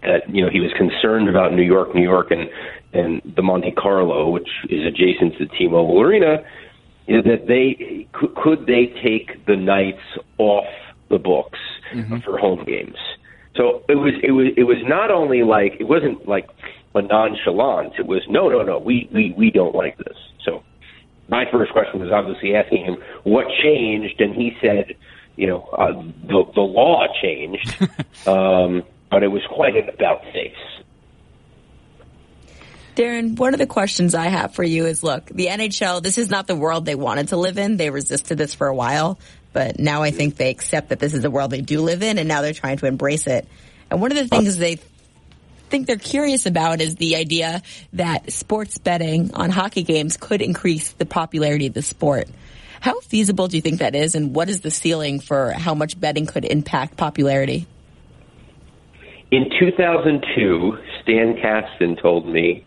that 0.03 0.33
you 0.33 0.43
know 0.43 0.49
he 0.49 0.59
was 0.59 0.71
concerned 0.77 1.29
about 1.29 1.53
New 1.53 1.63
York, 1.63 1.93
New 1.95 2.03
York, 2.03 2.31
and 2.31 2.49
and 2.93 3.21
the 3.35 3.41
Monte 3.41 3.71
Carlo, 3.71 4.29
which 4.29 4.49
is 4.69 4.85
adjacent 4.85 5.37
to 5.37 5.45
the 5.45 5.51
T-Mobile 5.57 5.99
Arena, 5.99 6.43
is 7.07 7.23
that 7.23 7.47
they 7.47 8.07
could, 8.13 8.35
could 8.35 8.65
they 8.67 8.93
take 9.03 9.45
the 9.45 9.55
Knights 9.55 10.03
off 10.37 10.67
the 11.09 11.17
books 11.17 11.59
mm-hmm. 11.93 12.19
for 12.19 12.37
home 12.37 12.63
games. 12.65 12.97
So 13.55 13.83
it 13.87 13.95
was 13.95 14.13
it 14.23 14.31
was 14.31 14.47
it 14.57 14.63
was 14.63 14.77
not 14.83 15.11
only 15.11 15.43
like 15.43 15.73
it 15.79 15.85
wasn't 15.85 16.27
like 16.27 16.49
a 16.95 17.01
nonchalance. 17.01 17.93
It 17.99 18.07
was 18.07 18.21
no 18.29 18.49
no 18.49 18.63
no 18.63 18.79
we 18.79 19.09
we 19.13 19.33
we 19.37 19.51
don't 19.51 19.75
like 19.75 19.97
this. 19.97 20.17
So 20.43 20.63
my 21.29 21.45
first 21.51 21.71
question 21.71 21.99
was 21.99 22.11
obviously 22.11 22.55
asking 22.55 22.85
him 22.85 22.97
what 23.23 23.45
changed, 23.61 24.19
and 24.19 24.33
he 24.33 24.57
said, 24.59 24.95
you 25.35 25.47
know, 25.47 25.61
uh, 25.77 25.93
the 26.27 26.43
the 26.55 26.61
law 26.61 27.05
changed, 27.21 27.75
um, 28.27 28.83
but 29.13 29.21
it 29.21 29.27
was 29.27 29.43
quite 29.47 29.75
an 29.75 29.89
about 29.89 30.23
face. 30.33 30.55
Darren, 32.95 33.37
one 33.37 33.53
of 33.53 33.59
the 33.59 33.67
questions 33.67 34.15
I 34.15 34.25
have 34.25 34.55
for 34.55 34.63
you 34.63 34.87
is 34.87 35.03
look, 35.03 35.27
the 35.27 35.47
NHL, 35.47 36.01
this 36.01 36.17
is 36.17 36.31
not 36.31 36.47
the 36.47 36.55
world 36.55 36.85
they 36.85 36.95
wanted 36.95 37.27
to 37.29 37.37
live 37.37 37.59
in. 37.59 37.77
They 37.77 37.91
resisted 37.91 38.39
this 38.39 38.55
for 38.55 38.65
a 38.65 38.75
while, 38.75 39.19
but 39.51 39.79
now 39.79 40.01
I 40.01 40.09
think 40.09 40.35
they 40.35 40.49
accept 40.49 40.89
that 40.89 40.99
this 40.99 41.13
is 41.13 41.21
the 41.21 41.29
world 41.29 41.51
they 41.51 41.61
do 41.61 41.81
live 41.81 42.01
in 42.01 42.17
and 42.17 42.27
now 42.27 42.41
they're 42.41 42.53
trying 42.53 42.77
to 42.77 42.87
embrace 42.87 43.27
it. 43.27 43.47
And 43.91 44.01
one 44.01 44.11
of 44.11 44.17
the 44.17 44.27
things 44.27 44.57
they 44.57 44.79
think 45.69 45.85
they're 45.85 45.97
curious 45.97 46.47
about 46.47 46.81
is 46.81 46.95
the 46.95 47.15
idea 47.15 47.61
that 47.93 48.31
sports 48.31 48.79
betting 48.79 49.35
on 49.35 49.51
hockey 49.51 49.83
games 49.83 50.17
could 50.17 50.41
increase 50.41 50.91
the 50.93 51.05
popularity 51.05 51.67
of 51.67 51.73
the 51.73 51.83
sport. 51.83 52.27
How 52.79 52.99
feasible 52.99 53.47
do 53.47 53.57
you 53.57 53.61
think 53.61 53.79
that 53.79 53.95
is, 53.95 54.13
and 54.15 54.35
what 54.35 54.49
is 54.49 54.61
the 54.61 54.71
ceiling 54.71 55.19
for 55.19 55.51
how 55.51 55.73
much 55.73 55.99
betting 55.99 56.25
could 56.25 56.45
impact 56.45 56.97
popularity? 56.97 57.65
In 59.33 59.49
2002, 59.49 60.77
Stan 61.01 61.35
Kasten 61.41 61.95
told 61.95 62.27
me 62.27 62.63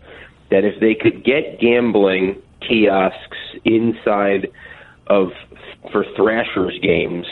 that 0.50 0.64
if 0.64 0.80
they 0.80 0.96
could 0.96 1.22
get 1.22 1.60
gambling 1.60 2.42
kiosks 2.60 3.38
inside 3.64 4.50
of 5.06 5.30
for 5.92 6.04
Thrashers 6.16 6.76
games, 6.82 7.24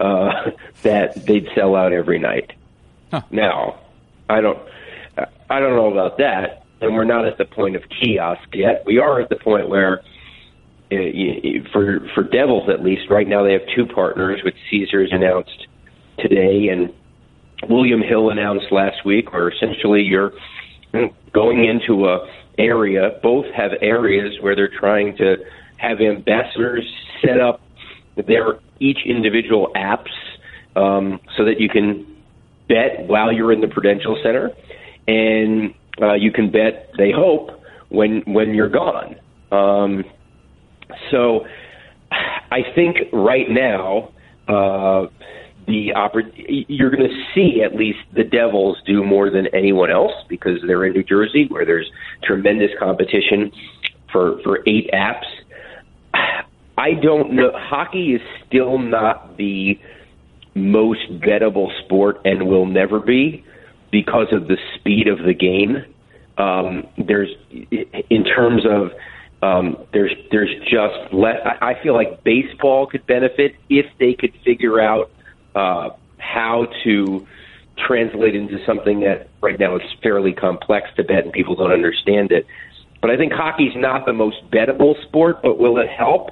uh, 0.00 0.52
that 0.82 1.26
they'd 1.26 1.46
sell 1.54 1.76
out 1.76 1.92
every 1.92 2.18
night. 2.18 2.54
Huh. 3.10 3.20
Now, 3.30 3.80
I 4.30 4.40
don't. 4.40 4.58
I 5.50 5.60
don't 5.60 5.76
know 5.76 5.92
about 5.92 6.16
that. 6.16 6.64
And 6.80 6.94
we're 6.94 7.04
not 7.04 7.26
at 7.26 7.36
the 7.36 7.44
point 7.44 7.76
of 7.76 7.82
kiosk 7.90 8.48
yet. 8.54 8.84
We 8.86 8.98
are 8.98 9.20
at 9.20 9.28
the 9.28 9.36
point 9.36 9.68
where, 9.68 10.00
uh, 10.90 11.68
for 11.70 12.00
for 12.14 12.22
Devils 12.22 12.70
at 12.70 12.82
least, 12.82 13.10
right 13.10 13.28
now 13.28 13.42
they 13.42 13.52
have 13.52 13.66
two 13.76 13.84
partners, 13.84 14.40
which 14.42 14.56
Caesars 14.70 15.10
announced 15.12 15.66
today, 16.16 16.68
and 16.68 16.94
William 17.68 18.00
Hill 18.02 18.30
announced 18.30 18.66
last 18.70 19.04
week, 19.04 19.32
where 19.32 19.50
essentially 19.50 20.02
you're 20.02 20.32
going 21.32 21.64
into 21.64 22.06
a 22.06 22.26
area. 22.58 23.18
Both 23.22 23.46
have 23.56 23.72
areas 23.80 24.34
where 24.40 24.54
they're 24.54 24.68
trying 24.78 25.16
to 25.16 25.36
have 25.78 26.00
ambassadors 26.00 26.84
set 27.22 27.40
up 27.40 27.60
their 28.26 28.60
each 28.80 28.98
individual 29.06 29.72
apps 29.74 30.10
um, 30.76 31.20
so 31.36 31.44
that 31.44 31.60
you 31.60 31.68
can 31.68 32.06
bet 32.68 33.06
while 33.06 33.32
you're 33.32 33.52
in 33.52 33.60
the 33.60 33.68
Prudential 33.68 34.18
Center 34.22 34.50
and 35.08 35.74
uh, 36.00 36.14
you 36.14 36.32
can 36.32 36.50
bet 36.50 36.90
they 36.96 37.10
hope 37.12 37.50
when 37.88 38.22
when 38.26 38.54
you're 38.54 38.68
gone. 38.68 39.16
Um, 39.50 40.04
so 41.10 41.46
I 42.10 42.62
think 42.74 42.98
right 43.12 43.48
now 43.48 44.10
uh, 44.48 45.06
the 45.66 45.92
you're 46.68 46.90
going 46.90 47.08
to 47.08 47.24
see 47.34 47.62
at 47.62 47.74
least 47.74 47.98
the 48.14 48.24
Devils 48.24 48.78
do 48.86 49.04
more 49.04 49.30
than 49.30 49.46
anyone 49.54 49.90
else 49.90 50.12
because 50.28 50.58
they're 50.66 50.84
in 50.84 50.92
New 50.92 51.02
Jersey 51.04 51.46
where 51.48 51.64
there's 51.64 51.90
tremendous 52.24 52.70
competition 52.78 53.52
for 54.12 54.40
for 54.42 54.60
eight 54.66 54.90
apps. 54.92 55.26
I 56.78 56.94
don't 56.94 57.32
know. 57.32 57.52
Hockey 57.54 58.14
is 58.14 58.22
still 58.46 58.78
not 58.78 59.36
the 59.36 59.78
most 60.54 61.20
bettable 61.20 61.68
sport 61.84 62.20
and 62.24 62.48
will 62.48 62.66
never 62.66 63.00
be 63.00 63.44
because 63.90 64.26
of 64.32 64.48
the 64.48 64.56
speed 64.76 65.08
of 65.08 65.18
the 65.18 65.34
game. 65.34 65.84
Um, 66.38 66.86
there's 66.96 67.28
in 68.08 68.24
terms 68.24 68.62
of 68.66 68.90
um, 69.42 69.76
there's 69.92 70.12
there's 70.30 70.54
just 70.64 71.12
less. 71.12 71.36
I 71.60 71.74
feel 71.82 71.94
like 71.94 72.24
baseball 72.24 72.86
could 72.86 73.06
benefit 73.06 73.56
if 73.68 73.86
they 73.98 74.14
could 74.14 74.32
figure 74.44 74.80
out 74.80 75.10
uh, 75.54 75.90
how 76.18 76.66
to 76.84 77.26
translate 77.76 78.34
into 78.34 78.64
something 78.66 79.00
that 79.00 79.28
right 79.40 79.58
now 79.58 79.76
is 79.76 79.82
fairly 80.02 80.32
complex 80.32 80.88
to 80.96 81.04
bet 81.04 81.24
and 81.24 81.32
people 81.32 81.54
don't 81.56 81.72
understand 81.72 82.30
it. 82.30 82.46
But 83.00 83.10
I 83.10 83.16
think 83.16 83.32
hockey's 83.32 83.74
not 83.74 84.04
the 84.04 84.12
most 84.12 84.38
bettable 84.50 85.00
sport, 85.04 85.42
but 85.42 85.58
will 85.58 85.78
it 85.78 85.88
help? 85.88 86.30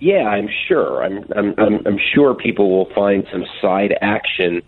Yeah, 0.00 0.28
I'm 0.28 0.48
sure. 0.66 1.02
I'm 1.02 1.24
I'm 1.36 1.54
I'm, 1.58 1.86
I'm 1.86 1.98
sure 2.14 2.34
people 2.34 2.70
will 2.70 2.92
find 2.94 3.26
some 3.32 3.44
side 3.60 3.96
action 4.00 4.62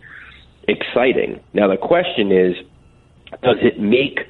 exciting. 0.68 1.40
Now, 1.52 1.68
the 1.68 1.76
question 1.76 2.32
is 2.32 2.56
does 3.42 3.58
it 3.62 3.78
make 3.78 4.20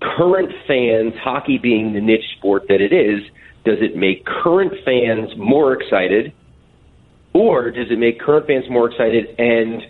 current 0.00 0.52
fans, 0.66 1.14
hockey 1.22 1.58
being 1.58 1.94
the 1.94 2.00
niche 2.00 2.36
sport 2.36 2.64
that 2.68 2.80
it 2.80 2.92
is, 2.92 3.22
does 3.64 3.78
it 3.80 3.96
make 3.96 4.24
current 4.24 4.72
fans 4.84 5.30
more 5.36 5.72
excited? 5.72 6.32
Or 7.36 7.70
does 7.70 7.90
it 7.90 7.98
make 7.98 8.18
current 8.18 8.46
fans 8.46 8.64
more 8.70 8.90
excited 8.90 9.38
and 9.38 9.82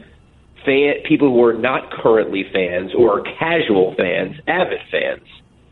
fan, 0.65 0.95
people 1.07 1.29
who 1.29 1.45
are 1.45 1.53
not 1.53 1.93
currently 1.93 2.45
fans 2.53 2.91
or 2.93 3.23
casual 3.39 3.95
fans, 3.97 4.35
avid 4.49 4.81
fans? 4.91 5.23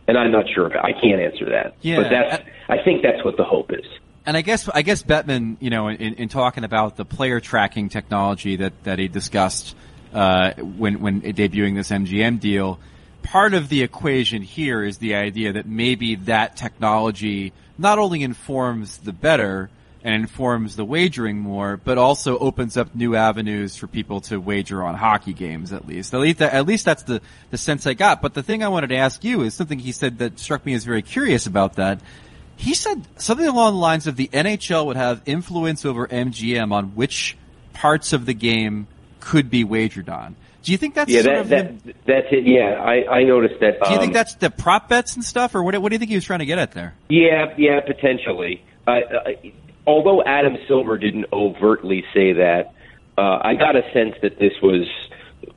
And 0.06 0.16
I'm 0.16 0.30
not 0.30 0.44
sure. 0.54 0.70
I 0.78 0.92
can't 0.92 1.20
answer 1.20 1.46
that. 1.50 1.74
Yeah, 1.80 1.96
but 1.96 2.10
that's. 2.10 2.44
I 2.68 2.76
think 2.84 3.02
that's 3.02 3.24
what 3.24 3.36
the 3.36 3.42
hope 3.42 3.72
is. 3.72 3.84
And 4.24 4.36
I 4.36 4.42
guess 4.42 4.68
I 4.68 4.82
guess 4.82 5.02
Bettman, 5.02 5.56
you 5.58 5.70
know, 5.70 5.88
in, 5.88 6.14
in 6.14 6.28
talking 6.28 6.62
about 6.62 6.96
the 6.96 7.04
player 7.04 7.40
tracking 7.40 7.88
technology 7.88 8.54
that 8.56 8.84
that 8.84 9.00
he 9.00 9.08
discussed 9.08 9.74
uh, 10.12 10.52
when 10.52 11.00
when 11.00 11.22
debuting 11.22 11.74
this 11.74 11.90
MGM 11.90 12.38
deal. 12.38 12.78
Part 13.24 13.54
of 13.54 13.68
the 13.68 13.82
equation 13.82 14.42
here 14.42 14.84
is 14.84 14.98
the 14.98 15.16
idea 15.16 15.54
that 15.54 15.66
maybe 15.66 16.14
that 16.14 16.56
technology 16.56 17.52
not 17.78 17.98
only 17.98 18.22
informs 18.22 18.98
the 18.98 19.12
bettor 19.12 19.70
and 20.04 20.14
informs 20.14 20.76
the 20.76 20.84
wagering 20.84 21.38
more, 21.38 21.78
but 21.78 21.96
also 21.96 22.38
opens 22.38 22.76
up 22.76 22.94
new 22.94 23.16
avenues 23.16 23.74
for 23.74 23.86
people 23.86 24.20
to 24.20 24.36
wager 24.38 24.84
on 24.84 24.94
hockey 24.94 25.32
games 25.32 25.72
at 25.72 25.88
least. 25.88 26.12
At 26.12 26.20
least, 26.20 26.42
at 26.42 26.66
least 26.66 26.84
that's 26.84 27.04
the, 27.04 27.22
the 27.50 27.56
sense 27.56 27.86
I 27.86 27.94
got. 27.94 28.20
But 28.20 28.34
the 28.34 28.42
thing 28.42 28.62
I 28.62 28.68
wanted 28.68 28.88
to 28.88 28.96
ask 28.96 29.24
you 29.24 29.40
is 29.40 29.54
something 29.54 29.78
he 29.78 29.92
said 29.92 30.18
that 30.18 30.38
struck 30.38 30.66
me 30.66 30.74
as 30.74 30.84
very 30.84 31.00
curious 31.00 31.46
about 31.46 31.76
that. 31.76 32.00
He 32.56 32.74
said 32.74 33.02
something 33.16 33.46
along 33.46 33.72
the 33.72 33.80
lines 33.80 34.06
of 34.06 34.16
the 34.16 34.28
NHL 34.28 34.86
would 34.86 34.96
have 34.96 35.22
influence 35.24 35.86
over 35.86 36.06
MGM 36.06 36.70
on 36.70 36.94
which 36.94 37.36
parts 37.72 38.12
of 38.12 38.26
the 38.26 38.34
game 38.34 38.86
could 39.20 39.50
be 39.50 39.64
wagered 39.64 40.10
on. 40.10 40.36
Do 40.62 40.72
you 40.72 40.78
think 40.78 40.94
that's 40.94 41.10
yeah? 41.10 41.22
That, 41.22 41.48
that, 41.48 41.84
the, 41.84 41.94
that's 42.06 42.26
it. 42.30 42.46
Yeah, 42.46 42.80
I, 42.80 43.18
I 43.18 43.24
noticed 43.24 43.60
that. 43.60 43.82
Do 43.82 43.90
you 43.90 43.96
um, 43.96 44.00
think 44.00 44.12
that's 44.12 44.34
the 44.34 44.50
prop 44.50 44.88
bets 44.88 45.14
and 45.14 45.24
stuff, 45.24 45.54
or 45.54 45.62
what? 45.62 45.76
What 45.80 45.90
do 45.90 45.94
you 45.94 45.98
think 45.98 46.10
he 46.10 46.14
was 46.14 46.24
trying 46.24 46.38
to 46.38 46.46
get 46.46 46.58
at 46.58 46.72
there? 46.72 46.94
Yeah, 47.10 47.52
yeah, 47.58 47.80
potentially. 47.80 48.64
Uh, 48.86 48.92
uh, 48.92 49.30
although 49.86 50.22
Adam 50.24 50.56
Silver 50.68 50.98
didn't 50.98 51.26
overtly 51.32 52.04
say 52.12 52.32
that, 52.32 52.74
uh, 53.16 53.38
I 53.42 53.54
got 53.54 53.76
a 53.76 53.82
sense 53.92 54.14
that 54.22 54.38
this 54.38 54.52
was 54.62 54.86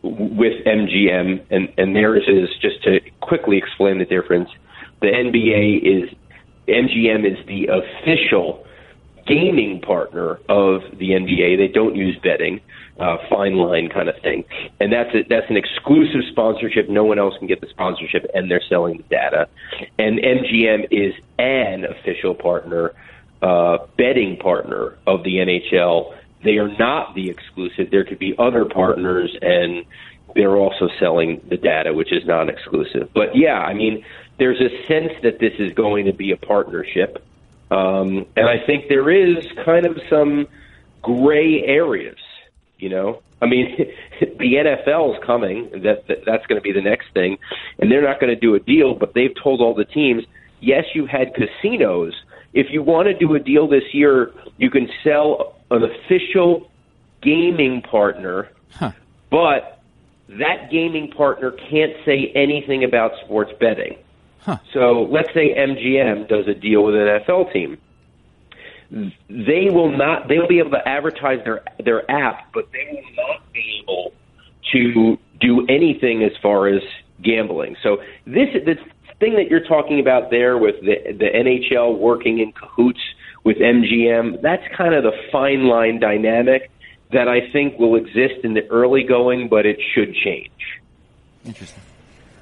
with 0.04 0.66
MGM, 0.66 1.46
and 1.50 1.74
and 1.78 1.96
theirs 1.96 2.24
is 2.28 2.50
just 2.62 2.84
to 2.84 3.00
quickly 3.22 3.58
explain 3.58 4.00
the 4.00 4.06
difference. 4.06 4.50
The 5.02 5.08
NBA 5.08 5.82
is 5.84 6.16
MGM 6.68 7.26
is 7.26 7.46
the 7.48 7.68
official 7.68 8.66
gaming 9.26 9.82
partner 9.82 10.40
of 10.50 10.82
the 10.98 11.12
NBA. 11.12 11.58
They 11.58 11.68
don't 11.68 11.96
use 11.96 12.18
betting 12.24 12.62
uh, 13.00 13.18
fine 13.30 13.56
line 13.56 13.90
kind 13.90 14.10
of 14.10 14.16
thing. 14.22 14.44
And 14.80 14.92
that's 14.92 15.14
a, 15.14 15.24
that's 15.30 15.50
an 15.50 15.58
exclusive 15.58 16.22
sponsorship. 16.32 16.90
No 16.90 17.04
one 17.04 17.20
else 17.20 17.36
can 17.38 17.48
get 17.48 17.62
the 17.62 17.68
sponsorship, 17.70 18.26
and 18.34 18.50
they're 18.50 18.62
selling 18.68 18.98
the 18.98 19.04
data. 19.04 19.48
And 20.00 20.20
MGM 20.20 20.88
is 20.92 21.14
an 21.38 21.86
official 21.86 22.34
partner, 22.34 22.94
uh, 23.42 23.78
betting 23.98 24.38
partner 24.38 24.98
of 25.06 25.24
the 25.24 25.36
NHL 25.36 26.14
they 26.44 26.58
are 26.58 26.70
not 26.78 27.16
the 27.16 27.30
exclusive. 27.30 27.90
There 27.92 28.04
could 28.04 28.20
be 28.20 28.36
other 28.38 28.66
partners, 28.66 29.36
and 29.42 29.86
they're 30.36 30.56
also 30.56 30.88
selling 31.00 31.42
the 31.50 31.58
data, 31.58 31.94
which 31.94 32.12
is 32.12 32.26
non-exclusive. 32.26 33.10
But 33.14 33.36
yeah, 33.36 33.60
I 33.60 33.74
mean, 33.74 34.06
there's 34.38 34.62
a 34.62 34.70
sense 34.88 35.14
that 35.24 35.40
this 35.40 35.54
is 35.58 35.74
going 35.74 36.06
to 36.06 36.14
be 36.14 36.32
a 36.32 36.38
partnership, 36.38 37.24
um, 37.72 38.26
and 38.36 38.48
I 38.48 38.66
think 38.66 38.88
there 38.88 39.10
is 39.10 39.46
kind 39.66 39.86
of 39.86 40.00
some 40.10 40.48
gray 41.02 41.64
areas. 41.64 42.20
You 42.78 42.90
know, 42.90 43.24
I 43.42 43.48
mean, 43.48 43.76
the 44.20 44.54
NFL's 44.54 45.24
coming. 45.26 45.72
That, 45.72 46.08
that 46.08 46.24
that's 46.26 46.46
going 46.46 46.62
to 46.62 46.64
be 46.64 46.72
the 46.72 46.82
next 46.82 47.12
thing, 47.14 47.40
and 47.80 47.92
they're 47.92 48.04
not 48.04 48.20
going 48.20 48.34
to 48.34 48.40
do 48.40 48.54
a 48.54 48.60
deal. 48.60 48.94
But 48.94 49.16
they've 49.16 49.34
told 49.44 49.60
all 49.60 49.74
the 49.74 49.86
teams, 49.86 50.24
yes, 50.60 50.86
you 50.94 51.08
had 51.08 51.34
casinos. 51.34 52.14
If 52.54 52.68
you 52.72 52.82
want 52.82 53.08
to 53.08 53.14
do 53.14 53.36
a 53.36 53.40
deal 53.40 53.68
this 53.68 53.94
year, 53.94 54.32
you 54.58 54.70
can 54.70 54.90
sell 55.04 55.56
an 55.70 55.84
official 55.84 56.70
gaming 57.22 57.82
partner, 57.82 58.50
Huh. 58.72 58.92
but 59.30 59.82
that 60.30 60.70
gaming 60.72 61.10
partner 61.12 61.52
can't 61.52 61.94
say 62.06 62.32
anything 62.36 62.84
about 62.84 63.12
sports 63.26 63.52
betting. 63.60 63.98
Huh. 64.40 64.58
So 64.74 65.08
let's 65.12 65.34
say 65.34 65.54
MGM 65.54 66.28
does 66.28 66.48
a 66.48 66.54
deal 66.54 66.84
with 66.84 66.96
an 66.96 67.02
NFL 67.02 67.52
team. 67.52 67.78
They 69.30 69.70
will 69.70 69.92
not. 69.92 70.30
They 70.30 70.38
will 70.40 70.48
be 70.48 70.60
able 70.60 70.72
to 70.72 70.88
advertise 70.88 71.44
their 71.44 71.62
their 71.84 72.10
app, 72.10 72.54
but 72.54 72.72
they 72.72 72.88
will 72.94 73.26
not 73.26 73.52
be 73.52 73.82
able 73.84 74.14
to 74.72 75.18
do 75.42 75.66
anything 75.68 76.24
as 76.24 76.32
far 76.42 76.68
as 76.68 76.82
gambling. 77.22 77.76
So 77.84 77.98
this 78.26 78.48
this 78.66 78.78
thing 79.20 79.36
that 79.36 79.50
you're 79.50 79.66
talking 79.68 80.00
about 80.00 80.30
there 80.30 80.58
with 80.58 80.76
the 80.82 81.14
the 81.14 81.26
NHL 81.26 81.98
working 81.98 82.40
in 82.40 82.52
cahoots 82.52 83.00
with 83.44 83.58
MGM, 83.58 84.42
that's 84.42 84.64
kind 84.76 84.94
of 84.94 85.04
the 85.04 85.14
fine 85.32 85.68
line 85.68 86.00
dynamic 86.00 86.70
that 87.14 87.28
I 87.28 87.50
think 87.52 87.80
will 87.80 87.96
exist 87.96 88.44
in 88.44 88.54
the 88.54 88.68
early 88.68 89.04
going, 89.04 89.48
but 89.48 89.66
it 89.66 89.80
should 89.94 90.14
change. 90.14 90.52
Interesting. 91.46 91.82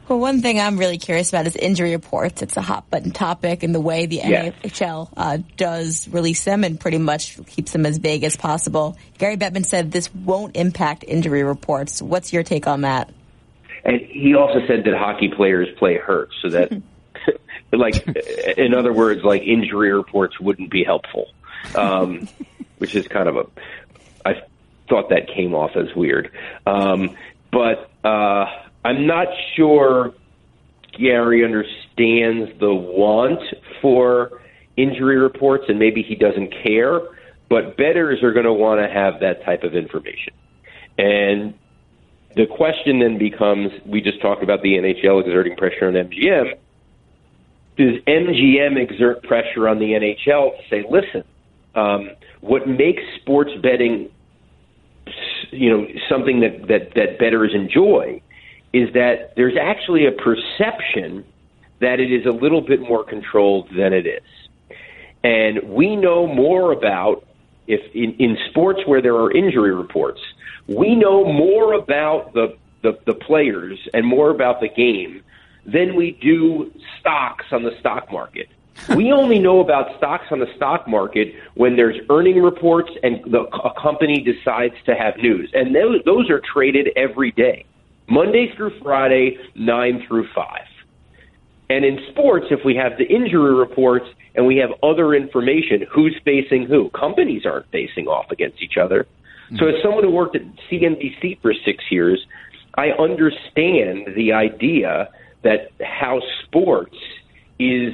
Well, 0.08 0.20
one 0.20 0.42
thing 0.42 0.60
I'm 0.60 0.78
really 0.78 1.00
curious 1.00 1.30
about 1.30 1.48
is 1.48 1.56
injury 1.56 1.92
reports. 1.92 2.44
It's 2.44 2.58
a 2.58 2.62
hot 2.62 2.90
button 2.92 3.10
topic, 3.12 3.64
and 3.64 3.74
the 3.74 3.80
way 3.82 4.06
the 4.06 4.18
Yes. 4.18 4.54
NHL 4.64 5.10
uh, 5.18 5.40
does 5.58 6.08
release 6.10 6.44
them 6.44 6.64
and 6.64 6.80
pretty 6.80 7.00
much 7.00 7.44
keeps 7.48 7.72
them 7.72 7.88
as 7.88 7.98
vague 7.98 8.24
as 8.24 8.36
possible. 8.36 8.98
Gary 9.18 9.36
Bettman 9.36 9.66
said 9.66 9.92
this 9.92 10.14
won't 10.14 10.56
impact 10.56 11.04
injury 11.08 11.44
reports. 11.44 12.04
What's 12.04 12.34
your 12.34 12.44
take 12.44 12.68
on 12.68 12.82
that? 12.82 13.12
And 13.86 14.02
he 14.02 14.34
also 14.34 14.66
said 14.66 14.84
that 14.86 14.96
hockey 14.96 15.30
players 15.30 15.68
play 15.78 15.98
hurt, 15.98 16.30
so 16.42 16.50
that, 16.50 16.72
like, 17.72 18.06
in 18.58 18.74
other 18.74 18.92
words, 18.92 19.24
like 19.24 19.44
injury 19.44 19.94
reports 19.94 20.40
wouldn't 20.40 20.72
be 20.72 20.84
helpful, 20.84 21.28
um, 21.76 22.28
which 22.80 22.96
is 22.96 23.08
kind 23.08 23.30
of 23.30 23.38
a. 23.38 23.46
I 24.26 24.42
thought 24.90 25.10
that 25.10 25.28
came 25.28 25.54
off 25.54 25.76
as 25.76 25.96
weird, 25.96 26.32
um, 26.66 27.16
but 27.52 27.92
uh, 28.04 28.46
I'm 28.84 29.06
not 29.06 29.28
sure 29.56 30.14
Gary 30.98 31.44
understands 31.44 32.60
the 32.60 32.74
want 32.74 33.42
for 33.82 34.42
injury 34.78 35.18
reports, 35.18 35.66
and 35.68 35.78
maybe 35.78 36.02
he 36.02 36.16
doesn't 36.16 36.54
care. 36.64 37.02
But 37.48 37.78
bettors 37.78 38.24
are 38.24 38.34
going 38.34 38.46
to 38.46 38.54
want 38.54 38.82
to 38.82 38.92
have 38.92 39.20
that 39.20 39.46
type 39.46 39.64
of 39.64 39.76
information, 39.76 40.34
and 40.98 41.54
the 42.36 42.46
question 42.46 43.00
then 43.00 43.18
becomes 43.18 43.72
we 43.86 44.02
just 44.02 44.22
talked 44.22 44.44
about 44.44 44.62
the 44.62 44.74
NHL 44.74 45.26
exerting 45.26 45.56
pressure 45.56 45.88
on 45.88 45.94
MGM. 45.94 46.54
Does 47.78 48.02
MGM 48.08 48.78
exert 48.78 49.24
pressure 49.24 49.68
on 49.68 49.80
the 49.80 49.92
NHL 49.92 50.58
to 50.58 50.70
say, 50.70 50.86
listen, 50.90 51.24
um, 51.76 52.12
what 52.42 52.68
makes 52.68 53.02
sports 53.22 53.52
betting 53.62 54.10
you 55.52 55.70
know 55.70 55.88
something 56.10 56.40
that, 56.42 56.68
that, 56.68 56.94
that 56.96 57.20
bettors 57.20 57.52
enjoy 57.54 58.22
is 58.74 58.92
that 58.94 59.34
there's 59.36 59.56
actually 59.60 60.06
a 60.06 60.12
perception 60.12 61.24
that 61.80 62.00
it 62.00 62.12
is 62.12 62.26
a 62.26 62.32
little 62.32 62.62
bit 62.62 62.82
more 62.82 63.04
controlled 63.04 63.70
than 63.78 63.94
it 63.94 64.06
is. 64.06 64.24
And 65.24 65.70
we 65.70 65.96
know 65.96 66.28
more 66.28 66.72
about 66.72 67.26
if 67.68 67.82
in, 67.96 68.14
in 68.14 68.38
sports 68.50 68.82
where 68.86 69.02
there 69.02 69.16
are 69.16 69.32
injury 69.32 69.74
reports, 69.74 70.22
we 70.68 70.96
know 70.96 71.26
more 71.26 71.74
about 71.74 72.34
the, 72.34 72.58
the, 72.82 72.98
the 73.06 73.14
players 73.14 73.80
and 73.94 74.06
more 74.06 74.30
about 74.30 74.62
the 74.62 74.70
game 74.70 75.24
than 75.66 75.96
we 75.96 76.12
do 76.12 76.72
stocks 77.00 77.46
on 77.52 77.64
the 77.64 77.76
stock 77.80 78.12
market. 78.12 78.50
we 78.96 79.12
only 79.12 79.40
know 79.40 79.60
about 79.60 79.98
stocks 79.98 80.28
on 80.32 80.40
the 80.40 80.54
stock 80.56 80.88
market 80.88 81.34
when 81.56 81.76
there's 81.76 81.98
earning 82.10 82.42
reports 82.42 82.92
and 83.04 83.24
the, 83.32 83.42
a 83.42 83.82
company 83.82 84.22
decides 84.22 84.76
to 84.86 84.96
have 84.96 85.18
news. 85.18 85.50
And 85.54 85.76
those, 85.76 86.02
those 86.06 86.30
are 86.30 86.42
traded 86.42 86.90
every 86.96 87.32
day, 87.32 87.66
Monday 88.08 88.54
through 88.56 88.80
Friday, 88.82 89.38
9 89.56 90.06
through 90.08 90.28
5. 90.34 90.62
And 91.70 91.84
in 91.84 92.00
sports, 92.12 92.48
if 92.52 92.64
we 92.64 92.76
have 92.76 92.98
the 92.98 93.06
injury 93.06 93.56
reports 93.56 94.06
and 94.36 94.46
we 94.46 94.58
have 94.58 94.72
other 94.84 95.14
information, 95.14 95.86
who's 95.92 96.16
facing 96.26 96.66
who? 96.66 96.90
Companies 96.90 97.46
aren't 97.46 97.70
facing 97.72 98.08
off 98.08 98.32
against 98.32 98.62
each 98.62 98.78
other. 98.78 99.08
So, 99.58 99.66
hmm. 99.66 99.76
as 99.76 99.84
someone 99.84 100.04
who 100.04 100.12
worked 100.12 100.36
at 100.36 100.42
CNBC 100.70 101.42
for 101.42 101.54
six 101.54 101.84
years, 101.90 102.26
I 102.78 102.90
understand 102.92 104.10
the 104.16 104.34
idea 104.34 105.10
that 105.44 105.72
how 105.82 106.22
sports 106.44 106.98
is 107.60 107.94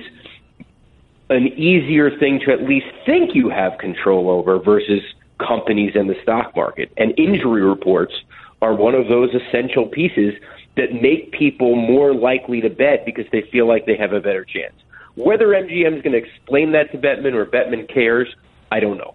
an 1.30 1.47
easier 1.47 2.17
thing 2.17 2.39
to 2.45 2.51
at 2.51 2.63
least 2.63 2.88
think 3.06 3.36
you 3.36 3.49
have 3.49 3.77
control 3.77 4.30
over 4.30 4.60
versus 4.60 5.01
companies 5.38 5.91
and 5.95 6.10
the 6.10 6.15
stock 6.23 6.56
market. 6.56 6.91
And 6.97 7.13
hmm. 7.15 7.34
injury 7.34 7.63
reports 7.63 8.13
are 8.62 8.75
one 8.75 8.95
of 8.95 9.08
those 9.08 9.30
essential 9.34 9.88
pieces 9.88 10.34
that 10.77 10.93
make 10.93 11.32
people 11.32 11.75
more 11.75 12.13
likely 12.13 12.62
to 12.62 12.69
bet 12.69 13.06
because 13.06 13.25
they 13.32 13.43
feel 13.51 13.67
like 13.67 13.86
they 13.86 13.97
have 13.97 14.13
a 14.13 14.21
better 14.21 14.45
chance. 14.45 14.73
Whether 15.15 15.47
MGM 15.47 15.97
is 15.97 16.02
going 16.02 16.13
to 16.13 16.17
explain 16.17 16.71
that 16.71 16.91
to 16.91 16.97
Bettman 16.97 17.34
or 17.34 17.45
Bettman 17.45 17.91
cares, 17.93 18.34
I 18.71 18.80
don't 18.80 18.97
know. 18.97 19.13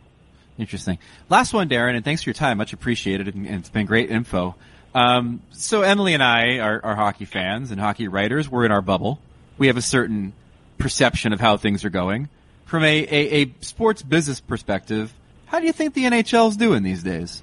Interesting. 0.58 0.98
Last 1.28 1.52
one, 1.52 1.68
Darren, 1.68 1.96
and 1.96 2.04
thanks 2.04 2.22
for 2.22 2.30
your 2.30 2.34
time. 2.34 2.58
Much 2.58 2.72
appreciated, 2.72 3.34
and 3.34 3.46
it's 3.46 3.68
been 3.68 3.86
great 3.86 4.10
info. 4.10 4.54
Um, 4.94 5.42
so 5.50 5.82
Emily 5.82 6.14
and 6.14 6.22
I 6.22 6.58
are, 6.58 6.80
are 6.82 6.96
hockey 6.96 7.26
fans 7.26 7.70
and 7.70 7.80
hockey 7.80 8.08
writers. 8.08 8.48
We're 8.48 8.64
in 8.64 8.72
our 8.72 8.80
bubble. 8.80 9.20
We 9.58 9.66
have 9.66 9.76
a 9.76 9.82
certain 9.82 10.32
perception 10.78 11.32
of 11.32 11.40
how 11.40 11.56
things 11.58 11.84
are 11.84 11.90
going. 11.90 12.28
From 12.64 12.82
a, 12.82 13.02
a, 13.02 13.42
a 13.42 13.54
sports 13.60 14.02
business 14.02 14.40
perspective, 14.40 15.14
how 15.46 15.60
do 15.60 15.66
you 15.66 15.72
think 15.72 15.94
the 15.94 16.04
NHL 16.04 16.48
is 16.48 16.56
doing 16.56 16.82
these 16.82 17.02
days? 17.02 17.42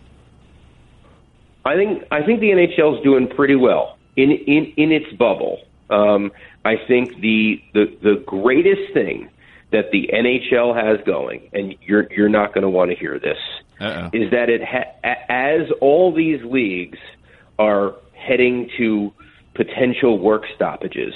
I 1.66 1.76
think 1.76 2.04
I 2.12 2.24
think 2.24 2.42
the 2.42 2.50
NHL 2.50 2.98
is 2.98 3.04
doing 3.04 3.28
pretty 3.30 3.56
well 3.56 3.98
in 4.18 4.32
in 4.32 4.74
in 4.76 4.92
its 4.92 5.12
bubble. 5.13 5.62
Um, 5.89 6.32
I 6.65 6.76
think 6.88 7.19
the 7.19 7.62
the 7.74 7.86
the 8.02 8.24
greatest 8.26 8.93
thing 8.93 9.30
that 9.72 9.91
the 9.91 10.10
NHL 10.13 10.76
has 10.76 11.04
going, 11.06 11.50
and 11.52 11.76
you're 11.82 12.08
you're 12.13 12.30
not 12.30 12.54
going 12.54 12.62
to 12.62 12.69
want 12.69 12.91
to 12.91 12.96
hear 12.96 13.19
this, 13.19 13.38
Uh-oh. 13.80 14.10
is 14.13 14.32
that 14.32 14.50
it 14.50 14.62
ha- 14.63 14.93
as 15.30 15.69
all 15.82 16.13
these 16.13 16.41
leagues 16.43 17.00
are 17.60 17.96
heading 18.13 18.69
to 18.78 19.12
potential 19.56 20.19
work 20.19 20.46
stoppages, 20.56 21.13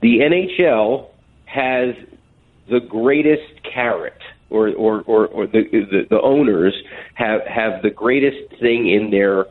the 0.00 0.18
NHL 0.18 1.08
has 1.44 1.94
the 2.68 2.80
greatest 2.80 3.62
carrot, 3.62 4.20
or 4.48 4.68
or 4.70 5.02
or, 5.02 5.26
or 5.26 5.46
the, 5.46 5.62
the 5.70 6.06
the 6.10 6.20
owners 6.20 6.74
have 7.14 7.42
have 7.46 7.82
the 7.82 7.90
greatest 7.90 8.58
thing 8.60 8.88
in 8.88 9.10
their 9.10 9.46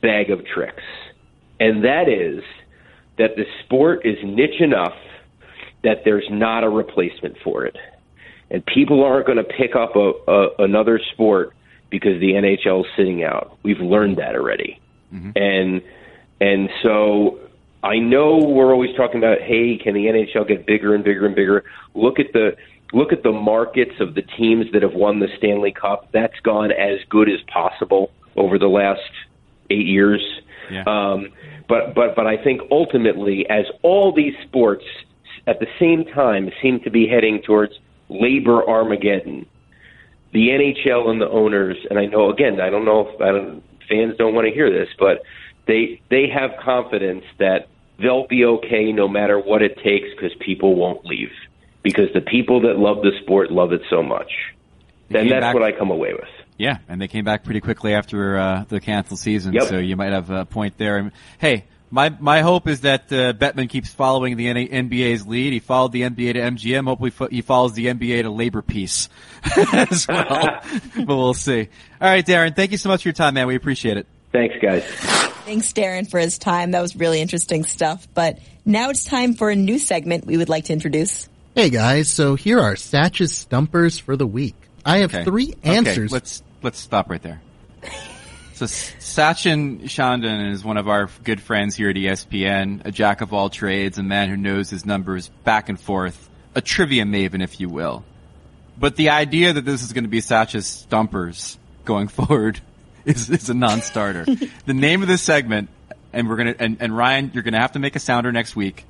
bag 0.00 0.30
of 0.30 0.46
tricks, 0.46 0.82
and 1.58 1.84
that 1.84 2.08
is 2.08 2.42
that 3.18 3.36
the 3.36 3.44
sport 3.64 4.04
is 4.04 4.16
niche 4.24 4.60
enough 4.60 4.94
that 5.82 6.02
there's 6.04 6.26
not 6.30 6.64
a 6.64 6.68
replacement 6.68 7.36
for 7.42 7.64
it, 7.64 7.76
and 8.50 8.64
people 8.66 9.04
aren't 9.04 9.26
going 9.26 9.38
to 9.38 9.44
pick 9.44 9.74
up 9.76 9.96
a, 9.96 10.12
a 10.28 10.48
another 10.64 11.00
sport 11.12 11.54
because 11.90 12.20
the 12.20 12.32
NHL 12.32 12.80
is 12.80 12.86
sitting 12.96 13.24
out. 13.24 13.58
We've 13.62 13.80
learned 13.80 14.18
that 14.18 14.34
already, 14.34 14.80
and 15.36 15.82
and 16.40 16.70
so 16.82 17.38
I 17.82 17.98
know 17.98 18.38
we're 18.38 18.72
always 18.72 18.94
talking 18.96 19.18
about, 19.18 19.40
hey, 19.40 19.78
can 19.82 19.94
the 19.94 20.06
NHL 20.06 20.46
get 20.46 20.66
bigger 20.66 20.94
and 20.94 21.02
bigger 21.02 21.26
and 21.26 21.34
bigger? 21.34 21.64
Look 21.94 22.18
at 22.18 22.32
the 22.32 22.56
look 22.92 23.12
at 23.12 23.22
the 23.22 23.32
markets 23.32 23.94
of 24.00 24.14
the 24.14 24.22
teams 24.22 24.66
that 24.72 24.82
have 24.82 24.94
won 24.94 25.20
the 25.20 25.28
Stanley 25.38 25.72
Cup. 25.72 26.08
That's 26.12 26.38
gone 26.42 26.72
as 26.72 26.98
good 27.08 27.28
as 27.28 27.40
possible 27.52 28.10
over 28.36 28.58
the 28.58 28.68
last 28.68 29.00
eight 29.70 29.86
years. 29.86 30.22
Yeah. 30.70 30.84
Um, 30.86 31.32
but 31.70 31.94
but 31.94 32.16
but 32.16 32.26
I 32.26 32.36
think 32.36 32.62
ultimately, 32.70 33.48
as 33.48 33.64
all 33.82 34.12
these 34.12 34.34
sports 34.42 34.84
at 35.46 35.60
the 35.60 35.68
same 35.78 36.04
time 36.04 36.50
seem 36.60 36.80
to 36.80 36.90
be 36.90 37.06
heading 37.06 37.40
towards 37.40 37.72
labor 38.08 38.68
Armageddon, 38.68 39.46
the 40.32 40.48
NHL 40.48 41.08
and 41.08 41.20
the 41.20 41.28
owners, 41.28 41.76
and 41.88 41.98
I 41.98 42.06
know 42.06 42.28
again, 42.30 42.60
I 42.60 42.70
don't 42.70 42.84
know 42.84 43.08
if 43.08 43.20
I 43.20 43.30
don't, 43.30 43.62
fans 43.88 44.16
don't 44.18 44.34
want 44.34 44.48
to 44.48 44.52
hear 44.52 44.68
this, 44.68 44.88
but 44.98 45.22
they 45.66 46.02
they 46.10 46.28
have 46.28 46.50
confidence 46.60 47.24
that 47.38 47.68
they'll 48.00 48.26
be 48.26 48.44
okay 48.44 48.90
no 48.90 49.06
matter 49.06 49.38
what 49.38 49.62
it 49.62 49.76
takes 49.76 50.08
because 50.10 50.36
people 50.40 50.74
won't 50.74 51.06
leave 51.06 51.30
because 51.84 52.12
the 52.12 52.20
people 52.20 52.62
that 52.62 52.78
love 52.78 53.02
the 53.02 53.12
sport 53.22 53.52
love 53.52 53.72
it 53.72 53.82
so 53.88 54.02
much. 54.02 54.32
And 55.08 55.30
that's 55.30 55.40
back- 55.40 55.54
what 55.54 55.62
I 55.62 55.72
come 55.72 55.90
away 55.90 56.14
with. 56.14 56.28
Yeah, 56.60 56.78
and 56.88 57.00
they 57.00 57.08
came 57.08 57.24
back 57.24 57.42
pretty 57.44 57.60
quickly 57.60 57.94
after 57.94 58.36
uh, 58.38 58.64
the 58.68 58.80
canceled 58.80 59.18
season, 59.18 59.54
Yep. 59.54 59.62
so 59.64 59.78
you 59.78 59.96
might 59.96 60.12
have 60.12 60.28
a 60.30 60.44
point 60.44 60.76
there. 60.76 60.98
And, 60.98 61.12
hey, 61.38 61.64
my 61.90 62.10
my 62.20 62.42
hope 62.42 62.68
is 62.68 62.82
that 62.82 63.10
uh, 63.10 63.32
Bettman 63.32 63.68
keeps 63.70 63.88
following 63.88 64.36
the 64.36 64.46
N- 64.48 64.68
NBA's 64.90 65.26
lead. 65.26 65.52
He 65.54 65.58
followed 65.58 65.92
the 65.92 66.02
NBA 66.02 66.34
to 66.34 66.40
MGM. 66.40 66.84
Hopefully, 66.86 67.10
fo- 67.10 67.28
he 67.28 67.40
follows 67.40 67.72
the 67.72 67.86
NBA 67.86 68.22
to 68.22 68.30
Labor 68.30 68.60
Peace 68.62 69.08
as 69.72 70.06
well. 70.06 70.60
but 70.96 71.06
we'll 71.16 71.32
see. 71.34 71.68
All 72.00 72.08
right, 72.10 72.24
Darren, 72.26 72.54
thank 72.54 72.72
you 72.72 72.78
so 72.78 72.88
much 72.90 73.02
for 73.04 73.08
your 73.08 73.14
time, 73.14 73.34
man. 73.34 73.46
We 73.46 73.56
appreciate 73.56 73.96
it. 73.96 74.06
Thanks, 74.30 74.54
guys. 74.62 74.84
Thanks, 74.84 75.72
Darren, 75.72 76.08
for 76.08 76.20
his 76.20 76.36
time. 76.38 76.72
That 76.72 76.82
was 76.82 76.94
really 76.94 77.20
interesting 77.22 77.64
stuff. 77.64 78.06
But 78.14 78.38
now 78.66 78.90
it's 78.90 79.02
time 79.04 79.32
for 79.34 79.48
a 79.50 79.56
new 79.56 79.78
segment 79.78 80.26
we 80.26 80.36
would 80.36 80.48
like 80.50 80.66
to 80.66 80.72
introduce. 80.74 81.28
Hey 81.56 81.70
guys, 81.70 82.08
so 82.08 82.36
here 82.36 82.60
are 82.60 82.76
Satch's 82.76 83.32
stumpers 83.36 83.98
for 83.98 84.14
the 84.14 84.26
week. 84.26 84.54
I 84.84 84.98
have 84.98 85.12
Okay. 85.12 85.24
three 85.24 85.52
Okay, 85.58 85.76
answers. 85.76 86.12
let's 86.12 86.42
let's 86.62 86.78
stop 86.78 87.10
right 87.10 87.22
there. 87.22 87.40
So 88.54 88.66
Sachin 88.66 89.84
Shandan 89.84 90.52
is 90.52 90.62
one 90.62 90.76
of 90.76 90.86
our 90.86 91.08
good 91.24 91.40
friends 91.40 91.74
here 91.74 91.88
at 91.88 91.96
ESPN, 91.96 92.84
a 92.84 92.90
jack 92.90 93.22
of 93.22 93.32
all 93.32 93.48
trades, 93.48 93.96
a 93.96 94.02
man 94.02 94.28
who 94.28 94.36
knows 94.36 94.68
his 94.68 94.84
numbers 94.84 95.28
back 95.44 95.70
and 95.70 95.80
forth, 95.80 96.28
a 96.54 96.60
trivia 96.60 97.04
maven, 97.04 97.42
if 97.42 97.58
you 97.58 97.70
will. 97.70 98.04
But 98.78 98.96
the 98.96 99.10
idea 99.10 99.54
that 99.54 99.64
this 99.64 99.82
is 99.82 99.94
going 99.94 100.04
to 100.04 100.10
be 100.10 100.20
Satch's 100.20 100.66
stumpers 100.66 101.58
going 101.86 102.08
forward 102.08 102.60
is, 103.06 103.30
is 103.30 103.48
a 103.48 103.54
non-starter. 103.54 104.26
the 104.66 104.74
name 104.74 105.00
of 105.00 105.08
this 105.08 105.22
segment, 105.22 105.70
and 106.12 106.28
we're 106.28 106.36
gonna, 106.36 106.54
and, 106.58 106.76
and 106.80 106.94
Ryan, 106.94 107.30
you're 107.32 107.42
gonna 107.42 107.60
have 107.60 107.72
to 107.72 107.78
make 107.78 107.96
a 107.96 108.00
sounder 108.00 108.30
next 108.30 108.54
week, 108.54 108.84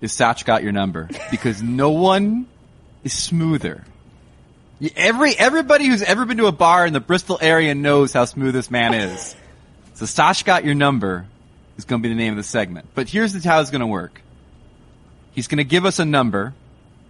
is 0.00 0.12
Satch 0.12 0.46
got 0.46 0.62
your 0.62 0.72
number. 0.72 1.10
Because 1.30 1.62
no 1.62 1.90
one 1.90 2.46
is 3.04 3.12
smoother 3.12 3.84
Every 4.96 5.34
everybody 5.36 5.86
who's 5.86 6.02
ever 6.02 6.24
been 6.24 6.38
to 6.38 6.46
a 6.46 6.52
bar 6.52 6.86
in 6.86 6.92
the 6.92 7.00
Bristol 7.00 7.38
area 7.40 7.74
knows 7.74 8.12
how 8.12 8.24
smooth 8.24 8.54
this 8.54 8.70
man 8.70 8.94
is. 8.94 9.36
So 9.94 10.06
Sash 10.06 10.44
got 10.44 10.64
your 10.64 10.74
number 10.74 11.26
is 11.76 11.84
going 11.84 12.02
to 12.02 12.08
be 12.08 12.14
the 12.14 12.18
name 12.18 12.32
of 12.32 12.38
the 12.38 12.42
segment. 12.42 12.86
But 12.94 13.08
here's 13.08 13.44
how 13.44 13.60
it's 13.60 13.70
going 13.70 13.82
to 13.82 13.86
work. 13.86 14.22
He's 15.32 15.48
going 15.48 15.58
to 15.58 15.64
give 15.64 15.84
us 15.84 15.98
a 15.98 16.04
number. 16.04 16.54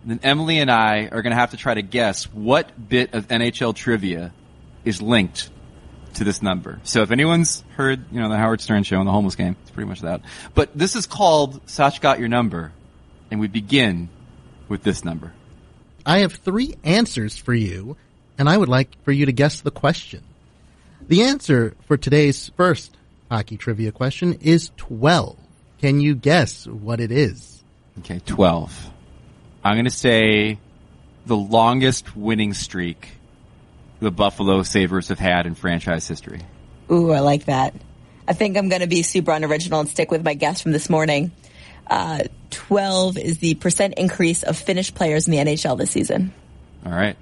Then 0.05 0.19
Emily 0.23 0.59
and 0.59 0.71
I 0.71 1.09
are 1.13 1.23
going 1.23 1.31
to 1.33 1.37
have 1.37 1.51
to 1.51 1.57
try 1.57 1.75
to 1.75 1.83
guess 1.83 2.25
what 2.25 2.89
bit 2.89 3.15
of 3.15 3.29
NHL 3.29 3.75
trivia 3.75 4.33
is 4.85 5.01
linked 5.01 5.51
to 6.15 6.25
this 6.25 6.43
number. 6.43 6.81
So 6.83 7.03
if 7.03 7.11
anyone's 7.11 7.63
heard, 7.77 8.05
you 8.11 8.21
know, 8.21 8.29
the 8.29 8.37
Howard 8.37 8.61
Stern 8.61 8.83
show 8.83 8.99
and 8.99 9.07
the 9.07 9.13
homeless 9.13 9.37
game, 9.37 9.57
it's 9.63 9.71
pretty 9.71 9.89
much 9.89 10.01
that. 10.01 10.23
But 10.55 10.77
this 10.77 10.97
is 10.97 11.07
called 11.07 11.61
Sash 11.67 12.01
got 12.01 12.19
your 12.19 12.29
number, 12.29 12.73
and 13.31 13.39
we 13.41 13.47
begin 13.47 14.09
with 14.69 14.83
this 14.83 15.05
number. 15.05 15.33
I 16.05 16.19
have 16.21 16.33
three 16.33 16.77
answers 16.85 17.37
for 17.37 17.55
you, 17.55 17.97
and 18.39 18.49
I 18.49 18.57
would 18.57 18.69
like 18.69 18.89
for 19.05 19.13
you 19.13 19.27
to 19.27 19.33
guess 19.33 19.61
the 19.61 19.71
question. 19.71 20.23
The 21.09 21.23
answer 21.23 21.75
for 21.87 21.97
today's 21.97 22.51
first 22.57 22.97
hockey 23.31 23.57
trivia 23.57 23.93
question 23.93 24.35
is 24.41 24.71
12. 24.77 25.37
Can 25.81 26.01
you 26.01 26.15
guess 26.15 26.67
what 26.67 27.01
it 27.01 27.11
is? 27.11 27.63
Okay, 28.01 28.21
12. 28.27 28.91
I'm 29.65 29.75
going 29.75 29.85
to 29.85 29.91
say 29.91 30.59
the 31.27 31.37
longest 31.37 32.17
winning 32.17 32.55
streak 32.55 33.09
the 34.01 34.11
Buffalo 34.11 34.63
Sabres 34.63 35.09
have 35.09 35.19
had 35.19 35.47
in 35.47 35.55
franchise 35.55 36.09
history. 36.09 36.41
Ooh, 36.91 37.13
I 37.13 37.21
like 37.21 37.45
that. 37.45 37.75
I 38.27 38.33
think 38.33 38.57
I'm 38.57 38.69
going 38.69 38.81
to 38.81 38.87
be 38.87 39.03
super 39.03 39.33
unoriginal 39.33 39.81
and 39.81 39.89
stick 39.89 40.11
with 40.11 40.25
my 40.25 40.35
guess 40.35 40.61
from 40.61 40.73
this 40.73 40.89
morning. 40.89 41.33
Uh, 41.91 42.21
12 42.51 43.19
is 43.19 43.39
the 43.39 43.55
percent 43.57 43.95
increase 43.97 44.45
of 44.45 44.57
Finnish 44.57 44.95
players 44.95 45.27
in 45.27 45.33
the 45.33 45.39
NHL 45.39 45.77
this 45.77 45.91
season. 45.91 46.33
All 46.87 46.93
right. 46.93 47.17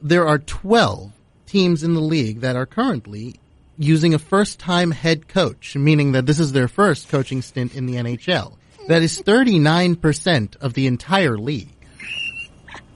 There 0.00 0.26
are 0.28 0.38
12 0.38 1.12
teams 1.46 1.82
in 1.82 1.94
the 1.94 2.00
league 2.00 2.40
that 2.40 2.54
are 2.54 2.66
currently 2.66 3.40
using 3.76 4.14
a 4.14 4.18
first 4.18 4.60
time 4.60 4.92
head 4.92 5.28
coach, 5.28 5.74
meaning 5.76 6.12
that 6.12 6.26
this 6.26 6.38
is 6.38 6.52
their 6.52 6.68
first 6.68 7.08
coaching 7.08 7.42
stint 7.42 7.74
in 7.74 7.86
the 7.86 7.94
NHL. 7.94 8.54
That 8.86 9.02
is 9.02 9.20
39% 9.20 10.56
of 10.56 10.74
the 10.74 10.86
entire 10.86 11.36
league. 11.36 11.68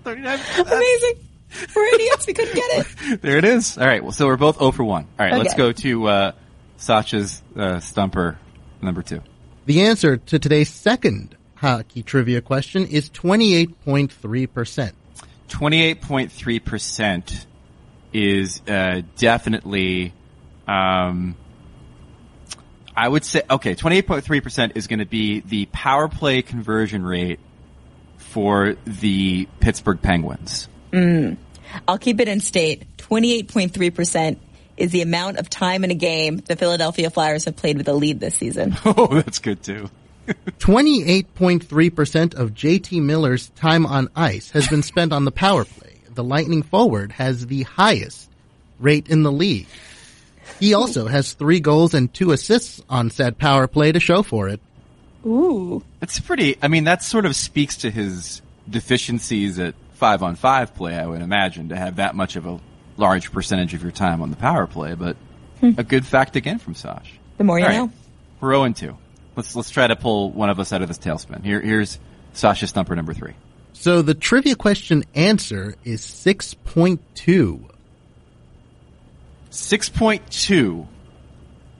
39%. 0.05 0.61
Amazing. 0.61 1.29
We're 1.77 1.95
idiots. 1.95 2.27
We 2.27 2.33
couldn't 2.33 2.55
get 2.55 2.87
it. 2.87 3.21
There 3.21 3.37
it 3.37 3.45
is. 3.45 3.77
All 3.77 3.87
right. 3.87 4.03
Well, 4.03 4.13
so 4.13 4.27
we're 4.27 4.37
both 4.37 4.59
0 4.59 4.71
for 4.71 4.85
1. 4.85 5.07
All 5.19 5.27
right. 5.27 5.37
Let's 5.37 5.55
go 5.55 5.73
to, 5.73 6.07
uh, 6.09 6.33
Sasha's, 6.79 7.43
uh, 7.57 7.81
stumper 7.81 8.39
number 8.81 9.03
two. 9.03 9.21
The 9.65 9.83
answer 9.83 10.17
to 10.17 10.39
today's 10.41 10.71
second 10.71 11.37
hockey 11.55 12.03
trivia 12.03 12.41
question 12.41 12.87
is 12.87 13.09
28.3%. 13.11 14.93
28.3% 15.49 17.47
is, 18.13 18.61
uh, 18.67 19.03
definitely, 19.17 20.13
um, 20.67 21.37
I 22.97 23.09
would 23.09 23.25
say, 23.25 23.43
okay, 23.49 23.77
28.3% 23.77 24.73
is 24.75 24.89
going 24.89 24.99
to 24.99 25.07
be 25.07 25.41
the 25.41 25.67
power 25.67 26.09
play 26.09 26.43
conversion 26.43 27.05
rate 27.05 27.39
for 28.17 28.77
the 28.85 29.47
Pittsburgh 29.61 30.03
Penguins. 30.03 30.69
I'll 31.87 31.99
keep 31.99 32.21
it 32.21 32.29
in 32.29 32.41
state. 32.41 32.85
28.3% 32.99 34.37
is 34.83 34.91
the 34.91 35.01
amount 35.01 35.39
of 35.39 35.49
time 35.49 35.85
in 35.85 35.93
a 35.93 35.95
game 35.95 36.39
the 36.39 36.57
Philadelphia 36.57 37.09
Flyers 37.09 37.45
have 37.45 37.55
played 37.55 37.79
with 37.79 37.87
a 37.87 37.93
lead 37.93 38.19
this 38.19 38.35
season. 38.35 38.77
Oh, 38.85 39.07
that's 39.07 39.39
good 39.39 39.63
too. 39.63 39.89
28.3% 40.27 42.35
of 42.35 42.51
JT 42.51 43.01
Miller's 43.01 43.51
time 43.51 43.87
on 43.87 44.09
ice 44.17 44.51
has 44.51 44.67
been 44.69 44.83
spent 44.83 45.13
on 45.13 45.25
the 45.25 45.31
power 45.31 45.65
play. 45.65 46.01
The 46.13 46.25
Lightning 46.25 46.65
forward 46.65 47.13
has 47.13 47.47
the 47.47 47.63
highest 47.63 48.29
rate 48.81 49.09
in 49.09 49.23
the 49.23 49.31
league. 49.31 49.69
He 50.59 50.75
also 50.75 51.07
has 51.07 51.33
three 51.33 51.61
goals 51.61 51.95
and 51.95 52.13
two 52.13 52.33
assists 52.33 52.83
on 52.89 53.11
said 53.11 53.39
power 53.39 53.69
play 53.69 53.93
to 53.93 54.01
show 54.01 54.25
for 54.25 54.49
it. 54.49 54.61
Ooh. 55.25 55.85
That's 56.01 56.19
pretty, 56.19 56.57
I 56.61 56.67
mean, 56.67 56.83
that 56.85 57.05
sort 57.05 57.25
of 57.25 57.37
speaks 57.37 57.77
to 57.79 57.91
his 57.91 58.43
deficiencies 58.69 59.61
at 59.61 59.77
five 59.95 60.25
on 60.25 60.35
five 60.35 60.75
play, 60.75 60.97
I 60.97 61.07
would 61.07 61.23
imagine, 61.23 61.69
to 61.69 61.77
have 61.77 61.97
that 61.97 62.17
much 62.17 62.35
of 62.35 62.47
a 62.47 62.59
large 62.97 63.33
percentage 63.33 63.75
of 63.75 63.83
your 63.83 63.93
time 63.93 64.23
on 64.23 64.31
the 64.31 64.37
power 64.37 64.67
play, 64.67 64.95
but 64.95 65.17
hmm. 65.61 65.73
a 65.79 65.83
good 65.83 66.07
fact 66.07 66.37
again 66.37 66.59
from 66.59 66.75
Sash. 66.75 67.15
The 67.39 67.45
more 67.45 67.59
you 67.59 67.65
All 67.65 67.71
right. 67.71 67.77
know. 67.79 67.93
We're 68.41 68.53
0 68.53 68.65
and 68.65 68.77
2. 68.77 68.97
Let's, 69.37 69.57
let's 69.57 69.71
try 69.71 69.87
to 69.87 69.97
pull 69.97 70.31
one 70.31 70.51
of 70.51 70.61
us 70.61 70.73
out 70.73 70.83
of 70.83 70.89
this 70.89 70.99
tailspin. 70.99 71.45
Here, 71.45 71.61
here's 71.61 71.99
Sasha 72.33 72.67
Stumper 72.67 72.95
number 72.95 73.15
three. 73.15 73.35
So 73.73 74.03
the 74.03 74.15
trivia 74.15 74.55
question 74.55 75.05
answer 75.15 75.77
is 75.85 76.03
6.2. 76.03 76.99
6.2 79.51 80.87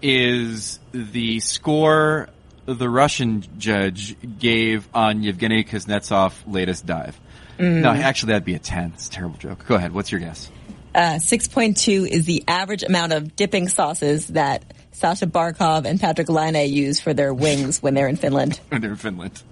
is 0.03 0.81
the 0.93 1.41
score 1.41 2.29
the 2.67 2.89
Russian 2.89 3.45
judge 3.59 4.17
gave 4.39 4.89
on 4.95 5.23
Yevgeny 5.23 5.65
Kuznetsov's 5.65 6.47
latest 6.47 6.87
dive. 6.87 7.19
Mm. 7.59 7.83
No, 7.83 7.91
actually 7.91 8.33
that'd 8.33 8.45
be 8.45 8.55
a 8.55 8.59
10. 8.59 8.93
It's 8.95 9.09
a 9.09 9.11
terrible 9.11 9.39
joke. 9.39 9.67
Go 9.67 9.75
ahead. 9.75 9.93
What's 9.93 10.11
your 10.13 10.21
guess? 10.21 10.51
Uh, 10.95 11.15
6.2 11.15 12.07
is 12.07 12.25
the 12.27 12.45
average 12.47 12.83
amount 12.83 13.13
of 13.13 13.35
dipping 13.35 13.69
sauces 13.69 14.29
that 14.29 14.63
Sasha 14.93 15.27
Barkov 15.27 15.87
and 15.87 15.99
Patrick 15.99 16.29
Laine 16.29 16.71
use 16.71 17.01
for 17.01 17.15
their 17.15 17.33
wings 17.33 17.83
when 17.83 17.95
they're 17.95 18.09
in 18.09 18.17
Finland. 18.17 18.61
when 18.69 18.81
They're 18.81 18.91
in 18.91 18.97
Finland. 18.97 19.43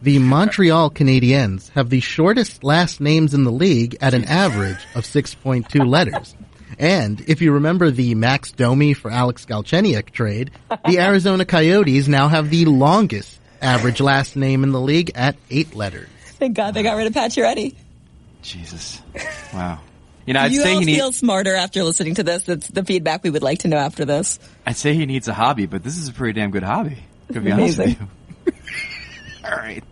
The 0.00 0.18
Montreal 0.18 0.90
Canadiens 0.90 1.70
have 1.70 1.88
the 1.88 2.00
shortest 2.00 2.62
last 2.62 3.00
names 3.00 3.32
in 3.34 3.44
the 3.44 3.50
league 3.50 3.96
at 4.00 4.14
an 4.14 4.24
average 4.24 4.86
of 4.94 5.04
6.2 5.04 5.88
letters. 5.88 6.34
And 6.78 7.22
if 7.26 7.40
you 7.40 7.52
remember 7.52 7.90
the 7.90 8.14
Max 8.14 8.52
Domi 8.52 8.94
for 8.94 9.10
Alex 9.10 9.46
Galchenyuk 9.46 10.10
trade, 10.10 10.50
the 10.86 10.98
Arizona 11.00 11.44
Coyotes 11.44 12.06
now 12.06 12.28
have 12.28 12.50
the 12.50 12.66
longest 12.66 13.40
average 13.62 14.00
last 14.00 14.36
name 14.36 14.62
in 14.62 14.72
the 14.72 14.80
league 14.80 15.12
at 15.14 15.36
eight 15.50 15.74
letters. 15.74 16.08
Thank 16.38 16.54
God 16.56 16.74
they 16.74 16.82
got 16.82 16.96
rid 16.96 17.06
of 17.06 17.14
Pacioretty. 17.14 17.74
Jesus. 18.42 19.00
Wow. 19.54 19.80
You 20.26 20.34
know, 20.34 20.40
I'd 20.40 20.52
you 20.52 20.62
say 20.62 20.74
all 20.74 20.80
he 20.80 20.86
feel 20.86 21.06
needs, 21.06 21.18
smarter 21.18 21.54
after 21.54 21.82
listening 21.84 22.14
to 22.16 22.22
this. 22.22 22.44
That's 22.44 22.68
the 22.68 22.84
feedback 22.84 23.22
we 23.22 23.30
would 23.30 23.42
like 23.42 23.60
to 23.60 23.68
know 23.68 23.76
after 23.76 24.04
this. 24.04 24.38
I'd 24.66 24.76
say 24.76 24.94
he 24.94 25.06
needs 25.06 25.28
a 25.28 25.34
hobby, 25.34 25.66
but 25.66 25.82
this 25.82 25.98
is 25.98 26.08
a 26.08 26.12
pretty 26.12 26.38
damn 26.40 26.50
good 26.50 26.62
hobby. 26.62 26.98
To 27.32 27.40
be 27.40 27.52
honest 27.52 27.78
with 27.78 28.00
you. 28.00 28.08
All 29.44 29.50
right. 29.50 29.84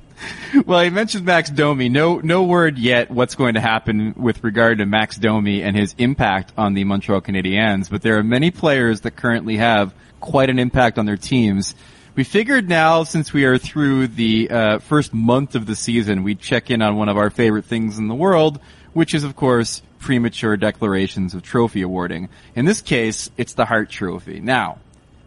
Well, 0.66 0.82
he 0.82 0.90
mentioned 0.90 1.24
Max 1.24 1.50
Domi. 1.50 1.88
No, 1.88 2.18
no 2.18 2.44
word 2.44 2.78
yet 2.78 3.10
what's 3.10 3.34
going 3.34 3.54
to 3.54 3.60
happen 3.60 4.14
with 4.16 4.44
regard 4.44 4.78
to 4.78 4.86
Max 4.86 5.16
Domi 5.16 5.62
and 5.62 5.76
his 5.76 5.94
impact 5.98 6.52
on 6.56 6.74
the 6.74 6.84
Montreal 6.84 7.20
Canadiens, 7.20 7.90
but 7.90 8.02
there 8.02 8.18
are 8.18 8.22
many 8.22 8.50
players 8.50 9.00
that 9.02 9.16
currently 9.16 9.56
have 9.56 9.94
quite 10.20 10.50
an 10.50 10.58
impact 10.58 10.98
on 10.98 11.06
their 11.06 11.16
teams. 11.16 11.74
We 12.14 12.24
figured 12.24 12.68
now, 12.68 13.04
since 13.04 13.32
we 13.32 13.44
are 13.44 13.56
through 13.58 14.08
the 14.08 14.50
uh, 14.50 14.78
first 14.80 15.14
month 15.14 15.54
of 15.54 15.64
the 15.66 15.74
season, 15.74 16.22
we'd 16.22 16.40
check 16.40 16.70
in 16.70 16.82
on 16.82 16.96
one 16.96 17.08
of 17.08 17.16
our 17.16 17.30
favorite 17.30 17.64
things 17.64 17.98
in 17.98 18.08
the 18.08 18.14
world, 18.14 18.60
which 18.92 19.14
is, 19.14 19.24
of 19.24 19.34
course, 19.34 19.80
premature 20.02 20.56
declarations 20.56 21.32
of 21.32 21.42
trophy 21.42 21.80
awarding. 21.80 22.28
In 22.54 22.66
this 22.66 22.82
case, 22.82 23.30
it's 23.38 23.54
the 23.54 23.64
Hart 23.64 23.88
Trophy. 23.88 24.40
Now, 24.40 24.78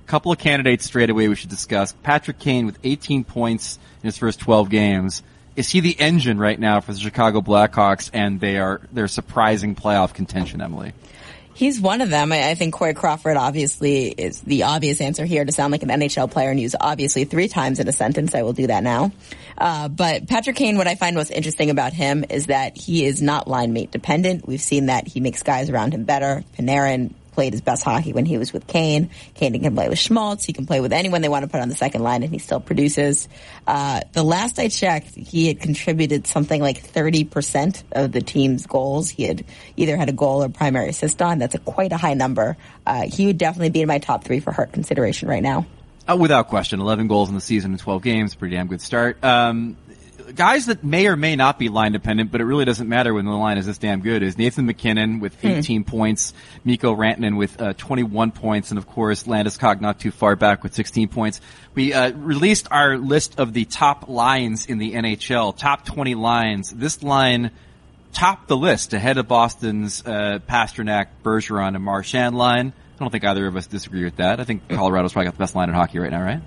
a 0.04 0.08
couple 0.08 0.32
of 0.32 0.38
candidates 0.38 0.86
straight 0.86 1.10
away 1.10 1.28
we 1.28 1.36
should 1.36 1.50
discuss. 1.50 1.94
Patrick 2.04 2.38
Kane 2.38 2.66
with 2.66 2.78
18 2.84 3.24
points 3.24 3.80
in 4.04 4.08
his 4.08 4.18
first 4.18 4.40
12 4.42 4.70
games. 4.70 5.24
Is 5.56 5.70
he 5.70 5.80
the 5.80 5.98
engine 6.00 6.38
right 6.38 6.60
now 6.60 6.82
for 6.82 6.92
the 6.92 7.00
Chicago 7.00 7.42
Blackhawks 7.42 8.12
and 8.14 8.40
they 8.40 8.58
are 8.58 8.82
their 8.92 9.08
surprising 9.08 9.74
playoff 9.74 10.14
contention, 10.14 10.62
Emily? 10.62 10.94
He's 11.56 11.80
one 11.80 12.02
of 12.02 12.10
them. 12.10 12.34
I, 12.34 12.50
I 12.50 12.56
think 12.56 12.74
Corey 12.74 12.94
Crawford 12.94 13.38
obviously 13.38 14.08
is 14.08 14.42
the 14.42 14.64
obvious 14.64 15.00
answer 15.00 15.24
here 15.24 15.46
to 15.46 15.52
sound 15.54 15.72
like 15.72 15.84
an 15.84 15.90
NHL 15.90 16.30
player 16.30 16.50
and 16.50 16.60
use 16.60 16.76
obviously 16.80 17.24
three 17.24 17.48
times 17.48 17.80
in 17.80 17.88
a 17.88 17.94
sentence. 17.94 18.36
I 18.36 18.42
will 18.42 18.52
do 18.52 18.68
that 18.68 18.84
now. 18.84 19.14
Uh, 19.58 19.88
but 19.88 20.28
Patrick 20.28 20.58
Kane, 20.58 20.78
what 20.78 20.88
I 20.88 20.96
find 20.96 21.16
most 21.16 21.32
interesting 21.32 21.70
about 21.70 21.94
him 21.94 22.26
is 22.30 22.48
that 22.48 22.78
he 22.78 23.06
is 23.06 23.22
not 23.22 23.48
line 23.48 23.72
mate 23.72 23.90
dependent. 23.90 24.46
We've 24.46 24.62
seen 24.62 24.88
that 24.88 25.08
he 25.08 25.22
makes 25.22 25.44
guys 25.44 25.70
around 25.70 25.94
him 25.94 26.04
better. 26.04 26.44
Panarin, 26.60 27.14
played 27.36 27.54
his 27.54 27.62
best 27.62 27.84
hockey 27.84 28.14
when 28.14 28.26
he 28.26 28.38
was 28.38 28.52
with 28.52 28.66
Kane. 28.66 29.12
Kane 29.36 29.62
can 29.62 29.76
play 29.76 29.90
with 29.90 30.00
Schmaltz. 30.00 30.46
He 30.46 30.54
can 30.54 30.66
play 30.66 30.80
with 30.80 30.94
anyone 30.94 31.22
they 31.22 31.30
want 31.30 31.44
to 31.44 31.52
put 31.52 31.62
on 31.62 31.70
the 31.70 31.76
second 31.76 32.02
line, 32.02 32.24
and 32.24 32.32
he 32.32 32.40
still 32.40 32.60
produces. 32.60 33.28
Uh, 33.68 34.02
the 34.14 34.24
last 34.24 34.58
I 34.58 34.70
checked, 34.70 35.14
he 35.14 35.48
had 35.48 35.60
contributed 35.60 36.26
something 36.26 36.62
like 36.62 36.82
30% 36.82 37.84
of 37.92 38.12
the 38.12 38.22
team's 38.22 38.66
goals. 38.66 39.10
He 39.10 39.24
had 39.24 39.46
either 39.78 39.98
had 39.98 40.10
a 40.10 40.14
goal 40.14 40.44
or 40.44 40.50
primary 40.50 40.90
assist 40.90 41.22
on. 41.22 41.38
That's 41.38 41.56
a 41.56 41.60
quite 41.60 41.92
a 41.92 41.98
high 41.98 42.16
number. 42.16 42.58
Uh, 42.88 43.04
he 43.04 43.28
would 43.28 43.38
definitely 43.38 43.70
be 43.70 43.82
in 43.82 43.88
my 43.88 44.00
top 44.00 44.24
three 44.24 44.40
for 44.40 44.52
Hart 44.52 44.72
consideration 44.72 45.28
right 45.28 45.44
now. 45.44 45.66
Uh, 46.08 46.16
without 46.16 46.50
question, 46.50 46.80
11 46.80 47.08
goals 47.08 47.30
in 47.30 47.36
the 47.36 47.42
season 47.42 47.72
in 47.72 47.80
12 47.80 48.04
games, 48.04 48.36
pretty 48.36 48.56
damn 48.56 48.68
good 48.68 48.82
start. 48.82 49.24
Um, 49.24 49.76
guys 50.36 50.68
that 50.68 50.84
may 50.84 51.08
or 51.08 51.16
may 51.16 51.36
not 51.36 51.58
be 51.58 51.70
line 51.70 51.94
dependent, 51.94 52.32
but 52.32 52.42
it 52.42 52.46
really 52.46 52.66
doesn't 52.66 52.88
matter 52.88 53.14
when 53.14 53.26
the 53.26 53.32
line 53.32 53.58
is 53.58 53.66
this 53.66 53.78
damn 53.78 54.02
good 54.02 54.22
is 54.22 54.38
Nathan 54.38 54.66
MacKinnon 54.66 55.20
with 55.20 55.34
hmm. 55.42 55.48
18 55.48 55.84
hmm. 55.84 55.90
points, 55.90 56.34
Mikko 56.64 56.96
Rantanen 56.96 57.38
with 57.38 57.60
uh, 57.62 57.74
21 57.74 58.32
points, 58.32 58.70
and 58.72 58.78
of 58.78 58.88
course 58.88 59.24
Landeskog 59.24 59.82
not 59.82 60.00
too 60.00 60.12
far 60.12 60.36
back 60.36 60.64
with 60.64 60.74
16 60.76 61.08
points. 61.08 61.42
We 61.74 61.94
uh, 61.94 62.12
released 62.12 62.68
our 62.72 62.98
list 62.98 63.40
of 63.40 63.54
the 63.54 63.66
top 63.66 64.10
lines 64.10 64.66
in 64.66 64.78
the 64.78 64.94
NHL, 64.94 65.58
top 65.58 65.86
20 65.86 66.16
lines. 66.16 66.72
This 66.72 67.02
line 67.02 67.52
topped 68.14 68.48
the 68.48 68.58
list 68.58 68.94
ahead 68.94 69.18
of 69.18 69.28
Boston's 69.28 70.04
uh, 70.06 70.40
Pastrnak, 70.48 71.08
Bergeron, 71.24 71.76
and 71.76 71.84
Marchand 71.84 72.38
line. 72.38 72.74
I 72.96 73.04
don't 73.04 73.12
think 73.12 73.26
either 73.26 73.46
of 73.48 73.56
us 73.56 73.68
disagree 73.68 74.06
with 74.06 74.18
that. 74.18 74.40
I 74.40 74.46
think 74.46 74.70
Colorado's 74.70 75.14
probably 75.14 75.26
got 75.26 75.34
the 75.34 75.40
best 75.40 75.56
line 75.56 75.68
in 75.68 75.76
hockey 75.76 76.00
right 76.00 76.12
now, 76.12 76.22
right? 76.22 76.42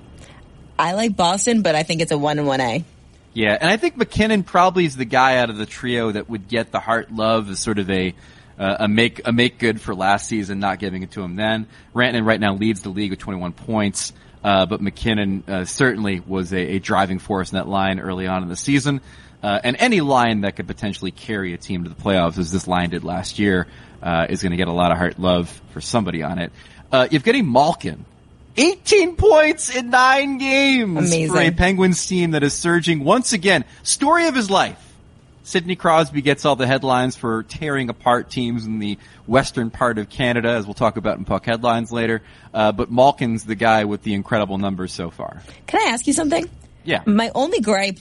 I 0.78 0.92
like 0.92 1.16
Boston, 1.16 1.62
but 1.62 1.74
I 1.74 1.82
think 1.82 2.00
it's 2.00 2.12
a 2.12 2.18
one 2.18 2.38
and 2.38 2.46
one 2.46 2.60
A. 2.60 2.84
Yeah, 3.34 3.56
and 3.60 3.70
I 3.70 3.76
think 3.76 3.96
MacKinnon 3.96 4.42
probably 4.42 4.84
is 4.84 4.96
the 4.96 5.04
guy 5.04 5.36
out 5.38 5.50
of 5.50 5.56
the 5.56 5.66
trio 5.66 6.10
that 6.12 6.28
would 6.28 6.48
get 6.48 6.72
the 6.72 6.80
Hart 6.80 7.12
love 7.12 7.50
as 7.50 7.58
sort 7.58 7.78
of 7.78 7.90
a 7.90 8.14
uh, 8.58 8.76
a 8.80 8.88
make 8.88 9.20
a 9.26 9.32
make 9.32 9.58
good 9.58 9.80
for 9.80 9.94
last 9.94 10.26
season, 10.26 10.58
not 10.58 10.78
giving 10.78 11.02
it 11.02 11.12
to 11.12 11.22
him 11.22 11.36
then. 11.36 11.66
Rantanen 11.94 12.26
right 12.26 12.40
now 12.40 12.54
leads 12.54 12.82
the 12.82 12.88
league 12.88 13.10
with 13.10 13.20
21 13.20 13.52
points, 13.52 14.12
uh, 14.42 14.66
but 14.66 14.80
MacKinnon 14.80 15.44
uh, 15.46 15.64
certainly 15.64 16.20
was 16.20 16.52
a, 16.52 16.58
a, 16.58 16.78
driving 16.80 17.20
force 17.20 17.52
in 17.52 17.56
that 17.56 17.68
line 17.68 18.00
early 18.00 18.26
on 18.26 18.42
in 18.42 18.48
the 18.48 18.56
season. 18.56 19.00
Uh, 19.40 19.60
and 19.62 19.76
any 19.78 20.00
line 20.00 20.40
that 20.40 20.56
could 20.56 20.66
potentially 20.66 21.12
carry 21.12 21.54
a 21.54 21.56
team 21.56 21.84
to 21.84 21.90
the 21.90 21.94
playoffs, 21.94 22.38
as 22.38 22.50
this 22.50 22.66
line 22.66 22.90
did 22.90 23.04
last 23.04 23.38
year, 23.38 23.68
uh, 24.02 24.26
is 24.28 24.42
going 24.42 24.50
to 24.50 24.56
get 24.56 24.66
a 24.66 24.72
lot 24.72 24.90
of 24.90 24.98
Hart 24.98 25.18
love 25.20 25.48
for 25.70 25.80
somebody 25.80 26.24
on 26.24 26.38
it. 26.38 26.50
Uh, 26.90 27.06
Evgeny 27.06 27.46
Malkin 27.46 28.04
18 28.58 29.16
points 29.16 29.74
in 29.74 29.90
nine 29.90 30.38
games 30.38 30.98
Amazing. 30.98 31.30
for 31.30 31.40
a 31.40 31.50
Penguins 31.50 32.06
team 32.06 32.32
that 32.32 32.42
is 32.42 32.54
surging 32.54 33.04
once 33.04 33.32
again. 33.32 33.64
Story 33.82 34.26
of 34.26 34.34
his 34.34 34.50
life. 34.50 34.84
Sidney 35.44 35.76
Crosby 35.76 36.20
gets 36.20 36.44
all 36.44 36.56
the 36.56 36.66
headlines 36.66 37.16
for 37.16 37.42
tearing 37.44 37.88
apart 37.88 38.28
teams 38.28 38.66
in 38.66 38.80
the 38.80 38.98
western 39.26 39.70
part 39.70 39.96
of 39.96 40.10
Canada, 40.10 40.50
as 40.50 40.66
we'll 40.66 40.74
talk 40.74 40.98
about 40.98 41.16
in 41.16 41.24
Puck 41.24 41.46
headlines 41.46 41.90
later. 41.90 42.20
Uh, 42.52 42.72
but 42.72 42.90
Malkin's 42.90 43.44
the 43.44 43.54
guy 43.54 43.84
with 43.84 44.02
the 44.02 44.12
incredible 44.12 44.58
numbers 44.58 44.92
so 44.92 45.08
far. 45.08 45.40
Can 45.66 45.80
I 45.80 45.92
ask 45.92 46.06
you 46.06 46.12
something? 46.12 46.50
Yeah. 46.84 47.02
My 47.06 47.30
only 47.34 47.60
gripe 47.60 47.98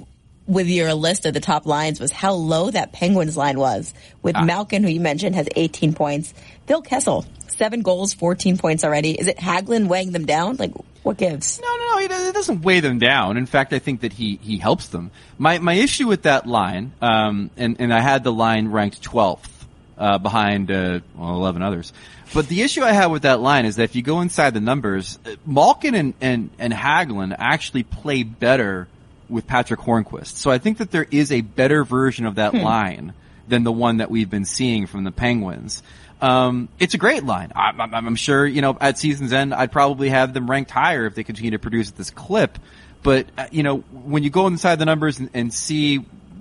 with 0.47 0.67
your 0.67 0.93
list 0.93 1.25
of 1.25 1.33
the 1.33 1.39
top 1.39 1.65
lines 1.65 1.99
was 1.99 2.12
how 2.12 2.33
low 2.33 2.71
that 2.71 2.93
Penguins 2.93 3.36
line 3.38 3.60
was. 3.60 3.93
With 4.21 4.36
ah. 4.36 4.43
Malkin, 4.43 4.83
who 4.83 4.89
you 4.89 5.01
mentioned, 5.01 5.36
has 5.36 5.47
18 5.55 5.93
points. 5.93 6.33
Phil 6.65 6.81
Kessel, 6.81 7.25
seven 7.47 7.81
goals, 7.81 8.13
14 8.13 8.57
points 8.57 8.83
already. 8.83 9.12
Is 9.12 9.27
it 9.27 9.38
Hagelin 9.38 9.88
weighing 9.88 10.13
them 10.13 10.25
down? 10.25 10.55
Like, 10.55 10.71
what 11.03 11.17
gives? 11.17 11.60
No, 11.60 11.67
no, 11.67 12.07
no. 12.07 12.27
It 12.27 12.33
doesn't 12.33 12.62
weigh 12.62 12.79
them 12.79 12.97
down. 12.97 13.38
In 13.38 13.45
fact, 13.45 13.73
I 13.73 13.79
think 13.79 14.01
that 14.01 14.13
he, 14.13 14.39
he 14.41 14.57
helps 14.57 14.88
them. 14.88 15.12
My, 15.38 15.60
my 15.60 15.73
issue 15.73 16.07
with 16.07 16.23
that 16.23 16.47
line, 16.47 16.93
um, 17.01 17.49
and, 17.57 17.75
and 17.79 17.93
I 17.93 17.99
had 17.99 18.23
the 18.23 18.31
line 18.31 18.69
ranked 18.69 19.01
12th, 19.03 19.49
uh, 19.97 20.17
behind, 20.17 20.71
uh, 20.71 20.99
well, 21.15 21.36
11 21.36 21.62
others. 21.62 21.91
But 22.33 22.47
the 22.47 22.62
issue 22.62 22.83
I 22.83 22.91
have 22.91 23.12
with 23.12 23.23
that 23.23 23.39
line 23.39 23.65
is 23.65 23.77
that 23.77 23.83
if 23.83 23.95
you 23.95 24.01
go 24.01 24.21
inside 24.21 24.53
the 24.53 24.62
numbers, 24.62 25.17
uh, 25.25 25.36
Malkin 25.45 25.95
and, 25.95 26.13
and, 26.21 26.49
and 26.60 26.73
Hagelin 26.73 27.36
actually 27.38 27.83
play 27.83 28.23
better 28.23 28.88
with 29.29 29.47
Patric 29.47 29.79
Hornqvist. 29.79 30.35
So 30.35 30.51
I 30.51 30.57
think 30.57 30.77
that 30.79 30.91
there 30.91 31.07
is 31.09 31.31
a 31.31 31.41
better 31.41 31.83
version 31.83 32.25
of 32.25 32.35
that 32.35 32.51
hmm. 32.51 32.61
line 32.61 33.13
than 33.47 33.63
the 33.63 33.71
one 33.71 33.97
that 33.97 34.11
we've 34.11 34.29
been 34.29 34.45
seeing 34.45 34.87
from 34.87 35.03
the 35.03 35.11
Penguins. 35.11 35.83
Um, 36.21 36.69
it's 36.79 36.93
a 36.93 36.97
great 36.97 37.23
line. 37.23 37.51
I'm, 37.55 37.79
I'm, 37.79 37.93
I'm, 37.93 38.15
sure, 38.15 38.45
you 38.45 38.61
know, 38.61 38.77
at 38.81 38.97
season's 38.97 39.33
end, 39.33 39.53
I'd 39.53 39.71
probably 39.71 40.09
have 40.09 40.33
them 40.33 40.49
ranked 40.49 40.71
higher 40.71 41.05
if 41.05 41.15
they 41.15 41.23
continue 41.23 41.51
to 41.51 41.59
produce 41.59 41.89
at 41.89 41.97
this 41.97 42.09
clip. 42.09 42.57
But, 43.03 43.27
uh, 43.37 43.47
you 43.51 43.63
know, 43.63 43.77
when 43.77 44.23
you 44.23 44.29
go 44.29 44.47
inside 44.47 44.79
the 44.79 44.85
numbers 44.85 45.19
and, 45.19 45.29
and, 45.33 45.53
see 45.53 45.97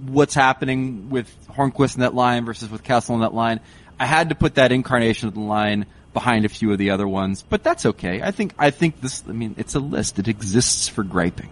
what's 0.07 0.35
happening 0.35 1.11
with 1.11 1.33
Hornqvist 1.49 1.96
in 1.96 2.01
that 2.01 2.14
line 2.14 2.44
versus 2.44 2.70
with 2.70 2.83
Kessel 2.83 3.14
in 3.16 3.20
that 3.20 3.35
line, 3.35 3.61
I 4.01 4.07
had 4.07 4.31
to 4.31 4.35
put 4.35 4.55
that 4.55 4.72
incarnation 4.72 5.29
of 5.29 5.35
the 5.35 5.40
line 5.40 5.87
behind 6.14 6.46
a 6.46 6.49
few 6.49 6.72
of 6.72 6.79
the 6.79 6.90
other 6.90 7.07
ones, 7.07 7.44
but 7.46 7.62
that's 7.62 7.85
okay. 7.85 8.22
I 8.22 8.31
think, 8.31 8.55
I 8.59 8.70
think 8.70 9.03
this, 9.03 9.22
I 9.29 9.33
mean, 9.33 9.55
it's 9.59 9.75
a 9.75 9.81
list. 9.81 10.18
It 10.18 10.29
exists 10.29 10.88
for 10.88 11.05
griping. 11.05 11.51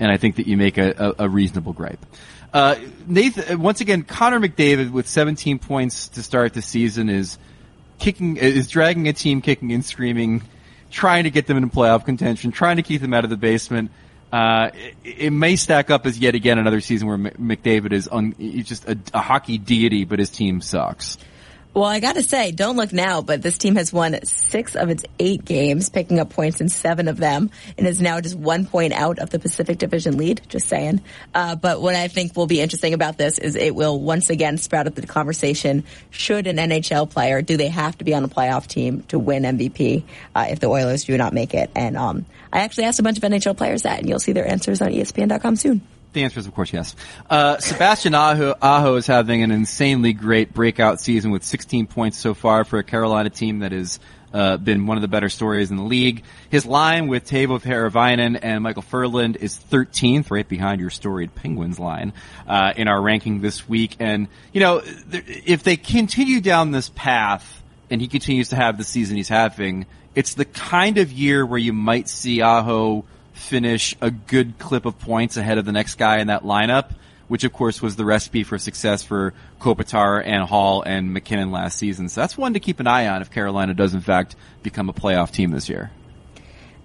And 0.00 0.10
I 0.10 0.16
think 0.16 0.36
that 0.36 0.48
you 0.48 0.56
make 0.56 0.78
a, 0.78 1.14
a, 1.18 1.24
a 1.24 1.28
reasonable 1.28 1.72
gripe. 1.72 2.04
Uh, 2.52 2.76
Nathan, 3.06 3.60
once 3.60 3.80
again, 3.80 4.02
Connor 4.02 4.40
McDavid 4.40 4.90
with 4.90 5.06
17 5.06 5.58
points 5.58 6.08
to 6.08 6.22
start 6.22 6.54
the 6.54 6.62
season 6.62 7.08
is, 7.08 7.38
kicking 7.98 8.36
is 8.36 8.68
dragging 8.68 9.06
a 9.06 9.12
team 9.12 9.40
kicking 9.40 9.72
and 9.72 9.84
screaming, 9.84 10.42
trying 10.90 11.24
to 11.24 11.30
get 11.30 11.46
them 11.46 11.56
into 11.56 11.68
playoff 11.68 12.04
contention, 12.04 12.50
trying 12.50 12.76
to 12.76 12.82
keep 12.82 13.00
them 13.00 13.14
out 13.14 13.22
of 13.22 13.30
the 13.30 13.36
basement. 13.36 13.92
Uh, 14.32 14.70
it, 15.04 15.16
it, 15.18 15.30
may 15.30 15.56
stack 15.56 15.90
up 15.90 16.06
as 16.06 16.18
yet 16.18 16.34
again 16.36 16.58
another 16.58 16.80
season 16.80 17.08
where 17.08 17.18
McDavid 17.18 17.92
is 17.92 18.08
he's 18.38 18.66
just 18.66 18.88
a, 18.88 18.96
a 19.12 19.20
hockey 19.20 19.58
deity, 19.58 20.04
but 20.04 20.18
his 20.18 20.30
team 20.30 20.60
sucks. 20.60 21.18
Well, 21.72 21.84
I 21.84 22.00
gotta 22.00 22.24
say, 22.24 22.50
don't 22.50 22.76
look 22.76 22.92
now, 22.92 23.22
but 23.22 23.42
this 23.42 23.56
team 23.56 23.76
has 23.76 23.92
won 23.92 24.24
six 24.24 24.74
of 24.74 24.90
its 24.90 25.04
eight 25.20 25.44
games, 25.44 25.88
picking 25.88 26.18
up 26.18 26.30
points 26.30 26.60
in 26.60 26.68
seven 26.68 27.06
of 27.06 27.16
them, 27.16 27.48
and 27.78 27.86
is 27.86 28.00
now 28.00 28.20
just 28.20 28.34
one 28.34 28.66
point 28.66 28.92
out 28.92 29.20
of 29.20 29.30
the 29.30 29.38
Pacific 29.38 29.78
Division 29.78 30.16
lead. 30.16 30.40
Just 30.48 30.66
saying. 30.66 31.00
Uh, 31.32 31.54
but 31.54 31.80
what 31.80 31.94
I 31.94 32.08
think 32.08 32.36
will 32.36 32.48
be 32.48 32.60
interesting 32.60 32.92
about 32.92 33.18
this 33.18 33.38
is 33.38 33.54
it 33.54 33.72
will 33.76 34.00
once 34.00 34.30
again 34.30 34.58
sprout 34.58 34.88
up 34.88 34.96
the 34.96 35.06
conversation: 35.06 35.84
Should 36.10 36.48
an 36.48 36.56
NHL 36.56 37.08
player 37.08 37.40
do 37.40 37.56
they 37.56 37.68
have 37.68 37.96
to 37.98 38.04
be 38.04 38.14
on 38.14 38.24
a 38.24 38.28
playoff 38.28 38.66
team 38.66 39.02
to 39.04 39.20
win 39.20 39.44
MVP 39.44 40.02
uh, 40.34 40.46
if 40.50 40.58
the 40.58 40.66
Oilers 40.66 41.04
do 41.04 41.16
not 41.16 41.32
make 41.32 41.54
it? 41.54 41.70
And 41.76 41.96
um, 41.96 42.26
I 42.52 42.60
actually 42.60 42.84
asked 42.84 42.98
a 42.98 43.04
bunch 43.04 43.18
of 43.18 43.22
NHL 43.22 43.56
players 43.56 43.82
that, 43.82 44.00
and 44.00 44.08
you'll 44.08 44.18
see 44.18 44.32
their 44.32 44.48
answers 44.48 44.82
on 44.82 44.88
ESPN.com 44.88 45.54
soon. 45.54 45.82
The 46.12 46.24
answer 46.24 46.40
is, 46.40 46.46
of 46.46 46.54
course, 46.54 46.72
yes. 46.72 46.96
Uh, 47.28 47.58
Sebastian 47.58 48.14
Aho, 48.14 48.56
Aho 48.60 48.96
is 48.96 49.06
having 49.06 49.44
an 49.44 49.52
insanely 49.52 50.12
great 50.12 50.52
breakout 50.52 50.98
season 51.00 51.30
with 51.30 51.44
16 51.44 51.86
points 51.86 52.18
so 52.18 52.34
far 52.34 52.64
for 52.64 52.80
a 52.80 52.84
Carolina 52.84 53.30
team 53.30 53.60
that 53.60 53.70
has 53.70 54.00
uh, 54.32 54.56
been 54.56 54.86
one 54.86 54.96
of 54.96 55.02
the 55.02 55.08
better 55.08 55.28
stories 55.28 55.70
in 55.70 55.76
the 55.76 55.84
league. 55.84 56.24
His 56.50 56.66
line 56.66 57.06
with 57.06 57.28
Teuvo 57.28 57.60
Teravainen 57.60 58.38
and 58.42 58.62
Michael 58.62 58.82
Ferland 58.82 59.36
is 59.36 59.56
13th, 59.70 60.32
right 60.32 60.48
behind 60.48 60.80
your 60.80 60.90
storied 60.90 61.34
Penguins 61.34 61.78
line, 61.78 62.12
uh, 62.46 62.72
in 62.76 62.88
our 62.88 63.00
ranking 63.00 63.40
this 63.40 63.68
week. 63.68 63.96
And, 64.00 64.26
you 64.52 64.60
know, 64.60 64.82
if 65.12 65.62
they 65.62 65.76
continue 65.76 66.40
down 66.40 66.72
this 66.72 66.88
path 66.88 67.62
and 67.88 68.00
he 68.00 68.08
continues 68.08 68.48
to 68.48 68.56
have 68.56 68.78
the 68.78 68.84
season 68.84 69.16
he's 69.16 69.28
having, 69.28 69.86
it's 70.14 70.34
the 70.34 70.44
kind 70.44 70.98
of 70.98 71.12
year 71.12 71.46
where 71.46 71.58
you 71.58 71.72
might 71.72 72.08
see 72.08 72.42
Aho 72.42 73.04
finish 73.40 73.96
a 74.00 74.10
good 74.10 74.58
clip 74.58 74.84
of 74.84 74.98
points 74.98 75.36
ahead 75.36 75.58
of 75.58 75.64
the 75.64 75.72
next 75.72 75.96
guy 75.96 76.18
in 76.18 76.28
that 76.28 76.42
lineup, 76.42 76.90
which 77.28 77.44
of 77.44 77.52
course 77.52 77.80
was 77.80 77.96
the 77.96 78.04
recipe 78.04 78.44
for 78.44 78.58
success 78.58 79.02
for 79.02 79.34
Kopitar 79.60 80.22
and 80.24 80.48
Hall 80.48 80.82
and 80.82 81.12
MacKinnon 81.12 81.50
last 81.50 81.78
season. 81.78 82.08
So 82.08 82.20
that's 82.20 82.36
one 82.36 82.54
to 82.54 82.60
keep 82.60 82.80
an 82.80 82.86
eye 82.86 83.08
on 83.08 83.22
if 83.22 83.30
Carolina 83.30 83.74
does 83.74 83.94
in 83.94 84.00
fact 84.00 84.36
become 84.62 84.88
a 84.88 84.92
playoff 84.92 85.30
team 85.30 85.50
this 85.50 85.68
year. 85.68 85.90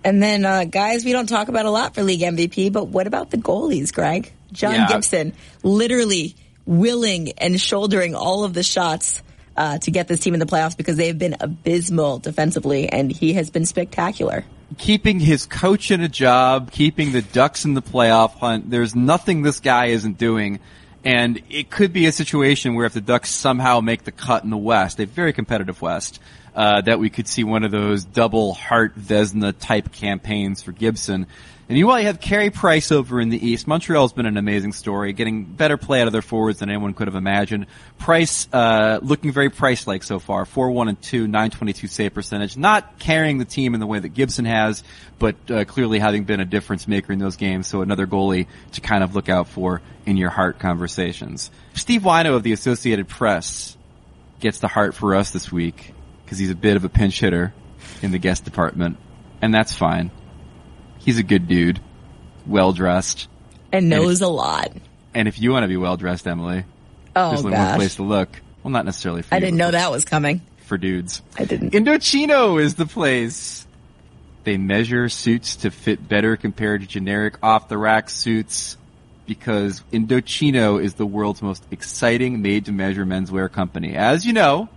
And 0.03 0.21
then, 0.21 0.45
uh, 0.45 0.65
guys, 0.65 1.03
we 1.03 1.11
don't 1.11 1.27
talk 1.27 1.47
about 1.47 1.65
a 1.65 1.71
lot 1.71 1.95
for 1.95 2.03
league 2.03 2.21
MVP, 2.21 2.71
but 2.71 2.87
what 2.87 3.07
about 3.07 3.31
the 3.31 3.37
goalies, 3.37 3.91
Greg? 3.91 4.31
John 4.51 4.75
yeah. 4.75 4.87
Gibson, 4.87 5.33
literally 5.63 6.35
willing 6.65 7.31
and 7.39 7.59
shouldering 7.59 8.13
all 8.13 8.43
of 8.43 8.53
the 8.53 8.61
shots 8.61 9.23
uh, 9.57 9.77
to 9.79 9.91
get 9.91 10.07
this 10.07 10.19
team 10.19 10.33
in 10.33 10.39
the 10.39 10.45
playoffs 10.45 10.75
because 10.75 10.97
they 10.97 11.07
have 11.07 11.19
been 11.19 11.35
abysmal 11.39 12.19
defensively, 12.19 12.89
and 12.89 13.11
he 13.11 13.33
has 13.33 13.49
been 13.49 13.65
spectacular 13.65 14.45
keeping 14.77 15.19
his 15.19 15.45
coach 15.45 15.91
in 15.91 16.01
a 16.01 16.09
job, 16.09 16.71
keeping 16.71 17.11
the 17.11 17.21
Ducks 17.21 17.65
in 17.65 17.73
the 17.73 17.81
playoff 17.81 18.31
hunt. 18.33 18.69
There's 18.69 18.95
nothing 18.95 19.41
this 19.41 19.59
guy 19.59 19.87
isn't 19.87 20.17
doing. 20.17 20.59
And 21.03 21.41
it 21.51 21.69
could 21.69 21.93
be 21.93 22.07
a 22.07 22.11
situation 22.11 22.73
where 22.73 22.87
if 22.87 22.93
the 22.93 23.01
Ducks 23.01 23.29
somehow 23.29 23.79
make 23.79 24.03
the 24.03 24.11
cut 24.11 24.43
in 24.43 24.49
the 24.49 24.57
West, 24.57 24.99
a 24.99 25.05
very 25.05 25.33
competitive 25.33 25.81
West, 25.81 26.19
uh, 26.55 26.81
that 26.81 26.99
we 26.99 27.09
could 27.09 27.27
see 27.27 27.43
one 27.43 27.63
of 27.63 27.71
those 27.71 28.05
double 28.05 28.53
Hart 28.53 28.97
Vezina 28.97 29.53
type 29.57 29.91
campaigns 29.91 30.63
for 30.63 30.71
Gibson. 30.71 31.27
And 31.67 31.75
meanwhile, 31.75 31.99
you 31.99 32.05
have 32.05 32.19
Carey 32.19 32.51
Price 32.51 32.91
over 32.91 33.19
in 33.19 33.29
the 33.29 33.43
East. 33.43 33.65
Montreal's 33.65 34.13
been 34.13 34.27
an 34.27 34.37
amazing 34.37 34.71
story, 34.71 35.13
getting 35.13 35.45
better 35.45 35.77
play 35.77 35.99
out 35.99 36.05
of 36.05 36.13
their 36.13 36.21
forwards 36.21 36.59
than 36.59 36.69
anyone 36.69 36.93
could 36.93 37.07
have 37.07 37.15
imagined. 37.15 37.65
Price, 37.97 38.47
uh, 38.53 38.99
looking 39.01 39.31
very 39.31 39.49
Price-like 39.49 40.03
so 40.03 40.19
far. 40.19 40.45
4-1 40.45 40.89
and 40.89 41.01
2, 41.01 41.21
922 41.25 41.87
save 41.87 42.13
percentage. 42.13 42.55
Not 42.55 42.99
carrying 42.99 43.39
the 43.39 43.45
team 43.45 43.73
in 43.73 43.79
the 43.79 43.87
way 43.87 43.97
that 43.97 44.09
Gibson 44.09 44.45
has, 44.45 44.83
but 45.17 45.35
uh, 45.49 45.65
clearly 45.65 45.97
having 45.97 46.25
been 46.25 46.39
a 46.39 46.45
difference 46.45 46.87
maker 46.87 47.11
in 47.11 47.17
those 47.17 47.35
games. 47.35 47.65
So 47.65 47.81
another 47.81 48.05
goalie 48.05 48.45
to 48.73 48.81
kind 48.81 49.03
of 49.03 49.15
look 49.15 49.27
out 49.27 49.47
for 49.47 49.81
in 50.05 50.17
your 50.17 50.29
Hart 50.29 50.59
conversations. 50.59 51.49
Steve 51.73 52.03
Whyno 52.03 52.35
of 52.35 52.43
the 52.43 52.53
Associated 52.53 53.07
Press 53.07 53.75
gets 54.39 54.59
the 54.59 54.67
Hart 54.67 54.93
for 54.93 55.15
us 55.15 55.31
this 55.31 55.51
week 55.51 55.95
because 56.23 56.37
he's 56.37 56.51
a 56.51 56.55
bit 56.55 56.75
of 56.75 56.83
a 56.85 56.89
pinch 56.89 57.19
hitter 57.19 57.55
in 58.03 58.11
the 58.11 58.19
guest 58.19 58.45
department, 58.45 58.97
and 59.41 59.51
that's 59.51 59.73
fine. 59.73 60.11
He's 61.05 61.19
a 61.19 61.23
good 61.23 61.47
dude, 61.47 61.79
well 62.47 62.73
dressed, 62.73 63.27
and 63.71 63.89
knows 63.89 64.21
a 64.21 64.27
lot. 64.27 64.71
And 65.13 65.27
if 65.27 65.39
you 65.39 65.51
want 65.51 65.63
to 65.63 65.67
be 65.67 65.77
well 65.77 65.97
dressed, 65.97 66.25
Emily, 66.27 66.65
oh, 67.15 67.29
there's 67.29 67.45
only 67.45 67.55
one 67.57 67.75
place 67.75 67.95
to 67.95 68.03
look. 68.03 68.29
Well, 68.63 68.71
not 68.71 68.85
necessarily 68.85 69.21
for 69.21 69.35
I 69.35 69.37
you, 69.37 69.41
didn't 69.41 69.57
know 69.57 69.69
that 69.69 69.91
was 69.91 70.03
coming. 70.03 70.41
for 70.65 70.79
dudes. 70.79 71.21
I 71.37 71.45
didn't. 71.45 71.73
Indochino 71.73 72.59
is 72.59 72.73
the 72.73 72.87
place. 72.87 73.67
They 74.45 74.57
measure 74.57 75.07
suits 75.09 75.57
to 75.57 75.69
fit 75.71 76.07
better 76.07 76.37
compared 76.37 76.81
to 76.81 76.87
generic 76.87 77.35
off 77.43 77.67
the 77.69 77.77
rack 77.77 78.09
suits 78.09 78.75
because 79.27 79.83
Indochino 79.93 80.83
is 80.83 80.95
the 80.95 81.05
world's 81.05 81.41
most 81.43 81.63
exciting 81.71 82.41
made 82.41 82.65
to 82.65 82.71
measure 82.71 83.05
menswear 83.05 83.51
company. 83.51 83.95
As 83.95 84.25
you 84.25 84.33
know, 84.33 84.69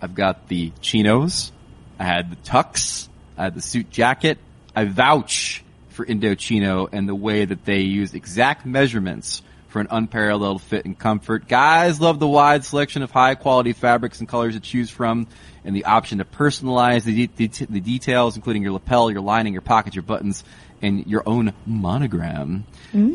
I've 0.00 0.14
got 0.14 0.48
the 0.48 0.72
chinos, 0.80 1.52
I 1.98 2.04
had 2.04 2.30
the 2.30 2.36
tux, 2.36 3.08
I 3.36 3.44
had 3.44 3.54
the 3.54 3.60
suit 3.62 3.90
jacket. 3.90 4.38
I 4.74 4.84
vouch 4.84 5.64
for 5.90 6.06
Indochino 6.06 6.88
and 6.92 7.08
the 7.08 7.14
way 7.14 7.44
that 7.44 7.64
they 7.64 7.80
use 7.80 8.14
exact 8.14 8.64
measurements 8.64 9.42
for 9.68 9.80
an 9.80 9.88
unparalleled 9.90 10.60
fit 10.62 10.84
and 10.84 10.98
comfort. 10.98 11.48
Guys 11.48 12.00
love 12.00 12.18
the 12.18 12.28
wide 12.28 12.64
selection 12.64 13.02
of 13.02 13.10
high 13.10 13.34
quality 13.34 13.72
fabrics 13.72 14.20
and 14.20 14.28
colors 14.28 14.54
to 14.54 14.60
choose 14.60 14.90
from 14.90 15.26
and 15.64 15.74
the 15.74 15.86
option 15.86 16.18
to 16.18 16.24
personalize 16.24 17.04
the, 17.04 17.26
de- 17.26 17.48
the, 17.48 17.66
the 17.66 17.80
details, 17.80 18.36
including 18.36 18.62
your 18.62 18.72
lapel, 18.72 19.10
your 19.10 19.22
lining, 19.22 19.52
your 19.52 19.62
pockets, 19.62 19.96
your 19.96 20.02
buttons, 20.02 20.44
and 20.82 21.06
your 21.06 21.22
own 21.26 21.52
monogram. 21.64 22.64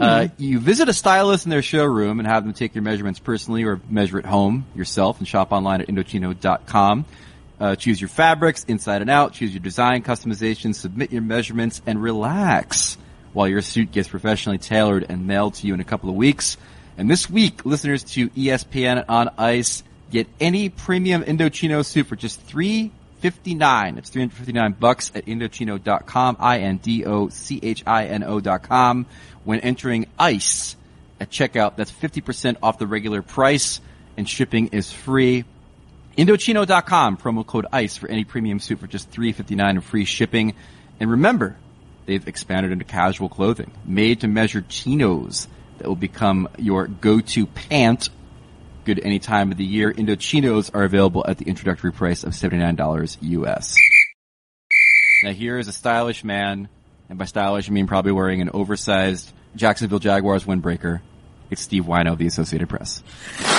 Uh, 0.01 0.27
you 0.37 0.57
visit 0.59 0.89
a 0.89 0.93
stylist 0.93 1.45
in 1.45 1.49
their 1.49 1.61
showroom 1.61 2.19
and 2.19 2.27
have 2.27 2.43
them 2.43 2.53
take 2.53 2.73
your 2.73 2.83
measurements 2.83 3.19
personally 3.19 3.63
or 3.63 3.79
measure 3.89 4.17
at 4.17 4.25
home 4.25 4.65
yourself 4.73 5.19
and 5.19 5.27
shop 5.27 5.51
online 5.51 5.81
at 5.81 5.87
Indochino.com. 5.87 7.05
Uh, 7.59 7.75
choose 7.75 7.99
your 7.99 8.07
fabrics 8.07 8.63
inside 8.65 9.01
and 9.01 9.09
out, 9.09 9.33
choose 9.33 9.51
your 9.51 9.63
design 9.63 10.03
customization, 10.03 10.75
submit 10.75 11.11
your 11.11 11.23
measurements, 11.23 11.81
and 11.87 12.01
relax 12.01 12.97
while 13.33 13.47
your 13.47 13.61
suit 13.61 13.91
gets 13.91 14.07
professionally 14.07 14.57
tailored 14.57 15.05
and 15.09 15.25
mailed 15.25 15.55
to 15.55 15.67
you 15.67 15.73
in 15.73 15.79
a 15.79 15.83
couple 15.83 16.09
of 16.09 16.15
weeks. 16.15 16.57
And 16.97 17.09
this 17.09 17.29
week, 17.29 17.65
listeners 17.65 18.03
to 18.03 18.29
ESPN 18.29 19.05
on 19.09 19.29
Ice 19.37 19.83
get 20.09 20.27
any 20.39 20.69
premium 20.69 21.23
Indochino 21.23 21.85
suit 21.85 22.07
for 22.07 22.15
just 22.15 22.41
three 22.41 22.91
fifty 23.19 23.55
nine. 23.55 23.97
It's 23.97 24.09
three 24.09 24.21
hundred 24.21 24.35
fifty 24.35 24.53
nine 24.53 24.73
bucks 24.73 25.11
at 25.15 25.25
Indochino.com, 25.25 26.37
I 26.39 26.59
N 26.59 26.77
D 26.77 27.05
O 27.05 27.29
C 27.29 27.59
H 27.61 27.83
I 27.85 28.05
N 28.05 28.23
O 28.23 28.39
dot 28.39 28.63
com. 28.63 29.05
When 29.43 29.59
entering 29.61 30.07
ICE 30.19 30.75
at 31.19 31.29
checkout, 31.29 31.75
that's 31.75 31.91
fifty 31.91 32.21
percent 32.21 32.59
off 32.61 32.79
the 32.79 32.87
regular 32.87 33.21
price, 33.21 33.81
and 34.15 34.27
shipping 34.27 34.67
is 34.67 34.91
free. 34.91 35.45
Indochino.com, 36.17 37.17
promo 37.17 37.45
code 37.45 37.67
ICE 37.71 37.95
for 37.95 38.09
any 38.09 38.23
premium 38.23 38.59
suit 38.59 38.79
for 38.79 38.87
just 38.87 39.11
$359 39.11 39.69
and 39.69 39.83
free 39.83 40.03
shipping. 40.03 40.55
And 40.99 41.11
remember, 41.11 41.57
they've 42.07 42.27
expanded 42.27 42.71
into 42.71 42.85
casual 42.85 43.29
clothing, 43.29 43.71
made 43.85 44.21
to 44.21 44.27
measure 44.27 44.61
chinos 44.61 45.47
that 45.77 45.87
will 45.87 45.95
become 45.95 46.49
your 46.57 46.87
go-to 46.87 47.45
pant. 47.45 48.09
Good 48.83 48.99
any 49.03 49.19
time 49.19 49.51
of 49.51 49.59
the 49.59 49.65
year. 49.65 49.93
Indochinos 49.93 50.71
are 50.73 50.83
available 50.83 51.23
at 51.27 51.37
the 51.37 51.45
introductory 51.45 51.91
price 51.91 52.23
of 52.23 52.33
$79 52.33 53.17
US. 53.21 53.75
Now 55.23 55.33
here 55.33 55.59
is 55.59 55.67
a 55.67 55.73
stylish 55.73 56.23
man, 56.23 56.67
and 57.09 57.19
by 57.19 57.25
stylish 57.25 57.69
I 57.69 57.73
mean 57.73 57.85
probably 57.85 58.11
wearing 58.11 58.41
an 58.41 58.49
oversized 58.53 59.31
Jacksonville 59.55 59.99
Jaguars 59.99 60.45
windbreaker. 60.45 61.01
It's 61.49 61.61
Steve 61.61 61.85
Whyno 61.85 62.13
of 62.13 62.17
the 62.17 62.27
Associated 62.27 62.67
Press. 62.67 63.01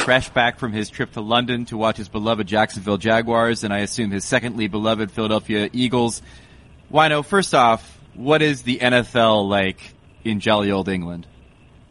Fresh 0.04 0.30
back 0.30 0.58
from 0.58 0.72
his 0.72 0.90
trip 0.90 1.12
to 1.12 1.20
London 1.20 1.64
to 1.66 1.76
watch 1.76 1.96
his 1.96 2.08
beloved 2.08 2.46
Jacksonville 2.46 2.98
Jaguars 2.98 3.64
and 3.64 3.72
I 3.72 3.78
assume 3.78 4.10
his 4.10 4.24
secondly 4.24 4.68
beloved 4.68 5.10
Philadelphia 5.10 5.70
Eagles. 5.72 6.22
Whyno, 6.92 7.24
first 7.24 7.54
off, 7.54 7.98
what 8.14 8.42
is 8.42 8.62
the 8.62 8.78
NFL 8.78 9.48
like 9.48 9.94
in 10.24 10.40
jolly 10.40 10.70
old 10.70 10.88
England? 10.88 11.26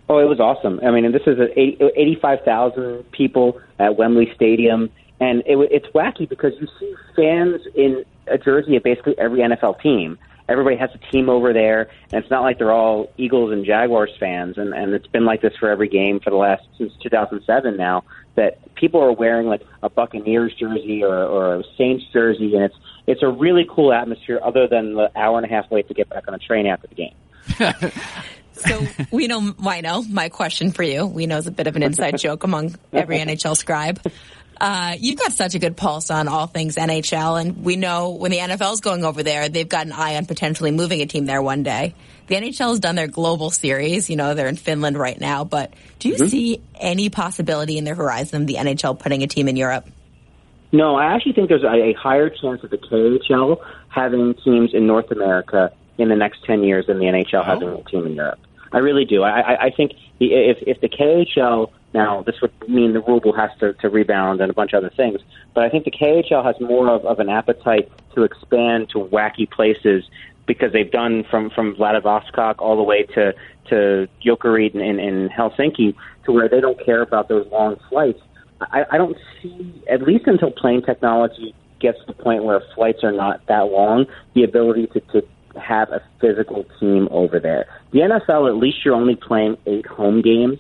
Oh, 0.09 0.19
it 0.19 0.25
was 0.25 0.39
awesome. 0.39 0.79
I 0.85 0.91
mean, 0.91 1.05
and 1.05 1.13
this 1.13 1.23
is 1.25 1.37
80 1.39 1.77
85,000 1.95 3.11
people 3.11 3.59
at 3.77 3.97
Wembley 3.97 4.31
Stadium, 4.35 4.89
and 5.19 5.39
it, 5.45 5.57
it's 5.71 5.87
wacky 5.87 6.29
because 6.29 6.53
you 6.61 6.67
see 6.79 6.93
fans 7.15 7.61
in 7.75 8.05
a 8.27 8.37
jersey 8.37 8.77
of 8.77 8.83
basically 8.83 9.17
every 9.17 9.39
NFL 9.39 9.81
team. 9.81 10.17
Everybody 10.49 10.77
has 10.77 10.89
a 10.93 11.11
team 11.11 11.29
over 11.29 11.53
there, 11.53 11.89
and 12.11 12.21
it's 12.21 12.31
not 12.31 12.41
like 12.41 12.57
they're 12.57 12.71
all 12.71 13.11
Eagles 13.17 13.51
and 13.51 13.65
Jaguars 13.65 14.11
fans, 14.19 14.57
and, 14.57 14.73
and 14.73 14.93
it's 14.93 15.07
been 15.07 15.25
like 15.25 15.41
this 15.41 15.53
for 15.59 15.69
every 15.69 15.89
game 15.89 16.19
for 16.19 16.29
the 16.29 16.37
last 16.37 16.63
since 16.77 16.93
2007 17.03 17.75
now. 17.75 18.03
That 18.35 18.75
people 18.75 19.01
are 19.01 19.11
wearing 19.11 19.47
like 19.47 19.65
a 19.81 19.89
Buccaneers 19.89 20.53
jersey 20.53 21.03
or, 21.03 21.15
or 21.15 21.55
a 21.55 21.63
Saints 21.77 22.05
jersey, 22.13 22.55
and 22.55 22.63
it's 22.65 22.75
it's 23.07 23.23
a 23.23 23.27
really 23.27 23.67
cool 23.69 23.91
atmosphere. 23.91 24.39
Other 24.43 24.67
than 24.67 24.93
the 24.93 25.11
hour 25.15 25.37
and 25.37 25.45
a 25.45 25.49
half 25.49 25.69
wait 25.71 25.87
to 25.87 25.93
get 25.93 26.09
back 26.09 26.27
on 26.27 26.33
a 26.33 26.39
train 26.39 26.67
after 26.67 26.87
the 26.87 26.95
game. 26.95 27.15
So 28.57 28.87
we 29.11 29.27
know 29.27 29.39
Whyno. 29.41 30.09
My 30.09 30.29
question 30.29 30.71
for 30.71 30.83
you, 30.83 31.05
we 31.05 31.27
know 31.27 31.37
is 31.37 31.47
a 31.47 31.51
bit 31.51 31.67
of 31.67 31.75
an 31.75 31.83
inside 31.83 32.17
joke 32.17 32.43
among 32.43 32.75
every 32.91 33.19
NHL 33.19 33.55
scribe. 33.55 34.01
Uh, 34.59 34.95
you've 34.99 35.17
got 35.19 35.31
such 35.31 35.55
a 35.55 35.59
good 35.59 35.77
pulse 35.77 36.09
on 36.09 36.27
all 36.27 36.47
things 36.47 36.75
NHL, 36.75 37.39
and 37.39 37.63
we 37.63 37.75
know 37.75 38.09
when 38.11 38.31
the 38.31 38.37
NFL 38.37 38.73
is 38.73 38.81
going 38.81 39.03
over 39.05 39.23
there, 39.23 39.49
they've 39.49 39.67
got 39.69 39.85
an 39.85 39.91
eye 39.91 40.15
on 40.15 40.25
potentially 40.25 40.71
moving 40.71 41.01
a 41.01 41.05
team 41.05 41.25
there 41.25 41.41
one 41.41 41.63
day. 41.63 41.93
The 42.27 42.35
NHL 42.35 42.69
has 42.71 42.79
done 42.79 42.95
their 42.95 43.07
global 43.07 43.51
series. 43.51 44.09
You 44.09 44.15
know, 44.15 44.33
they're 44.33 44.47
in 44.47 44.55
Finland 44.57 44.97
right 44.97 45.19
now, 45.19 45.43
but 45.43 45.73
do 45.99 46.09
you 46.09 46.17
see 46.27 46.61
any 46.75 47.09
possibility 47.09 47.77
in 47.77 47.83
their 47.83 47.95
horizon 47.95 48.41
of 48.41 48.47
the 48.47 48.55
NHL 48.55 48.99
putting 48.99 49.23
a 49.23 49.27
team 49.27 49.47
in 49.47 49.55
Europe? 49.55 49.87
No, 50.71 50.95
I 50.95 51.13
actually 51.15 51.33
think 51.33 51.47
there's 51.49 51.63
a, 51.63 51.67
a 51.71 51.93
higher 51.93 52.29
chance 52.29 52.63
of 52.63 52.69
the 52.69 52.77
KHL 52.77 53.57
having 53.89 54.33
teams 54.43 54.73
in 54.73 54.85
North 54.85 55.11
America 55.11 55.71
in 55.97 56.09
the 56.09 56.15
next 56.15 56.43
10 56.45 56.63
years 56.63 56.87
than 56.87 56.99
the 56.99 57.05
NHL 57.05 57.45
having 57.45 57.69
a 57.69 57.83
team 57.83 58.05
in 58.05 58.13
Europe. 58.15 58.39
I 58.73 58.79
really 58.79 59.05
do. 59.05 59.23
I, 59.23 59.39
I, 59.39 59.63
I 59.65 59.69
think 59.71 59.93
the- 60.19 60.33
if, 60.33 60.57
if 60.67 60.81
the 60.81 60.89
KHL, 60.89 61.71
now 61.93 62.21
this 62.23 62.35
would 62.41 62.51
mean 62.67 62.93
the 62.93 63.01
ruble 63.01 63.33
has 63.35 63.49
to, 63.59 63.73
to 63.73 63.89
rebound 63.89 64.41
and 64.41 64.51
a 64.51 64.53
bunch 64.53 64.73
of 64.73 64.83
other 64.83 64.93
things, 64.95 65.19
but 65.53 65.63
I 65.63 65.69
think 65.69 65.85
the 65.85 65.91
KHL 65.91 66.43
has 66.43 66.55
more 66.59 66.89
of, 66.89 67.05
of 67.05 67.19
an 67.19 67.29
appetite 67.29 67.91
to 68.15 68.23
expand 68.23 68.89
to 68.89 68.99
wacky 68.99 69.49
places 69.49 70.03
because 70.47 70.71
they've 70.71 70.91
done 70.91 71.23
from, 71.29 71.49
from 71.49 71.75
Vladivostok 71.75 72.61
all 72.61 72.77
the 72.77 72.83
way 72.83 73.03
to, 73.03 73.33
to 73.69 74.07
Jokerit 74.25 74.73
in, 74.73 74.81
in, 74.81 74.99
in 74.99 75.29
Helsinki 75.29 75.95
to 76.25 76.31
where 76.31 76.49
they 76.49 76.61
don't 76.61 76.83
care 76.83 77.01
about 77.01 77.27
those 77.27 77.45
long 77.51 77.77
flights. 77.89 78.19
I, 78.61 78.85
I 78.91 78.97
don't 78.97 79.17
see, 79.41 79.83
at 79.89 80.01
least 80.01 80.25
until 80.25 80.51
plane 80.51 80.81
technology 80.81 81.53
gets 81.79 81.99
to 81.99 82.05
the 82.07 82.13
point 82.13 82.43
where 82.43 82.61
flights 82.73 83.03
are 83.03 83.11
not 83.11 83.45
that 83.47 83.67
long, 83.67 84.05
the 84.33 84.43
ability 84.43 84.87
to, 84.87 85.01
to 85.01 85.21
have 85.59 85.89
a 85.89 86.01
physical 86.19 86.65
team 86.79 87.07
over 87.11 87.39
there. 87.39 87.65
The 87.91 87.99
NFL, 87.99 88.49
at 88.49 88.55
least 88.55 88.77
you're 88.83 88.95
only 88.95 89.15
playing 89.15 89.57
eight 89.65 89.85
home 89.85 90.21
games. 90.21 90.59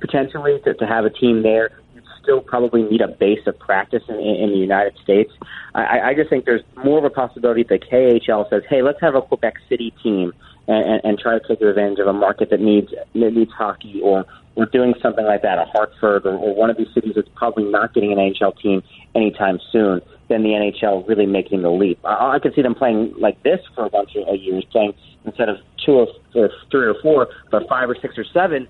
Potentially, 0.00 0.60
to, 0.64 0.74
to 0.74 0.86
have 0.86 1.04
a 1.04 1.10
team 1.10 1.42
there, 1.42 1.70
you'd 1.94 2.04
still 2.22 2.40
probably 2.40 2.82
need 2.82 3.00
a 3.00 3.08
base 3.08 3.46
of 3.46 3.58
practice 3.58 4.02
in, 4.08 4.16
in 4.16 4.50
the 4.50 4.58
United 4.58 4.98
States. 5.02 5.32
I, 5.74 6.00
I 6.00 6.14
just 6.14 6.30
think 6.30 6.44
there's 6.44 6.62
more 6.84 6.98
of 6.98 7.04
a 7.04 7.10
possibility 7.10 7.64
that 7.64 7.82
KHL 7.90 8.48
says, 8.50 8.62
hey, 8.68 8.82
let's 8.82 9.00
have 9.00 9.14
a 9.14 9.22
Quebec 9.22 9.54
City 9.68 9.94
team 10.02 10.32
and, 10.68 11.00
and, 11.04 11.18
try 11.18 11.38
to 11.38 11.46
take 11.46 11.60
advantage 11.60 11.98
of 12.00 12.08
a 12.08 12.12
market 12.12 12.50
that 12.50 12.60
needs 12.60 12.88
that 12.90 13.30
needs 13.32 13.52
hockey 13.52 14.00
or 14.02 14.24
or 14.56 14.66
doing 14.66 14.94
something 15.02 15.24
like 15.24 15.42
that, 15.42 15.58
a 15.58 15.64
Hartford 15.66 16.24
or, 16.26 16.34
or 16.34 16.54
one 16.54 16.70
of 16.70 16.78
these 16.78 16.88
cities 16.94 17.12
that's 17.14 17.28
probably 17.36 17.64
not 17.64 17.92
getting 17.94 18.10
an 18.10 18.18
NHL 18.18 18.58
team 18.60 18.82
anytime 19.14 19.60
soon, 19.70 20.00
then 20.28 20.42
the 20.42 20.48
NHL 20.48 21.06
really 21.06 21.26
making 21.26 21.62
the 21.62 21.70
leap. 21.70 21.98
I, 22.04 22.36
I 22.36 22.38
could 22.38 22.54
see 22.54 22.62
them 22.62 22.74
playing 22.74 23.14
like 23.18 23.40
this 23.42 23.60
for 23.74 23.84
a 23.84 23.90
bunch 23.90 24.16
of 24.16 24.36
years, 24.40 24.64
playing 24.72 24.94
instead 25.24 25.48
of 25.48 25.58
two 25.84 25.92
or, 25.92 26.08
or 26.34 26.50
three 26.70 26.86
or 26.86 26.94
four, 27.02 27.28
but 27.50 27.68
five 27.68 27.90
or 27.90 27.96
six 28.00 28.16
or 28.16 28.24
seven 28.32 28.66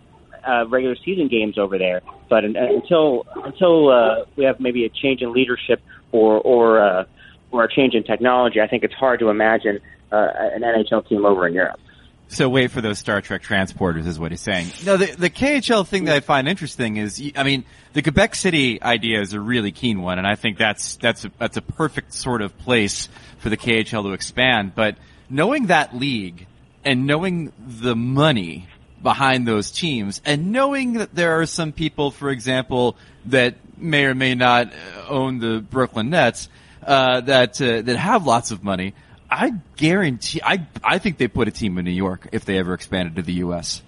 uh, 0.47 0.67
regular 0.69 0.97
season 1.05 1.29
games 1.29 1.59
over 1.59 1.79
there. 1.79 2.03
But 2.29 2.45
un, 2.45 2.57
until 2.57 3.27
until 3.45 3.91
uh, 3.91 4.25
we 4.37 4.45
have 4.45 4.61
maybe 4.61 4.85
a 4.85 4.89
change 4.89 5.23
in 5.23 5.33
leadership 5.33 5.83
or 6.13 6.41
or 6.41 6.81
uh, 6.81 7.05
or 7.51 7.65
a 7.65 7.73
change 7.73 7.95
in 7.95 8.05
technology, 8.05 8.61
I 8.61 8.67
think 8.67 8.85
it's 8.85 8.95
hard 8.95 9.21
to 9.21 9.29
imagine 9.31 9.81
uh, 10.13 10.29
an 10.35 10.63
NHL 10.63 11.09
team 11.09 11.25
over 11.25 11.47
in 11.47 11.55
Europe. 11.55 11.81
So 12.29 12.49
wait 12.49 12.73
for 12.73 12.81
those 12.81 12.99
Star 12.99 13.21
Trek 13.21 13.43
transporters 13.43 14.07
is 14.07 14.19
what 14.19 14.33
he's 14.33 14.41
saying. 14.41 14.69
No, 14.85 14.97
the, 14.97 15.07
the 15.07 15.31
KHL 15.31 15.87
thing 15.87 16.07
that 16.07 16.17
I 16.17 16.21
find 16.21 16.49
interesting 16.49 16.97
is, 16.97 17.23
I 17.37 17.45
mean, 17.45 17.65
the 17.93 18.03
Quebec 18.03 18.35
City 18.35 18.83
idea 18.83 19.21
is 19.21 19.33
a 19.33 19.41
really 19.41 19.71
keen 19.71 20.03
one, 20.03 20.19
and 20.19 20.27
I 20.27 20.35
think 20.35 20.59
that's, 20.59 20.97
that's 20.97 21.25
a, 21.25 21.31
that's 21.39 21.57
a 21.57 21.63
perfect 21.63 22.13
sort 22.15 22.43
of 22.43 22.59
place 22.59 23.09
for 23.39 23.49
the 23.49 23.57
KHL 23.57 24.03
to 24.03 24.13
expand. 24.13 24.75
But 24.75 24.97
knowing 25.31 25.67
that 25.67 25.95
league 25.95 26.49
and 26.85 27.07
knowing 27.07 27.53
the 27.59 27.95
money 27.95 28.67
behind 29.03 29.47
those 29.47 29.71
teams 29.71 30.21
and 30.25 30.53
knowing 30.53 30.95
that 30.95 31.15
there 31.15 31.41
are 31.41 31.47
some 31.47 31.73
people, 31.73 32.11
for 32.11 32.31
example, 32.31 32.97
that 33.27 33.55
may 33.77 34.05
or 34.07 34.15
may 34.15 34.35
not 34.35 34.73
own 35.09 35.39
the 35.39 35.61
Brooklyn 35.61 36.11
Nets, 36.11 36.49
uh, 36.85 37.21
that, 37.23 37.61
uh, 37.61 37.83
that 37.83 37.97
have 37.97 38.27
lots 38.27 38.51
of 38.51 38.63
money, 38.65 38.95
I 39.31 39.53
guarantee, 39.77 40.41
I, 40.43 40.67
I 40.85 40.99
think 40.99 41.19
they 41.19 41.29
put 41.29 41.49
a 41.49 41.51
team 41.51 41.79
in 41.79 41.85
New 41.85 41.91
York 41.91 42.29
if 42.33 42.45
they 42.45 42.59
ever 42.59 42.75
expanded 42.75 43.17
to 43.17 43.23
the 43.23 43.35
U.S. 43.35 43.83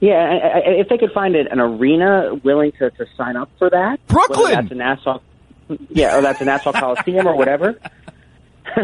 Yeah, 0.00 0.14
I- 0.14 0.58
I- 0.58 0.62
if 0.80 0.88
they 0.88 0.98
could 0.98 1.12
find 1.12 1.36
an 1.36 1.46
an 1.46 1.60
arena 1.60 2.34
willing 2.42 2.72
to, 2.72 2.90
to 2.90 3.06
sign 3.16 3.36
up 3.36 3.48
for 3.58 3.70
that, 3.70 4.04
Brooklyn! 4.08 4.52
that's 4.52 4.70
a 4.72 4.74
Nassau, 4.74 5.20
yeah, 5.90 6.18
or 6.18 6.20
that's 6.22 6.40
a 6.40 6.44
Nassau 6.44 6.72
Coliseum 6.72 7.26
or 7.26 7.36
whatever. 7.36 7.78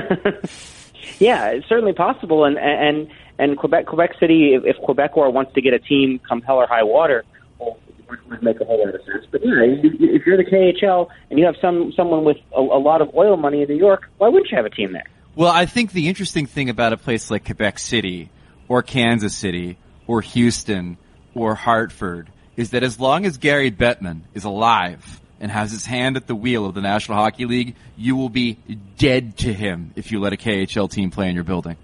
yeah, 1.18 1.48
it's 1.50 1.68
certainly 1.68 1.92
possible, 1.92 2.44
and 2.44 2.56
and 2.58 3.08
and 3.40 3.56
Quebec 3.56 3.86
Quebec 3.86 4.12
City, 4.20 4.54
if, 4.54 4.64
if 4.64 4.76
Quebecor 4.82 5.32
wants 5.32 5.54
to 5.54 5.62
get 5.62 5.72
a 5.72 5.78
team 5.78 6.20
come 6.28 6.42
hell 6.42 6.56
or 6.56 6.66
high 6.66 6.82
water, 6.82 7.24
well, 7.58 7.78
would, 8.08 8.42
make 8.42 8.60
a 8.60 8.64
whole 8.64 8.84
lot 8.84 8.94
of 8.94 9.00
sense. 9.04 9.24
But 9.30 9.40
yeah, 9.42 9.62
if 9.62 10.26
you're 10.26 10.36
the 10.36 10.44
KHL 10.44 11.08
and 11.30 11.38
you 11.38 11.46
have 11.46 11.56
some 11.60 11.92
someone 11.96 12.24
with 12.24 12.36
a, 12.54 12.60
a 12.60 12.80
lot 12.80 13.00
of 13.00 13.14
oil 13.14 13.36
money 13.36 13.62
in 13.62 13.68
New 13.68 13.76
York, 13.76 14.10
why 14.18 14.28
wouldn't 14.28 14.50
you 14.50 14.56
have 14.56 14.66
a 14.66 14.70
team 14.70 14.92
there? 14.92 15.06
Well, 15.34 15.50
I 15.50 15.64
think 15.64 15.92
the 15.92 16.08
interesting 16.08 16.46
thing 16.46 16.68
about 16.68 16.92
a 16.92 16.96
place 16.96 17.30
like 17.30 17.46
Quebec 17.46 17.78
City 17.78 18.30
or 18.68 18.82
Kansas 18.82 19.34
City 19.34 19.78
or 20.06 20.20
Houston 20.20 20.98
or 21.34 21.54
Hartford 21.54 22.30
is 22.56 22.70
that 22.70 22.82
as 22.82 23.00
long 23.00 23.24
as 23.24 23.38
Gary 23.38 23.70
Bettman 23.70 24.20
is 24.34 24.44
alive 24.44 25.20
and 25.40 25.50
has 25.50 25.70
his 25.70 25.86
hand 25.86 26.16
at 26.16 26.26
the 26.26 26.34
wheel 26.34 26.66
of 26.66 26.74
the 26.74 26.82
National 26.82 27.16
Hockey 27.16 27.46
League, 27.46 27.76
you 27.96 28.16
will 28.16 28.28
be 28.28 28.58
dead 28.98 29.38
to 29.38 29.52
him 29.52 29.92
if 29.96 30.12
you 30.12 30.20
let 30.20 30.34
a 30.34 30.36
KHL 30.36 30.90
team 30.90 31.10
play 31.10 31.28
in 31.28 31.34
your 31.34 31.44
building. 31.44 31.76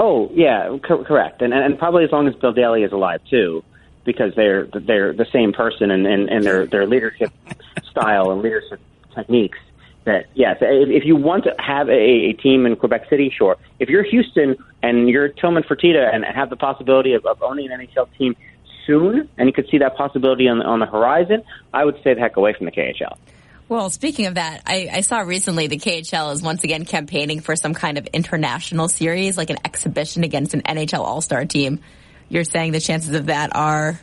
Oh 0.00 0.30
yeah, 0.34 0.78
cor- 0.78 1.04
correct, 1.04 1.42
and, 1.42 1.52
and 1.52 1.62
and 1.62 1.78
probably 1.78 2.04
as 2.04 2.10
long 2.10 2.26
as 2.26 2.34
Bill 2.34 2.54
Daly 2.54 2.82
is 2.84 2.90
alive 2.90 3.20
too, 3.28 3.62
because 4.04 4.34
they're 4.34 4.64
they're 4.64 5.12
the 5.12 5.26
same 5.30 5.52
person 5.52 5.90
and 5.90 6.06
and, 6.06 6.30
and 6.30 6.42
their 6.42 6.64
their 6.64 6.86
leadership 6.86 7.30
style 7.90 8.30
and 8.30 8.40
leadership 8.40 8.80
techniques. 9.14 9.58
That 10.04 10.24
yes, 10.32 10.56
if, 10.62 10.88
if 10.88 11.04
you 11.04 11.16
want 11.16 11.44
to 11.44 11.54
have 11.58 11.90
a, 11.90 11.92
a 11.92 12.32
team 12.32 12.64
in 12.64 12.76
Quebec 12.76 13.10
City, 13.10 13.30
sure. 13.36 13.58
If 13.78 13.90
you're 13.90 14.02
Houston 14.02 14.56
and 14.82 15.10
you're 15.10 15.28
Tillman 15.28 15.64
Fertitta 15.64 16.14
and 16.14 16.24
have 16.24 16.48
the 16.48 16.56
possibility 16.56 17.12
of, 17.12 17.26
of 17.26 17.42
owning 17.42 17.70
an 17.70 17.80
NHL 17.80 18.08
team 18.16 18.34
soon, 18.86 19.28
and 19.36 19.46
you 19.46 19.52
could 19.52 19.68
see 19.68 19.76
that 19.76 19.96
possibility 19.96 20.48
on 20.48 20.60
the, 20.60 20.64
on 20.64 20.78
the 20.78 20.86
horizon, 20.86 21.42
I 21.74 21.84
would 21.84 22.00
stay 22.00 22.14
the 22.14 22.20
heck 22.20 22.38
away 22.38 22.54
from 22.54 22.64
the 22.64 22.72
KHL. 22.72 23.18
Well, 23.70 23.88
speaking 23.88 24.26
of 24.26 24.34
that, 24.34 24.62
I, 24.66 24.90
I 24.92 25.00
saw 25.02 25.20
recently 25.20 25.68
the 25.68 25.78
KHL 25.78 26.32
is 26.32 26.42
once 26.42 26.64
again 26.64 26.84
campaigning 26.84 27.38
for 27.38 27.54
some 27.54 27.72
kind 27.72 27.98
of 27.98 28.06
international 28.08 28.88
series, 28.88 29.38
like 29.38 29.50
an 29.50 29.58
exhibition 29.64 30.24
against 30.24 30.54
an 30.54 30.62
NHL 30.62 30.98
All 30.98 31.20
Star 31.20 31.44
team. 31.44 31.78
You're 32.28 32.42
saying 32.42 32.72
the 32.72 32.80
chances 32.80 33.14
of 33.14 33.26
that 33.26 33.54
are 33.54 34.00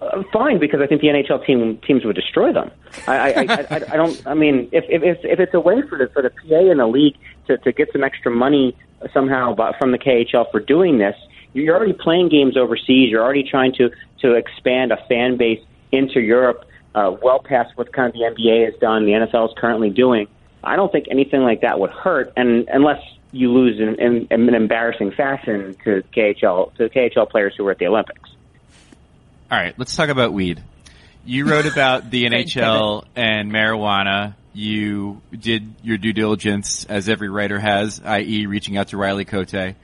Uh, 0.00 0.22
fine, 0.32 0.58
because 0.58 0.80
I 0.80 0.86
think 0.86 1.02
the 1.02 1.08
NHL 1.08 1.44
team 1.44 1.76
teams 1.86 2.02
would 2.06 2.16
destroy 2.16 2.50
them. 2.50 2.70
I, 3.06 3.12
I, 3.12 3.40
I, 3.42 3.80
I, 3.92 3.96
don't. 3.98 4.26
I 4.26 4.32
mean, 4.32 4.70
if 4.72 4.84
if 4.88 5.02
it's, 5.02 5.20
if 5.22 5.38
it's 5.38 5.52
a 5.52 5.60
way 5.60 5.82
for 5.82 5.98
the 5.98 6.08
for 6.08 6.22
the 6.22 6.30
PA 6.30 6.70
and 6.70 6.80
the 6.80 6.86
league 6.86 7.18
to 7.46 7.58
to 7.58 7.72
get 7.72 7.92
some 7.92 8.02
extra 8.02 8.30
money 8.30 8.74
somehow 9.12 9.54
from 9.78 9.92
the 9.92 9.98
KHL 9.98 10.50
for 10.50 10.60
doing 10.60 10.96
this, 10.96 11.14
you're 11.52 11.76
already 11.76 11.92
playing 11.92 12.30
games 12.30 12.56
overseas. 12.56 13.10
You're 13.10 13.22
already 13.22 13.42
trying 13.42 13.74
to 13.74 13.90
to 14.22 14.32
expand 14.32 14.92
a 14.92 14.96
fan 15.10 15.36
base 15.36 15.60
into 15.92 16.20
Europe, 16.20 16.64
uh, 16.94 17.14
well 17.22 17.40
past 17.40 17.76
what 17.76 17.92
kind 17.92 18.08
of 18.08 18.14
the 18.14 18.20
NBA 18.20 18.66
has 18.66 18.80
done, 18.80 19.06
the 19.06 19.12
NFL 19.12 19.48
is 19.48 19.54
currently 19.56 19.90
doing. 19.90 20.26
I 20.62 20.76
don't 20.76 20.92
think 20.92 21.06
anything 21.10 21.40
like 21.42 21.62
that 21.62 21.80
would 21.80 21.90
hurt, 21.90 22.32
and 22.36 22.68
unless 22.68 23.02
you 23.32 23.52
lose 23.52 23.78
in, 23.78 23.94
in, 24.00 24.26
in 24.30 24.48
an 24.48 24.54
embarrassing 24.54 25.12
fashion 25.12 25.76
to 25.84 26.02
KHL 26.14 26.74
to 26.74 26.88
KHL 26.88 27.28
players 27.28 27.54
who 27.56 27.64
were 27.64 27.72
at 27.72 27.78
the 27.78 27.86
Olympics. 27.86 28.30
All 29.50 29.58
right, 29.58 29.74
let's 29.78 29.94
talk 29.96 30.08
about 30.08 30.32
weed. 30.32 30.62
You 31.24 31.48
wrote 31.48 31.66
about 31.72 32.10
the 32.10 32.24
NHL 32.24 33.04
and 33.16 33.50
marijuana. 33.50 34.34
You 34.52 35.22
did 35.32 35.74
your 35.82 35.96
due 35.96 36.12
diligence, 36.12 36.84
as 36.86 37.08
every 37.08 37.28
writer 37.28 37.58
has, 37.58 38.00
i.e., 38.04 38.46
reaching 38.46 38.76
out 38.76 38.88
to 38.88 38.96
Riley 38.96 39.24
Cote. 39.24 39.74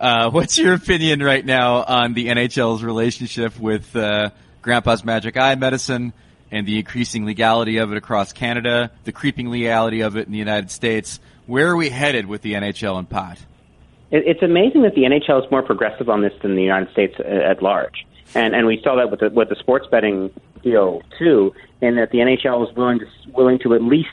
Uh, 0.00 0.30
what's 0.30 0.58
your 0.58 0.74
opinion 0.74 1.22
right 1.22 1.44
now 1.44 1.82
on 1.82 2.14
the 2.14 2.26
NHL's 2.26 2.82
relationship 2.82 3.58
with 3.58 3.94
uh, 3.96 4.30
Grandpa's 4.62 5.04
Magic 5.04 5.36
Eye 5.36 5.54
medicine 5.54 6.12
and 6.50 6.66
the 6.66 6.78
increasing 6.78 7.24
legality 7.24 7.78
of 7.78 7.92
it 7.92 7.98
across 7.98 8.32
Canada, 8.32 8.90
the 9.04 9.12
creeping 9.12 9.50
legality 9.50 10.00
of 10.00 10.16
it 10.16 10.26
in 10.26 10.32
the 10.32 10.38
United 10.38 10.70
States? 10.70 11.20
Where 11.46 11.68
are 11.68 11.76
we 11.76 11.88
headed 11.88 12.26
with 12.26 12.42
the 12.42 12.54
NHL 12.54 12.98
and 12.98 13.08
pot? 13.08 13.38
It's 14.10 14.42
amazing 14.42 14.82
that 14.82 14.94
the 14.94 15.02
NHL 15.02 15.44
is 15.44 15.50
more 15.50 15.62
progressive 15.62 16.08
on 16.08 16.22
this 16.22 16.32
than 16.40 16.56
the 16.56 16.62
United 16.62 16.90
States 16.92 17.14
at 17.20 17.62
large, 17.62 18.06
and 18.34 18.54
and 18.54 18.66
we 18.66 18.80
saw 18.82 18.96
that 18.96 19.10
with 19.10 19.20
the 19.20 19.28
with 19.28 19.50
the 19.50 19.56
sports 19.56 19.86
betting 19.90 20.30
deal 20.62 21.02
too, 21.18 21.52
in 21.82 21.96
that 21.96 22.10
the 22.10 22.18
NHL 22.18 22.68
is 22.68 22.74
willing 22.74 23.00
to 23.00 23.06
willing 23.32 23.58
to 23.60 23.74
at 23.74 23.82
least 23.82 24.08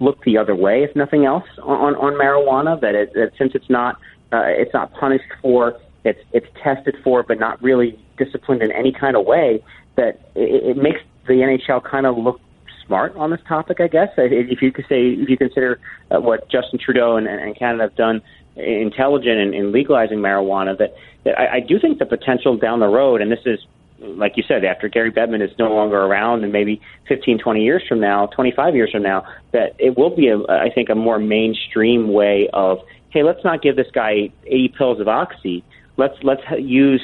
look 0.00 0.22
the 0.24 0.36
other 0.36 0.54
way, 0.54 0.82
if 0.82 0.94
nothing 0.94 1.24
else, 1.24 1.46
on 1.62 1.94
on 1.96 2.12
marijuana. 2.14 2.78
That, 2.80 2.94
it, 2.94 3.14
that 3.14 3.32
since 3.38 3.54
it's 3.54 3.70
not 3.70 3.96
uh, 4.32 4.42
it's 4.46 4.74
not 4.74 4.92
punished 4.92 5.32
for, 5.40 5.80
it's 6.04 6.20
it's 6.32 6.46
tested 6.62 6.96
for, 7.02 7.22
but 7.22 7.38
not 7.38 7.62
really 7.62 7.98
disciplined 8.18 8.62
in 8.62 8.70
any 8.72 8.92
kind 8.92 9.16
of 9.16 9.24
way. 9.24 9.62
That 9.96 10.20
it, 10.34 10.76
it 10.76 10.76
makes 10.76 11.00
the 11.28 11.34
NHL 11.34 11.84
kind 11.84 12.06
of 12.06 12.18
look 12.18 12.40
smart 12.88 13.14
on 13.16 13.30
this 13.30 13.40
topic, 13.46 13.80
I 13.80 13.86
guess. 13.86 14.08
If 14.16 14.62
you 14.62 14.72
could 14.72 14.86
say, 14.88 15.10
if 15.10 15.28
you 15.28 15.36
consider 15.36 15.78
uh, 16.10 16.20
what 16.20 16.50
Justin 16.50 16.80
Trudeau 16.82 17.16
and, 17.16 17.28
and 17.28 17.56
Canada 17.56 17.84
have 17.84 17.94
done 17.94 18.22
intelligent 18.56 19.38
in, 19.38 19.54
in 19.54 19.72
legalizing 19.72 20.18
marijuana, 20.18 20.76
that, 20.78 20.94
that 21.24 21.38
I, 21.38 21.56
I 21.56 21.60
do 21.60 21.78
think 21.78 21.98
the 21.98 22.06
potential 22.06 22.56
down 22.56 22.80
the 22.80 22.88
road, 22.88 23.20
and 23.20 23.30
this 23.30 23.40
is, 23.46 23.60
like 24.00 24.36
you 24.36 24.42
said, 24.48 24.64
after 24.64 24.88
Gary 24.88 25.12
Bettman 25.12 25.42
is 25.44 25.50
no 25.58 25.72
longer 25.72 25.98
around 25.98 26.42
and 26.42 26.52
maybe 26.52 26.80
15, 27.08 27.38
20 27.38 27.62
years 27.62 27.82
from 27.88 28.00
now, 28.00 28.26
25 28.26 28.74
years 28.74 28.90
from 28.90 29.02
now, 29.02 29.24
that 29.52 29.76
it 29.78 29.96
will 29.96 30.14
be, 30.14 30.28
a, 30.28 30.38
I 30.50 30.70
think, 30.74 30.88
a 30.88 30.94
more 30.94 31.18
mainstream 31.18 32.12
way 32.12 32.48
of, 32.52 32.78
hey, 33.10 33.22
let's 33.22 33.44
not 33.44 33.62
give 33.62 33.76
this 33.76 33.90
guy 33.92 34.32
80 34.46 34.74
pills 34.76 35.00
of 35.00 35.08
oxy. 35.08 35.62
Let's, 35.96 36.14
let's 36.22 36.42
use 36.58 37.02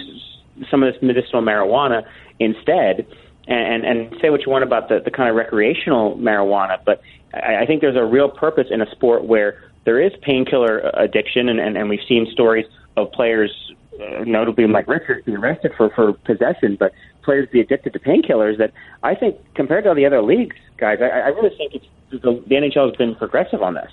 some 0.70 0.82
of 0.82 0.92
this 0.92 1.02
medicinal 1.02 1.42
marijuana 1.42 2.04
instead 2.38 3.06
and, 3.46 3.84
and 3.84 4.14
say 4.20 4.30
what 4.30 4.44
you 4.44 4.50
want 4.50 4.64
about 4.64 4.88
the, 4.88 5.00
the 5.04 5.10
kind 5.10 5.28
of 5.28 5.36
recreational 5.36 6.16
marijuana, 6.16 6.78
but 6.84 7.02
I, 7.34 7.62
I 7.62 7.66
think 7.66 7.80
there's 7.80 7.96
a 7.96 8.04
real 8.04 8.28
purpose 8.28 8.68
in 8.70 8.80
a 8.80 8.90
sport 8.90 9.24
where 9.24 9.62
there 9.84 10.00
is 10.00 10.12
painkiller 10.22 10.90
addiction, 10.94 11.48
and, 11.48 11.60
and, 11.60 11.76
and 11.76 11.88
we've 11.88 12.04
seen 12.08 12.26
stories 12.32 12.66
of 12.96 13.12
players, 13.12 13.50
uh, 14.00 14.24
notably 14.24 14.66
Mike 14.66 14.88
Richards, 14.88 15.24
be 15.26 15.34
arrested 15.34 15.72
for, 15.76 15.90
for 15.90 16.12
possession, 16.12 16.76
but 16.78 16.92
players 17.22 17.48
be 17.50 17.60
addicted 17.60 17.92
to 17.92 17.98
painkillers 17.98 18.58
that 18.58 18.72
I 19.02 19.14
think, 19.14 19.36
compared 19.54 19.84
to 19.84 19.90
all 19.90 19.96
the 19.96 20.06
other 20.06 20.22
leagues, 20.22 20.56
guys, 20.78 20.98
I, 21.00 21.06
I 21.06 21.28
really 21.28 21.54
think 21.56 21.74
it's, 21.74 21.86
the, 22.10 22.42
the 22.46 22.54
NHL 22.54 22.88
has 22.88 22.96
been 22.96 23.14
progressive 23.14 23.62
on 23.62 23.74
this. 23.74 23.90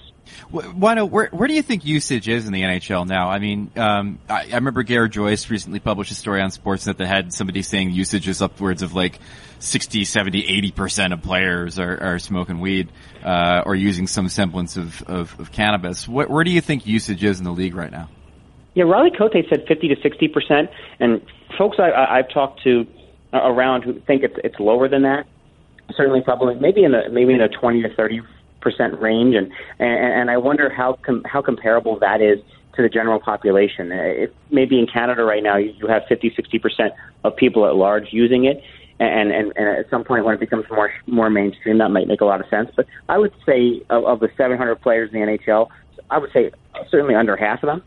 Whyno, 0.51 1.09
where 1.09 1.28
where 1.28 1.47
do 1.47 1.53
you 1.53 1.61
think 1.61 1.86
usage 1.86 2.28
is 2.28 2.45
in 2.45 2.53
the 2.53 2.61
NHL 2.61 3.07
now? 3.07 3.30
I 3.30 3.39
mean, 3.39 3.72
um, 3.76 4.19
I, 4.30 4.47
I 4.51 4.55
remember 4.55 4.84
Garrett 4.84 5.13
Joyce 5.13 5.49
recently 5.49 5.80
published 5.80 6.11
a 6.11 6.15
story 6.15 6.41
on 6.41 6.49
Sportsnet 6.49 6.86
that 6.86 6.97
they 6.97 7.07
had 7.07 7.34
somebody 7.34 7.61
saying 7.61 7.91
usage 7.91 8.28
is 8.28 8.41
upwards 8.41 8.82
of 8.82 8.93
like 8.93 9.19
60, 9.59 10.05
70, 10.05 10.47
80 10.47 10.72
percent 10.72 11.13
of 11.13 11.22
players 11.22 11.80
are, 11.80 12.01
are 12.01 12.19
smoking 12.19 12.59
weed 12.59 12.89
uh, 13.24 13.63
or 13.65 13.76
using 13.76 14.07
some 14.07 14.30
semblance 14.30 14.78
of, 14.78 15.01
of, 15.03 15.39
of 15.39 15.51
cannabis. 15.51 16.07
What, 16.07 16.30
where 16.30 16.43
do 16.43 16.51
you 16.51 16.61
think 16.61 16.86
usage 16.86 17.24
is 17.24 17.39
in 17.39 17.45
the 17.45 17.51
league 17.51 17.76
right 17.76 17.91
now? 17.91 18.09
Yeah, 18.74 18.86
Riley 18.86 19.11
Cote 19.11 19.34
said 19.49 19.65
50 19.67 19.89
to 19.89 19.95
60 20.01 20.28
percent, 20.30 20.69
and 20.99 21.22
folks 21.57 21.78
I, 21.80 21.91
I've 21.91 22.30
talked 22.30 22.63
to 22.63 22.88
uh, 23.34 23.39
around 23.43 23.84
who 23.84 23.99
think 24.01 24.24
it's 24.24 24.36
it's 24.43 24.59
lower 24.59 24.88
than 24.88 25.03
that. 25.03 25.28
Certainly, 25.95 26.22
probably 26.22 26.55
maybe 26.55 26.84
in 26.84 26.91
the 26.91 27.09
maybe 27.11 27.34
in 27.34 27.39
the 27.39 27.49
20 27.49 27.82
to 27.84 27.93
30 27.95 28.22
percent 28.62 28.99
range, 28.99 29.36
and, 29.36 29.51
and 29.80 30.14
and 30.14 30.32
I 30.32 30.38
wonder 30.38 30.70
how 30.70 30.93
com- 30.93 31.24
how 31.24 31.41
comparable 31.41 31.99
that 31.99 32.22
is 32.22 32.39
to 32.76 32.82
the 32.82 32.89
general 32.89 33.20
population. 33.20 33.91
Uh, 33.91 33.95
If 33.95 34.32
maybe 34.49 34.80
in 34.80 34.88
Canada 34.88 35.24
right 35.24 35.43
now 35.43 35.57
you 35.57 35.88
have 35.88 36.03
50, 36.07 36.34
60 36.36 36.59
percent 36.59 36.93
of 37.24 37.36
people 37.36 37.66
at 37.68 37.76
large 37.76 38.14
using 38.14 38.45
it, 38.45 38.64
and, 38.99 39.32
and 39.32 39.53
and 39.55 39.68
at 39.80 39.89
some 39.89 40.03
point 40.03 40.26
when 40.26 40.36
it 40.36 40.39
becomes 40.39 40.66
more 40.70 40.91
more 41.07 41.30
mainstream, 41.30 41.80
that 41.80 41.89
might 41.89 42.07
make 42.07 42.22
a 42.22 42.26
lot 42.26 42.39
of 42.39 42.47
sense. 42.47 42.72
But 42.76 42.88
I 43.09 43.18
would 43.18 43.34
say 43.45 43.82
of, 43.89 44.05
of 44.05 44.20
the 44.20 44.30
700 44.38 44.76
players 44.82 45.12
in 45.12 45.20
the 45.20 45.26
NHL, 45.26 45.70
I 46.09 46.18
would 46.18 46.32
say 46.32 46.51
certainly 46.89 47.16
under 47.16 47.36
half 47.36 47.64
of 47.64 47.68
them 47.68 47.84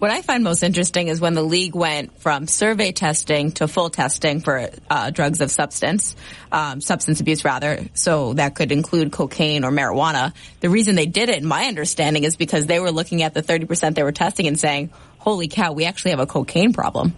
What 0.00 0.10
I 0.10 0.22
find 0.22 0.42
most 0.42 0.62
interesting 0.62 1.08
is 1.08 1.20
when 1.20 1.34
the 1.34 1.42
league 1.42 1.74
went 1.74 2.18
from 2.20 2.46
survey 2.46 2.90
testing 2.90 3.52
to 3.52 3.68
full 3.68 3.90
testing 3.90 4.40
for 4.40 4.70
uh, 4.88 5.10
drugs 5.10 5.42
of 5.42 5.50
substance, 5.50 6.16
um, 6.50 6.80
substance 6.80 7.20
abuse 7.20 7.44
rather. 7.44 7.84
So 7.92 8.32
that 8.32 8.54
could 8.54 8.72
include 8.72 9.12
cocaine 9.12 9.62
or 9.62 9.70
marijuana. 9.70 10.32
The 10.60 10.70
reason 10.70 10.94
they 10.94 11.04
did 11.04 11.28
it, 11.28 11.42
in 11.42 11.46
my 11.46 11.66
understanding, 11.66 12.24
is 12.24 12.36
because 12.36 12.64
they 12.64 12.80
were 12.80 12.90
looking 12.90 13.22
at 13.22 13.34
the 13.34 13.42
30% 13.42 13.94
they 13.94 14.02
were 14.02 14.10
testing 14.10 14.46
and 14.46 14.58
saying, 14.58 14.88
holy 15.18 15.48
cow, 15.48 15.72
we 15.74 15.84
actually 15.84 16.12
have 16.12 16.20
a 16.20 16.26
cocaine 16.26 16.72
problem. 16.72 17.14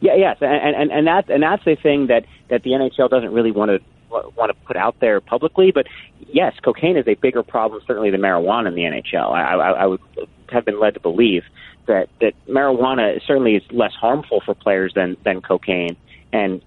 Yeah, 0.00 0.14
yes, 0.16 0.38
and 0.40 0.74
and 0.74 0.90
and 0.90 1.06
that's 1.06 1.30
and 1.30 1.44
that's 1.44 1.64
the 1.64 1.76
thing 1.76 2.08
that 2.08 2.24
that 2.48 2.64
the 2.64 2.70
NHL 2.70 3.08
doesn't 3.08 3.32
really 3.32 3.52
want 3.52 3.70
to 3.70 3.78
want 4.10 4.50
to 4.50 4.66
put 4.66 4.76
out 4.76 4.98
there 4.98 5.20
publicly. 5.20 5.70
But 5.70 5.86
yes, 6.28 6.54
cocaine 6.60 6.96
is 6.96 7.06
a 7.06 7.14
bigger 7.14 7.44
problem 7.44 7.82
certainly 7.86 8.10
than 8.10 8.20
marijuana 8.20 8.66
in 8.66 8.74
the 8.74 8.82
NHL. 8.82 9.32
I, 9.32 9.54
I, 9.54 9.70
I 9.70 9.86
would 9.86 10.00
have 10.48 10.64
been 10.64 10.80
led 10.80 10.94
to 10.94 11.00
believe 11.00 11.44
that 11.86 12.08
that 12.20 12.34
marijuana 12.48 13.20
certainly 13.26 13.56
is 13.56 13.62
less 13.70 13.92
harmful 13.92 14.40
for 14.44 14.54
players 14.54 14.92
than 14.94 15.16
than 15.24 15.40
cocaine, 15.40 15.96
and 16.32 16.62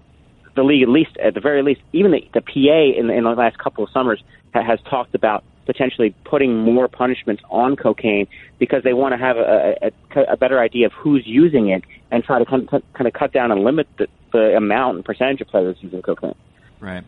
the 0.54 0.62
league 0.62 0.82
at 0.82 0.88
least 0.88 1.16
at 1.18 1.34
the 1.34 1.40
very 1.40 1.62
least, 1.62 1.80
even 1.92 2.10
the, 2.10 2.28
the 2.34 2.40
PA 2.40 2.98
in 2.98 3.06
the, 3.06 3.14
in 3.14 3.24
the 3.24 3.30
last 3.30 3.58
couple 3.58 3.84
of 3.84 3.90
summers 3.90 4.22
ha, 4.54 4.62
has 4.62 4.80
talked 4.88 5.14
about 5.14 5.44
potentially 5.66 6.14
putting 6.24 6.58
more 6.58 6.88
punishments 6.88 7.42
on 7.50 7.76
cocaine 7.76 8.26
because 8.58 8.82
they 8.84 8.94
want 8.94 9.12
to 9.12 9.18
have 9.18 9.36
a, 9.36 9.92
a, 10.14 10.20
a 10.32 10.36
better 10.36 10.60
idea 10.60 10.86
of 10.86 10.92
who's 10.92 11.26
using 11.26 11.68
it 11.68 11.84
and 12.10 12.24
try 12.24 12.38
to 12.38 12.44
kind 12.44 12.68
of, 12.72 12.82
kind 12.94 13.06
of 13.06 13.12
cut 13.12 13.32
down 13.32 13.50
and 13.50 13.64
limit 13.64 13.88
the, 13.98 14.06
the 14.32 14.56
amount 14.56 14.96
and 14.96 15.04
percentage 15.04 15.40
of 15.40 15.48
players 15.48 15.76
using 15.80 16.00
cocaine. 16.02 16.34
Right. 16.80 17.04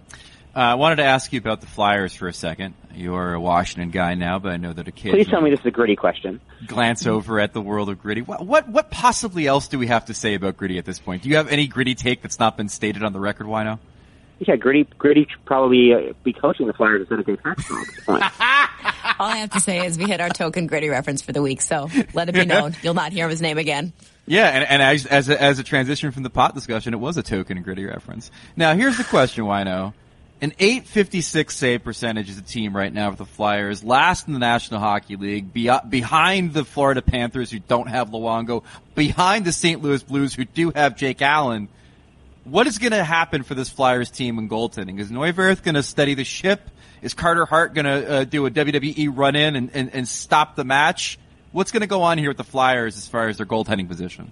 Uh, 0.58 0.72
I 0.72 0.74
wanted 0.74 0.96
to 0.96 1.04
ask 1.04 1.32
you 1.32 1.38
about 1.38 1.60
the 1.60 1.68
Flyers 1.68 2.12
for 2.12 2.26
a 2.26 2.32
second. 2.32 2.74
You're 2.92 3.34
a 3.34 3.40
Washington 3.40 3.90
guy 3.90 4.14
now, 4.14 4.40
but 4.40 4.50
I 4.50 4.56
know 4.56 4.72
that 4.72 4.88
a 4.88 4.90
kid. 4.90 5.12
Please 5.12 5.28
tell 5.28 5.40
me 5.40 5.50
this 5.50 5.60
is 5.60 5.66
a 5.66 5.70
gritty 5.70 5.94
question. 5.94 6.40
Glance 6.66 7.06
over 7.06 7.38
at 7.38 7.52
the 7.52 7.60
world 7.60 7.88
of 7.88 8.02
gritty. 8.02 8.22
What, 8.22 8.44
what 8.44 8.68
what 8.68 8.90
possibly 8.90 9.46
else 9.46 9.68
do 9.68 9.78
we 9.78 9.86
have 9.86 10.06
to 10.06 10.14
say 10.14 10.34
about 10.34 10.56
gritty 10.56 10.76
at 10.78 10.84
this 10.84 10.98
point? 10.98 11.22
Do 11.22 11.28
you 11.28 11.36
have 11.36 11.46
any 11.46 11.68
gritty 11.68 11.94
take 11.94 12.22
that's 12.22 12.40
not 12.40 12.56
been 12.56 12.68
stated 12.68 13.04
on 13.04 13.12
the 13.12 13.20
record? 13.20 13.46
Why 13.46 13.62
now? 13.62 13.78
Yeah, 14.40 14.56
gritty 14.56 14.88
gritty 14.98 15.28
should 15.30 15.44
probably 15.44 15.94
uh, 15.94 16.12
be 16.24 16.32
coaching 16.32 16.66
the 16.66 16.72
Flyers 16.72 17.02
instead 17.02 17.20
of 17.20 17.26
Dave 17.26 17.40
Paxton 17.40 17.76
at 17.76 17.86
this 17.86 18.04
point. 18.04 18.24
All 19.20 19.28
I 19.28 19.36
have 19.36 19.50
to 19.50 19.60
say 19.60 19.86
is 19.86 19.96
we 19.96 20.06
hit 20.06 20.20
our 20.20 20.28
token 20.28 20.66
gritty 20.66 20.88
reference 20.88 21.22
for 21.22 21.30
the 21.30 21.40
week, 21.40 21.60
so 21.60 21.88
let 22.14 22.28
it 22.28 22.32
be 22.32 22.44
known. 22.44 22.74
You'll 22.82 22.94
not 22.94 23.12
hear 23.12 23.28
his 23.28 23.40
name 23.40 23.58
again. 23.58 23.92
Yeah, 24.26 24.48
and, 24.48 24.64
and 24.64 24.82
as 24.82 25.06
as 25.06 25.28
a, 25.28 25.40
as 25.40 25.60
a 25.60 25.62
transition 25.62 26.10
from 26.10 26.24
the 26.24 26.30
pot 26.30 26.56
discussion, 26.56 26.94
it 26.94 26.98
was 26.98 27.16
a 27.16 27.22
token 27.22 27.62
gritty 27.62 27.84
reference. 27.84 28.32
Now 28.56 28.74
here's 28.74 28.96
the 28.96 29.04
question, 29.04 29.44
Whyno. 29.44 29.92
An 30.40 30.52
856 30.60 31.56
save 31.56 31.82
percentage 31.82 32.30
is 32.30 32.38
a 32.38 32.42
team 32.42 32.76
right 32.76 32.92
now 32.92 33.08
with 33.08 33.18
the 33.18 33.26
Flyers, 33.26 33.82
last 33.82 34.28
in 34.28 34.34
the 34.34 34.38
National 34.38 34.78
Hockey 34.78 35.16
League, 35.16 35.52
be, 35.52 35.68
behind 35.88 36.52
the 36.52 36.64
Florida 36.64 37.02
Panthers 37.02 37.50
who 37.50 37.58
don't 37.58 37.88
have 37.88 38.10
Luongo, 38.10 38.62
behind 38.94 39.44
the 39.44 39.50
St. 39.50 39.82
Louis 39.82 40.00
Blues 40.00 40.34
who 40.34 40.44
do 40.44 40.70
have 40.70 40.96
Jake 40.96 41.22
Allen. 41.22 41.66
What 42.44 42.68
is 42.68 42.78
going 42.78 42.92
to 42.92 43.02
happen 43.02 43.42
for 43.42 43.56
this 43.56 43.68
Flyers 43.68 44.12
team 44.12 44.38
in 44.38 44.48
goaltending? 44.48 45.00
Is 45.00 45.10
Neuvirth 45.10 45.64
going 45.64 45.74
to 45.74 45.82
steady 45.82 46.14
the 46.14 46.24
ship? 46.24 46.70
Is 47.02 47.14
Carter 47.14 47.44
Hart 47.44 47.74
going 47.74 47.86
to 47.86 48.10
uh, 48.10 48.24
do 48.24 48.46
a 48.46 48.50
WWE 48.50 49.10
run 49.12 49.34
in 49.34 49.56
and, 49.56 49.70
and, 49.74 49.92
and 49.92 50.06
stop 50.06 50.54
the 50.54 50.64
match? 50.64 51.18
What's 51.50 51.72
going 51.72 51.80
to 51.80 51.88
go 51.88 52.02
on 52.02 52.16
here 52.16 52.30
with 52.30 52.36
the 52.36 52.44
Flyers 52.44 52.96
as 52.96 53.08
far 53.08 53.26
as 53.26 53.38
their 53.38 53.46
goaltending 53.46 53.88
position? 53.88 54.30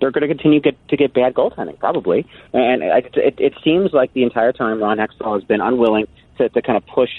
They're 0.00 0.10
going 0.10 0.28
to 0.28 0.28
continue 0.28 0.60
get, 0.60 0.76
to 0.88 0.96
get 0.96 1.12
bad 1.12 1.34
goaltending, 1.34 1.78
probably. 1.78 2.26
And 2.52 2.82
it, 2.82 3.14
it, 3.16 3.34
it 3.38 3.54
seems 3.64 3.92
like 3.92 4.12
the 4.12 4.22
entire 4.22 4.52
time 4.52 4.80
Ron 4.80 4.98
Hextall 4.98 5.34
has 5.34 5.44
been 5.44 5.60
unwilling 5.60 6.06
to, 6.38 6.48
to 6.48 6.62
kind 6.62 6.76
of 6.76 6.86
push 6.86 7.10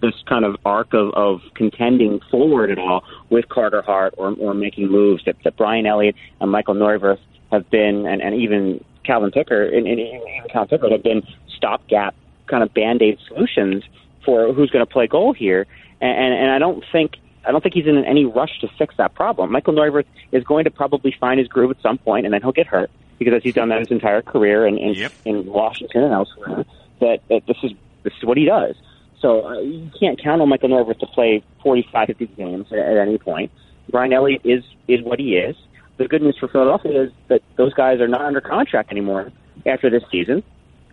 this 0.00 0.14
kind 0.28 0.44
of 0.44 0.56
arc 0.64 0.94
of, 0.94 1.12
of 1.14 1.40
contending 1.54 2.20
forward 2.30 2.70
at 2.70 2.78
all 2.78 3.04
with 3.28 3.48
Carter 3.48 3.82
Hart 3.82 4.14
or, 4.16 4.34
or 4.34 4.52
making 4.54 4.90
moves 4.90 5.24
that, 5.26 5.36
that 5.44 5.56
Brian 5.56 5.86
Elliott 5.86 6.16
and 6.40 6.50
Michael 6.50 6.74
Neuvirth 6.74 7.20
have 7.52 7.70
been, 7.70 8.06
and, 8.06 8.20
and 8.20 8.34
even 8.34 8.84
Calvin 9.04 9.30
Pickard 9.30 9.72
and, 9.72 9.86
and, 9.86 10.00
and 10.00 10.50
Calvin 10.50 10.68
Pickard 10.68 10.92
have 10.92 11.02
been 11.02 11.22
stopgap 11.56 12.14
kind 12.46 12.62
of 12.62 12.74
band 12.74 13.00
aid 13.02 13.18
solutions 13.28 13.84
for 14.24 14.52
who's 14.52 14.70
going 14.70 14.84
to 14.84 14.92
play 14.92 15.06
goal 15.06 15.32
here. 15.32 15.66
And, 16.00 16.18
And, 16.18 16.34
and 16.34 16.50
I 16.50 16.58
don't 16.58 16.84
think 16.90 17.12
I 17.44 17.52
don't 17.52 17.62
think 17.62 17.74
he's 17.74 17.86
in 17.86 18.04
any 18.04 18.24
rush 18.24 18.60
to 18.60 18.68
fix 18.78 18.94
that 18.98 19.14
problem. 19.14 19.50
Michael 19.52 19.72
Neuvirth 19.74 20.04
is 20.32 20.44
going 20.44 20.64
to 20.64 20.70
probably 20.70 21.14
find 21.18 21.38
his 21.38 21.48
groove 21.48 21.70
at 21.70 21.80
some 21.82 21.98
point, 21.98 22.26
and 22.26 22.34
then 22.34 22.42
he'll 22.42 22.52
get 22.52 22.66
hurt 22.66 22.90
because 23.18 23.34
as 23.34 23.42
he's 23.42 23.54
done 23.54 23.68
that 23.70 23.80
his 23.80 23.90
entire 23.90 24.22
career 24.22 24.66
in 24.66 24.78
in, 24.78 24.94
Yep. 24.94 25.12
in 25.24 25.46
Washington 25.46 26.04
and 26.04 26.12
elsewhere. 26.12 26.64
That, 27.00 27.20
that 27.28 27.46
this 27.46 27.56
is 27.62 27.72
this 28.02 28.12
is 28.18 28.24
what 28.24 28.36
he 28.36 28.44
does. 28.44 28.74
So 29.20 29.46
uh, 29.46 29.58
you 29.60 29.90
can't 29.98 30.20
count 30.22 30.40
on 30.42 30.48
Michael 30.48 30.68
Neuvirth 30.70 30.98
to 31.00 31.06
play 31.06 31.42
45, 31.62 32.06
50 32.08 32.26
games 32.28 32.66
at, 32.72 32.78
at 32.78 32.96
any 32.96 33.18
point. 33.18 33.50
Brian 33.90 34.12
Elliott 34.12 34.42
is 34.44 34.64
is 34.88 35.02
what 35.02 35.18
he 35.18 35.36
is. 35.36 35.56
The 35.96 36.08
good 36.08 36.22
news 36.22 36.36
for 36.38 36.48
Philadelphia 36.48 37.04
is 37.04 37.12
that 37.28 37.42
those 37.56 37.74
guys 37.74 38.00
are 38.00 38.08
not 38.08 38.22
under 38.22 38.40
contract 38.40 38.90
anymore 38.90 39.32
after 39.66 39.90
this 39.90 40.02
season, 40.10 40.42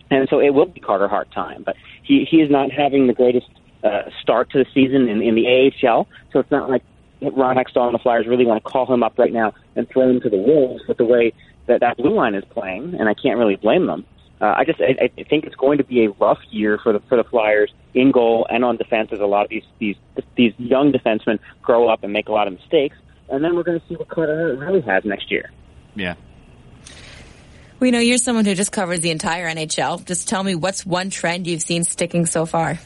and 0.09 0.27
so 0.29 0.39
it 0.39 0.49
will 0.53 0.65
be 0.65 0.79
Carter 0.79 1.07
Hart 1.07 1.31
time. 1.31 1.63
But 1.63 1.75
he 2.03 2.25
he 2.29 2.41
is 2.41 2.49
not 2.49 2.71
having 2.71 3.07
the 3.07 3.13
greatest 3.13 3.47
uh, 3.87 4.09
start 4.21 4.49
to 4.51 4.59
the 4.59 4.65
season 4.73 5.07
in, 5.07 5.21
in 5.21 5.35
the 5.35 5.71
AHL, 5.83 6.07
so 6.31 6.39
it's 6.39 6.51
not 6.51 6.69
like 6.69 6.83
Ron 7.21 7.55
Hextall 7.55 7.85
and 7.85 7.95
the 7.95 7.99
Flyers 7.99 8.27
really 8.27 8.45
want 8.45 8.63
to 8.63 8.69
call 8.69 8.91
him 8.91 9.03
up 9.03 9.17
right 9.17 9.33
now 9.33 9.53
and 9.75 9.89
throw 9.89 10.09
him 10.09 10.21
to 10.21 10.29
the 10.29 10.37
wolves 10.37 10.83
with 10.87 10.97
the 10.97 11.05
way 11.05 11.33
that 11.67 11.81
that 11.81 11.97
blue 11.97 12.13
line 12.13 12.35
is 12.35 12.43
playing, 12.45 12.95
and 12.99 13.09
I 13.09 13.13
can't 13.13 13.37
really 13.37 13.55
blame 13.55 13.87
them. 13.87 14.05
Uh, 14.39 14.53
I 14.55 14.65
just 14.65 14.79
I, 14.79 15.09
I 15.17 15.23
think 15.23 15.45
it's 15.45 15.55
going 15.55 15.79
to 15.79 15.83
be 15.83 16.05
a 16.05 16.11
rough 16.11 16.39
year 16.51 16.79
for 16.81 16.93
the 16.93 16.99
for 17.09 17.17
the 17.17 17.23
Flyers 17.23 17.73
in 17.93 18.11
goal 18.11 18.45
and 18.49 18.63
on 18.63 18.77
defense 18.77 19.09
as 19.11 19.19
a 19.19 19.25
lot 19.25 19.45
of 19.45 19.49
these 19.49 19.63
these 19.79 19.95
these 20.35 20.53
young 20.57 20.91
defensemen 20.91 21.39
grow 21.63 21.89
up 21.89 22.03
and 22.03 22.13
make 22.13 22.29
a 22.29 22.31
lot 22.31 22.47
of 22.47 22.53
mistakes, 22.53 22.95
and 23.29 23.43
then 23.43 23.55
we're 23.55 23.63
going 23.63 23.79
to 23.79 23.87
see 23.87 23.95
what 23.95 24.09
Carter 24.09 24.55
really 24.55 24.81
has 24.81 25.03
next 25.05 25.31
year. 25.31 25.51
Yeah. 25.95 26.15
We 27.79 27.91
know 27.91 27.99
you're 27.99 28.17
someone 28.17 28.45
who 28.45 28.55
just 28.55 28.71
covers 28.71 29.01
the 29.01 29.11
entire 29.11 29.47
NHL. 29.47 30.03
Just 30.05 30.27
tell 30.27 30.43
me 30.43 30.55
what's 30.55 30.83
one 30.83 31.11
trend 31.11 31.45
you've 31.45 31.61
seen 31.61 31.83
sticking 31.83 32.25
so 32.25 32.47
far. 32.47 32.79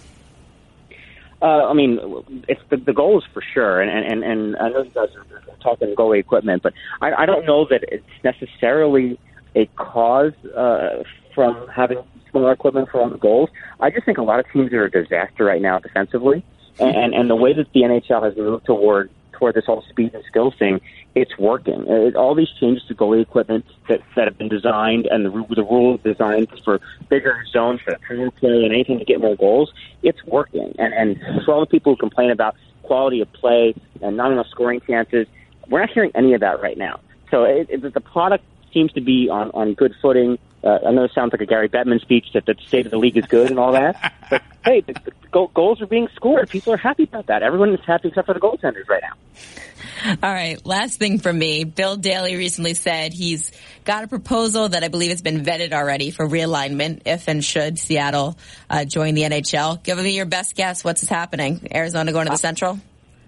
Uh, 1.41 1.67
I 1.67 1.73
mean, 1.73 1.99
it's 2.47 2.61
the, 2.69 2.77
the 2.77 2.91
is 2.91 3.23
for 3.33 3.41
sure, 3.53 3.81
and, 3.81 3.89
and 3.89 4.23
and 4.23 4.55
I 4.57 4.69
know 4.69 4.83
you 4.83 4.91
guys 4.91 5.09
are 5.15 5.41
talking 5.61 5.95
goalie 5.95 6.19
equipment, 6.19 6.61
but 6.61 6.73
I, 7.01 7.13
I 7.13 7.25
don't 7.25 7.45
know 7.47 7.65
that 7.69 7.83
it's 7.91 8.05
necessarily 8.23 9.19
a 9.55 9.65
cause 9.75 10.33
uh, 10.55 11.03
from 11.33 11.67
having 11.67 11.97
smaller 12.29 12.51
equipment 12.51 12.89
for 12.91 13.01
all 13.01 13.09
the 13.09 13.17
goals. 13.17 13.49
I 13.79 13.89
just 13.89 14.05
think 14.05 14.19
a 14.19 14.23
lot 14.23 14.39
of 14.39 14.45
teams 14.53 14.71
are 14.73 14.85
a 14.85 14.91
disaster 14.91 15.43
right 15.45 15.61
now 15.61 15.79
defensively, 15.79 16.45
and 16.79 16.95
and, 16.95 17.13
and 17.15 17.29
the 17.29 17.35
way 17.35 17.53
that 17.53 17.73
the 17.73 17.81
NHL 17.81 18.23
has 18.23 18.37
moved 18.37 18.65
toward 18.65 19.09
toward 19.41 19.55
this 19.55 19.65
whole 19.65 19.83
speed 19.89 20.13
and 20.13 20.23
skill 20.25 20.51
thing, 20.51 20.79
it's 21.15 21.35
working. 21.39 21.89
Uh, 21.89 22.15
all 22.17 22.35
these 22.35 22.51
changes 22.59 22.83
to 22.87 22.93
goalie 22.93 23.21
equipment 23.21 23.65
that 23.89 23.99
that 24.15 24.25
have 24.25 24.37
been 24.37 24.49
designed, 24.49 25.07
and 25.07 25.25
the 25.25 25.31
the 25.55 25.63
rules 25.63 25.99
designed 26.03 26.47
for 26.63 26.79
bigger 27.09 27.43
zones 27.51 27.81
for 27.81 27.97
power 28.07 28.29
play 28.31 28.63
and 28.63 28.71
anything 28.71 28.99
to 28.99 29.05
get 29.05 29.19
more 29.19 29.35
goals, 29.35 29.73
it's 30.03 30.23
working. 30.25 30.75
And 30.77 30.93
and 30.93 31.43
for 31.43 31.55
all 31.55 31.59
the 31.59 31.65
people 31.65 31.93
who 31.93 31.97
complain 31.97 32.29
about 32.29 32.55
quality 32.83 33.19
of 33.19 33.33
play 33.33 33.73
and 34.01 34.15
not 34.15 34.31
enough 34.31 34.47
scoring 34.47 34.79
chances, 34.81 35.25
we're 35.67 35.79
not 35.79 35.89
hearing 35.89 36.11
any 36.13 36.33
of 36.35 36.41
that 36.41 36.61
right 36.61 36.77
now. 36.77 36.99
So 37.31 37.43
it, 37.43 37.67
it, 37.69 37.93
the 37.93 38.01
product 38.01 38.43
seems 38.71 38.91
to 38.93 39.01
be 39.01 39.27
on 39.27 39.49
on 39.55 39.73
good 39.73 39.95
footing. 40.03 40.37
Uh, 40.64 40.78
I 40.86 40.91
know 40.91 41.03
it 41.03 41.12
sounds 41.14 41.32
like 41.32 41.41
a 41.41 41.45
Gary 41.45 41.70
Bettman 41.70 42.01
speech 42.01 42.28
that 42.34 42.45
the 42.45 42.55
state 42.68 42.86
of 42.86 42.91
the 42.91 42.97
league 42.97 43.18
is 43.18 43.26
good 43.26 43.49
and 43.49 43.59
all 43.59 43.72
that, 43.72 44.14
but 44.30 44.43
hey, 44.64 44.82
the, 44.82 44.93
the 44.93 45.47
goals 45.53 45.82
are 45.82 45.88
being 45.88 46.07
scored. 46.16 46.49
People 46.49 46.74
are 46.74 46.78
happy 46.78 47.03
about 47.03 47.28
that. 47.28 47.41
Everyone 47.41 47.74
is 47.74 47.80
happy 47.86 48.09
except 48.09 48.28
for 48.28 48.34
the 48.34 48.39
goaltenders 48.39 48.88
right 48.88 49.01
now. 49.01 49.14
All 50.24 50.34
right, 50.34 50.64
last 50.66 50.97
thing 50.97 51.20
from 51.20 51.38
me. 51.38 51.64
Bill 51.64 51.95
Daly 51.95 52.36
recently 52.36 52.74
said 52.74 53.14
he's 53.14 53.51
got 53.86 54.03
a 54.03 54.07
proposal 54.07 54.70
that 54.70 54.84
I 54.84 54.88
believe 54.88 55.12
has 55.12 55.22
been 55.22 55.43
vetted 55.43 55.74
already 55.74 56.12
for 56.12 56.28
realignment 56.28 57.01
if 57.05 57.28
and 57.28 57.43
should 57.43 57.78
Seattle 57.78 58.38
uh, 58.70 58.86
join 58.86 59.14
the 59.14 59.24
NHL. 59.24 59.82
Give 59.84 59.97
me 59.97 60.16
your 60.16 60.26
best 60.26 60.55
guess. 60.55 60.84
What's 60.84 61.07
happening? 61.07 61.68
Arizona 61.74 62.12
going 62.12 62.26
to 62.26 62.32
the 62.32 62.38
Central? 62.38 62.80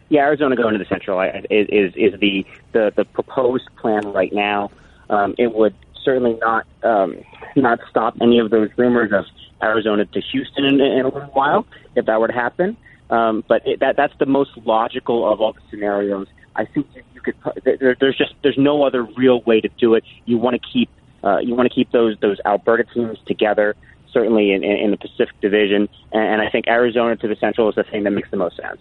Yeah, 0.09 0.21
Arizona 0.21 0.55
going 0.55 0.73
to 0.73 0.79
the 0.79 0.85
Central 0.85 1.21
is 1.21 1.67
is, 1.69 1.93
is 1.95 2.19
the, 2.19 2.45
the 2.71 2.91
the 2.95 3.05
proposed 3.05 3.67
plan 3.77 4.11
right 4.11 4.33
now. 4.33 4.71
Um, 5.09 5.35
it 5.37 5.53
would 5.53 5.75
certainly 6.03 6.37
not 6.39 6.65
um, 6.83 7.17
not 7.55 7.79
stop 7.89 8.15
any 8.21 8.39
of 8.39 8.49
those 8.49 8.69
rumors 8.77 9.11
of 9.11 9.25
Arizona 9.61 10.05
to 10.05 10.21
Houston 10.21 10.65
in, 10.65 10.81
in 10.81 11.05
a 11.05 11.09
little 11.09 11.29
while 11.33 11.65
if 11.95 12.05
that 12.05 12.19
were 12.19 12.27
to 12.27 12.33
happen. 12.33 12.77
Um, 13.09 13.43
but 13.47 13.65
it, 13.67 13.79
that 13.79 13.95
that's 13.95 14.13
the 14.19 14.25
most 14.25 14.51
logical 14.65 15.31
of 15.31 15.41
all 15.41 15.53
the 15.53 15.61
scenarios. 15.69 16.27
I 16.55 16.65
think 16.65 16.87
you, 16.95 17.03
you 17.13 17.21
could. 17.21 17.35
There, 17.63 17.95
there's 17.99 18.17
just 18.17 18.33
there's 18.41 18.57
no 18.57 18.83
other 18.83 19.03
real 19.03 19.41
way 19.41 19.61
to 19.61 19.69
do 19.77 19.95
it. 19.95 20.03
You 20.25 20.37
want 20.37 20.61
to 20.61 20.67
keep 20.71 20.89
uh, 21.23 21.39
you 21.39 21.55
want 21.55 21.69
to 21.69 21.75
keep 21.75 21.91
those 21.91 22.17
those 22.19 22.39
Alberta 22.45 22.85
teams 22.93 23.17
together. 23.25 23.75
Certainly 24.11 24.51
in, 24.51 24.63
in, 24.63 24.77
in 24.77 24.91
the 24.91 24.97
Pacific 24.97 25.33
Division, 25.41 25.89
and, 26.11 26.23
and 26.23 26.41
I 26.41 26.47
think 26.51 26.67
Arizona 26.67 27.15
to 27.15 27.27
the 27.27 27.35
Central 27.35 27.67
is 27.69 27.75
the 27.75 27.83
thing 27.83 28.03
that 28.03 28.11
makes 28.11 28.29
the 28.29 28.37
most 28.37 28.57
sense. 28.57 28.79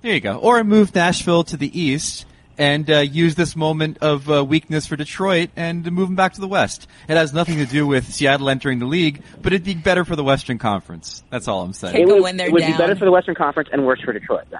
There 0.00 0.14
you 0.14 0.20
go. 0.20 0.36
Or 0.36 0.64
move 0.64 0.94
Nashville 0.94 1.44
to 1.44 1.58
the 1.58 1.78
east 1.78 2.24
and 2.60 2.88
uh, 2.90 2.98
use 2.98 3.34
this 3.34 3.56
moment 3.56 3.98
of 4.02 4.30
uh, 4.30 4.44
weakness 4.44 4.86
for 4.86 4.94
Detroit 4.96 5.50
and 5.56 5.90
move 5.90 6.08
them 6.08 6.14
back 6.16 6.34
to 6.34 6.40
the 6.40 6.46
west. 6.48 6.86
It 7.08 7.16
has 7.16 7.32
nothing 7.32 7.56
to 7.56 7.66
do 7.66 7.86
with 7.86 8.12
Seattle 8.12 8.50
entering 8.50 8.78
the 8.78 8.86
league, 8.86 9.22
but 9.42 9.52
it'd 9.52 9.64
be 9.64 9.74
better 9.74 10.04
for 10.04 10.14
the 10.14 10.22
Western 10.22 10.58
Conference. 10.58 11.22
That's 11.30 11.48
all 11.48 11.62
I'm 11.62 11.72
saying. 11.72 11.94
Kick 11.94 12.02
It 12.02 12.08
'em 12.08 12.14
would, 12.16 12.22
when 12.22 12.38
it 12.40 12.52
would 12.52 12.60
down. 12.60 12.72
be 12.72 12.76
better 12.78 12.94
for 12.96 13.04
the 13.06 13.10
Western 13.10 13.34
Conference 13.34 13.70
and 13.72 13.84
worse 13.86 14.00
for 14.02 14.12
Detroit. 14.12 14.44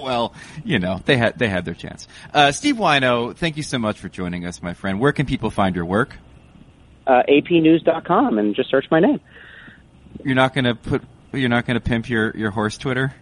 Well, 0.00 0.34
you 0.64 0.78
know, 0.78 1.00
they 1.04 1.16
had 1.16 1.38
they 1.38 1.48
had 1.48 1.64
their 1.64 1.74
chance. 1.74 2.06
Uh, 2.32 2.52
Steve 2.52 2.76
Whyno, 2.76 3.34
thank 3.34 3.56
you 3.56 3.62
so 3.62 3.78
much 3.78 3.98
for 3.98 4.08
joining 4.08 4.46
us, 4.46 4.62
my 4.62 4.72
friend. 4.74 5.00
Where 5.00 5.12
can 5.12 5.26
people 5.26 5.50
find 5.50 5.74
your 5.74 5.84
work? 5.84 6.16
Uh, 7.06 7.22
APnews.com 7.28 8.38
and 8.38 8.54
just 8.54 8.70
search 8.70 8.86
my 8.90 9.00
name. 9.00 9.20
You're 10.24 10.34
not 10.36 10.54
going 10.54 10.64
to 10.66 10.74
put. 10.74 11.02
You're 11.32 11.48
not 11.48 11.66
going 11.66 11.74
to 11.74 11.80
pimp 11.80 12.08
your 12.08 12.34
your 12.36 12.50
horse 12.50 12.78
Twitter. 12.78 13.14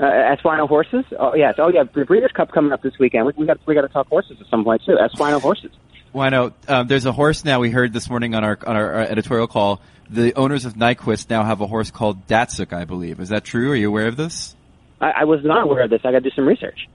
Uh, 0.00 0.34
Espino 0.34 0.66
horses. 0.66 1.04
Oh 1.18 1.34
yes. 1.34 1.56
Oh 1.58 1.68
yeah. 1.68 1.82
The 1.82 2.06
Breeders' 2.06 2.32
Cup 2.32 2.52
coming 2.52 2.72
up 2.72 2.82
this 2.82 2.98
weekend. 2.98 3.26
We, 3.26 3.32
we 3.36 3.46
got 3.46 3.58
we 3.66 3.74
got 3.74 3.82
to 3.82 3.88
talk 3.88 4.08
horses 4.08 4.38
at 4.40 4.46
some 4.46 4.64
point 4.64 4.82
too. 4.86 4.96
Espino 4.96 5.40
horses. 5.40 5.70
Whyno, 6.14 6.52
um, 6.68 6.88
there's 6.88 7.06
a 7.06 7.12
horse 7.12 7.44
now 7.44 7.60
we 7.60 7.70
heard 7.70 7.92
this 7.92 8.08
morning 8.08 8.34
on 8.34 8.42
our 8.42 8.58
on 8.66 8.76
our, 8.76 8.94
our 8.94 9.02
editorial 9.02 9.46
call 9.46 9.80
the 10.10 10.34
owners 10.34 10.64
of 10.64 10.74
Nyquist 10.74 11.30
now 11.30 11.44
have 11.44 11.60
a 11.60 11.66
horse 11.66 11.90
called 11.90 12.26
Datsyuk, 12.26 12.72
I 12.72 12.84
believe. 12.84 13.20
Is 13.20 13.28
that 13.28 13.44
true? 13.44 13.70
Are 13.70 13.76
you 13.76 13.88
aware 13.88 14.08
of 14.08 14.16
this? 14.16 14.56
I, 15.00 15.10
I 15.20 15.24
was 15.24 15.40
not 15.44 15.62
aware 15.62 15.84
of 15.84 15.90
this. 15.90 16.00
I 16.04 16.10
got 16.10 16.22
to 16.22 16.28
do 16.28 16.34
some 16.34 16.46
research. 16.46 16.88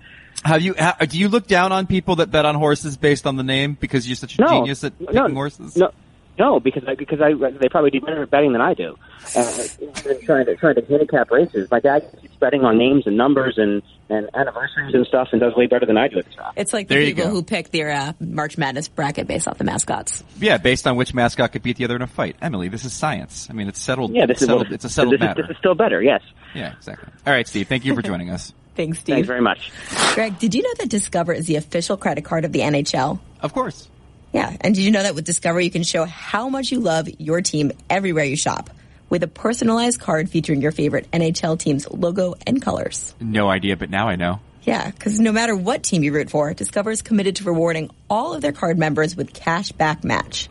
Have 0.43 0.61
you? 0.61 0.75
Ha, 0.77 0.97
do 1.07 1.17
you 1.17 1.29
look 1.29 1.47
down 1.47 1.71
on 1.71 1.87
people 1.87 2.17
that 2.17 2.29
bet 2.29 2.45
on 2.45 2.55
horses 2.55 2.97
based 2.97 3.25
on 3.25 3.37
the 3.37 3.43
name 3.43 3.77
because 3.79 4.07
you're 4.07 4.17
such 4.17 4.37
a 4.37 4.41
No, 4.41 4.47
genius 4.47 4.83
at 4.83 4.99
picking 4.99 5.15
no, 5.15 5.29
horses? 5.29 5.77
No, 5.77 5.91
no, 6.37 6.59
because 6.59 6.83
I, 6.87 6.95
because 6.95 7.21
I 7.21 7.33
they 7.33 7.69
probably 7.69 7.91
do 7.91 8.01
better 8.01 8.23
at 8.23 8.29
betting 8.29 8.51
than 8.51 8.61
I 8.61 8.73
do. 8.73 8.97
Uh, 9.35 9.63
and 10.09 10.21
trying 10.21 10.45
to 10.45 10.55
trying 10.55 10.75
to 10.75 10.85
handicap 10.85 11.31
races. 11.31 11.69
My 11.71 11.79
dad 11.79 12.05
keeps 12.21 12.35
betting 12.35 12.63
on 12.63 12.77
names 12.77 13.07
and 13.07 13.17
numbers 13.17 13.57
and 13.57 13.81
and 14.09 14.29
anniversaries 14.35 14.93
and 14.93 15.05
stuff, 15.07 15.29
and 15.31 15.41
does 15.41 15.55
way 15.55 15.65
better 15.67 15.85
than 15.85 15.97
I 15.97 16.07
do 16.07 16.19
at 16.19 16.25
the 16.25 16.31
top. 16.35 16.53
It's 16.55 16.73
like 16.73 16.87
There 16.87 16.99
the 16.99 17.07
you 17.07 17.15
people 17.15 17.29
go. 17.29 17.35
who 17.35 17.43
pick 17.43 17.71
their 17.71 17.89
uh, 17.91 18.13
March 18.19 18.57
Madness 18.57 18.87
bracket 18.87 19.27
based 19.27 19.47
off 19.47 19.57
the 19.57 19.63
mascots. 19.63 20.23
Yeah, 20.37 20.57
based 20.57 20.85
on 20.85 20.95
which 20.95 21.13
mascot 21.13 21.51
could 21.53 21.63
beat 21.63 21.77
the 21.77 21.85
other 21.85 21.95
in 21.95 22.01
a 22.03 22.07
fight. 22.07 22.35
Emily, 22.41 22.67
this 22.67 22.85
is 22.85 22.93
science. 22.93 23.47
I 23.49 23.53
mean, 23.53 23.67
it's 23.67 23.79
settled. 23.79 24.13
Yeah, 24.13 24.25
this 24.27 24.41
is 24.41 24.47
settled, 24.47 24.67
well, 24.67 24.73
it's 24.73 24.85
a 24.85 24.89
settled 24.89 25.13
this 25.15 25.21
matter. 25.21 25.41
Is, 25.41 25.47
this 25.47 25.55
is 25.55 25.59
still 25.59 25.73
better. 25.75 26.01
Yes. 26.03 26.21
yeah, 26.53 26.73
exactly. 26.73 27.09
All 27.25 27.33
right, 27.33 27.47
Steve. 27.47 27.67
Thank 27.67 27.85
you 27.85 27.95
for 27.95 28.01
joining 28.01 28.29
us. 28.29 28.53
Thanks, 28.75 28.99
Steve. 28.99 29.15
Thanks 29.15 29.27
very 29.27 29.41
much. 29.41 29.71
Greg, 30.13 30.37
did 30.37 30.53
you 30.53 30.61
know 30.61 30.73
that 30.79 30.89
Discover 30.89 31.33
is 31.33 31.47
the 31.47 31.55
official 31.55 31.95
credit 31.97 32.25
card 32.25 32.43
of 32.45 32.51
the 32.51 32.59
NHL? 32.59 33.19
Of 33.41 33.53
course. 33.53 33.87
Yeah, 34.35 34.53
and 34.59 34.75
did 34.75 34.83
you 34.83 34.91
know 34.91 35.01
that 35.01 35.15
with 35.15 35.23
Discover 35.23 35.61
you 35.61 35.71
can 35.71 35.83
show 35.83 36.03
how 36.03 36.49
much 36.49 36.69
you 36.69 36.81
love 36.81 37.07
your 37.19 37.39
team 37.39 37.71
everywhere 37.89 38.25
you 38.25 38.35
shop 38.35 38.69
with 39.09 39.23
a 39.23 39.29
personalized 39.29 40.01
card 40.01 40.29
featuring 40.29 40.61
your 40.61 40.73
favorite 40.73 41.09
NHL 41.11 41.57
team's 41.57 41.89
logo 41.89 42.35
and 42.45 42.61
colors? 42.61 43.15
No 43.21 43.47
idea, 43.47 43.77
but 43.77 43.89
now 43.89 44.09
I 44.09 44.17
know. 44.17 44.41
Yeah, 44.63 44.91
because 44.91 45.21
no 45.21 45.31
matter 45.31 45.55
what 45.55 45.83
team 45.83 46.03
you 46.03 46.11
root 46.11 46.29
for, 46.29 46.53
Discover 46.53 46.91
is 46.91 47.01
committed 47.01 47.37
to 47.37 47.45
rewarding 47.45 47.91
all 48.09 48.33
of 48.33 48.41
their 48.41 48.51
card 48.51 48.77
members 48.77 49.15
with 49.15 49.33
cash 49.33 49.71
back 49.71 50.03
match. 50.03 50.49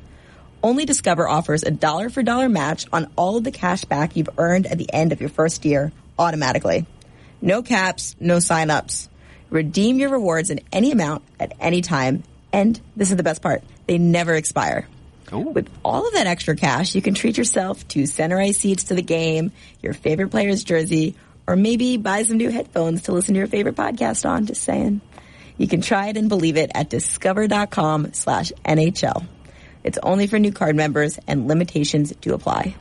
Only 0.62 0.86
Discover 0.86 1.28
offers 1.28 1.62
a 1.62 1.70
dollar 1.70 2.08
for 2.08 2.22
dollar 2.22 2.48
match 2.48 2.86
on 2.90 3.12
all 3.16 3.36
of 3.36 3.44
the 3.44 3.52
cash 3.52 3.84
back 3.84 4.16
you've 4.16 4.30
earned 4.38 4.64
at 4.64 4.78
the 4.78 4.90
end 4.94 5.12
of 5.12 5.20
your 5.20 5.28
first 5.28 5.66
year 5.66 5.92
automatically. 6.18 6.86
No 7.42 7.60
caps, 7.60 8.16
no 8.18 8.38
sign-ups. 8.38 9.10
Redeem 9.50 9.98
your 9.98 10.08
rewards 10.08 10.48
in 10.48 10.60
any 10.72 10.90
amount 10.90 11.22
at 11.38 11.52
any 11.60 11.82
time. 11.82 12.22
And 12.50 12.80
this 12.96 13.10
is 13.10 13.18
the 13.18 13.22
best 13.22 13.42
part. 13.42 13.62
They 13.86 13.98
never 13.98 14.34
expire. 14.34 14.86
Ooh. 15.32 15.40
With 15.40 15.68
all 15.84 16.06
of 16.06 16.14
that 16.14 16.26
extra 16.26 16.56
cash, 16.56 16.94
you 16.94 17.02
can 17.02 17.14
treat 17.14 17.36
yourself 17.38 17.86
to 17.88 18.06
center 18.06 18.38
ice 18.38 18.58
seats 18.58 18.84
to 18.84 18.94
the 18.94 19.02
game, 19.02 19.52
your 19.82 19.94
favorite 19.94 20.30
player's 20.30 20.64
jersey, 20.64 21.16
or 21.46 21.56
maybe 21.56 21.96
buy 21.96 22.22
some 22.22 22.36
new 22.36 22.50
headphones 22.50 23.02
to 23.02 23.12
listen 23.12 23.34
to 23.34 23.38
your 23.38 23.46
favorite 23.46 23.76
podcast 23.76 24.28
on. 24.28 24.46
Just 24.46 24.62
saying. 24.62 25.00
You 25.56 25.68
can 25.68 25.82
try 25.82 26.08
it 26.08 26.16
and 26.16 26.28
believe 26.28 26.56
it 26.56 26.72
at 26.74 26.90
discover.com 26.90 28.12
slash 28.12 28.52
NHL. 28.64 29.26
It's 29.84 29.98
only 30.02 30.26
for 30.26 30.38
new 30.38 30.52
card 30.52 30.74
members 30.74 31.18
and 31.28 31.46
limitations 31.46 32.12
do 32.20 32.34
apply. 32.34 32.74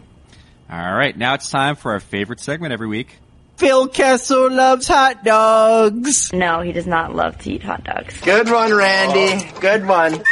All 0.72 0.93
right, 0.93 1.16
now 1.16 1.36
it's 1.36 1.51
time 1.51 1.76
for 1.76 1.91
our 1.91 1.99
favorite 1.99 2.39
segment 2.39 2.74
every 2.74 2.88
week. 2.88 3.20
Phil 3.58 3.88
Kessel 3.88 4.51
loves 4.51 4.88
hot 4.88 5.24
dogs. 5.24 6.34
No, 6.34 6.62
he 6.62 6.72
does 6.72 6.88
not 6.88 7.14
love 7.14 7.38
to 7.39 7.54
eat 7.54 7.62
hot 7.62 7.84
dogs. 7.84 8.20
Good 8.22 8.49
one, 8.49 8.74
Randy. 8.74 9.45
Oh. 9.54 9.60
Good 9.60 9.86
one. 9.86 10.24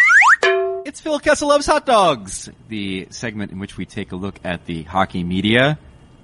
It's 0.91 0.99
Phil 0.99 1.19
Kessel 1.19 1.47
Loves 1.47 1.67
Hot 1.67 1.85
Dogs, 1.85 2.49
the 2.67 3.07
segment 3.11 3.53
in 3.53 3.59
which 3.59 3.77
we 3.77 3.85
take 3.85 4.11
a 4.11 4.17
look 4.17 4.37
at 4.43 4.65
the 4.65 4.83
hockey 4.83 5.23
media, 5.23 5.79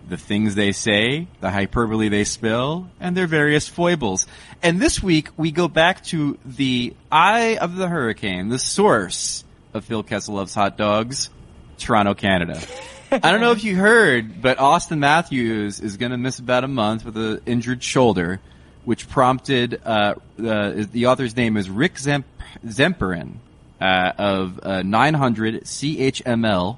the 0.10 0.18
things 0.18 0.56
they 0.56 0.74
say, 0.74 1.30
the 1.40 1.50
hyperbole 1.50 2.10
they 2.10 2.26
spill, 2.26 2.90
and 3.00 3.16
their 3.16 3.28
various 3.28 3.70
foibles. 3.70 4.28
And 4.62 4.78
this 4.78 5.02
week 5.02 5.30
we 5.38 5.52
go 5.52 5.70
back 5.70 6.04
to 6.08 6.38
the 6.44 6.94
eye 7.10 7.58
of 7.62 7.78
the 7.78 7.88
hurricane, 7.88 8.50
the 8.50 8.60
source 8.60 9.46
of 9.74 9.86
Phil 9.86 10.04
Kessel 10.04 10.36
Loves 10.36 10.54
Hot 10.54 10.76
Dogs, 10.76 11.30
Toronto, 11.78 12.14
Canada. 12.14 12.62
I 13.10 13.32
don't 13.32 13.40
know 13.40 13.54
if 13.54 13.64
you 13.64 13.78
heard, 13.78 14.42
but 14.42 14.58
Auston 14.58 14.98
Matthews 14.98 15.80
is 15.80 15.96
going 15.96 16.12
to 16.12 16.18
miss 16.18 16.40
about 16.40 16.66
a 16.66 16.68
month 16.68 17.06
with 17.06 17.16
an 17.16 17.40
injured 17.46 17.84
shoulder, 17.84 18.42
which 18.84 19.08
prompted 19.08 19.80
uh, 19.86 20.16
the, 20.36 20.90
the 20.92 21.06
author's 21.06 21.38
name 21.38 21.56
is 21.56 21.70
Rick 21.70 21.94
Zemp- 21.94 22.26
Zemperin 22.66 23.36
uh, 23.80 24.12
of 24.18 24.60
uh, 24.64 24.82
900 24.84 25.64
CHML. 25.64 26.78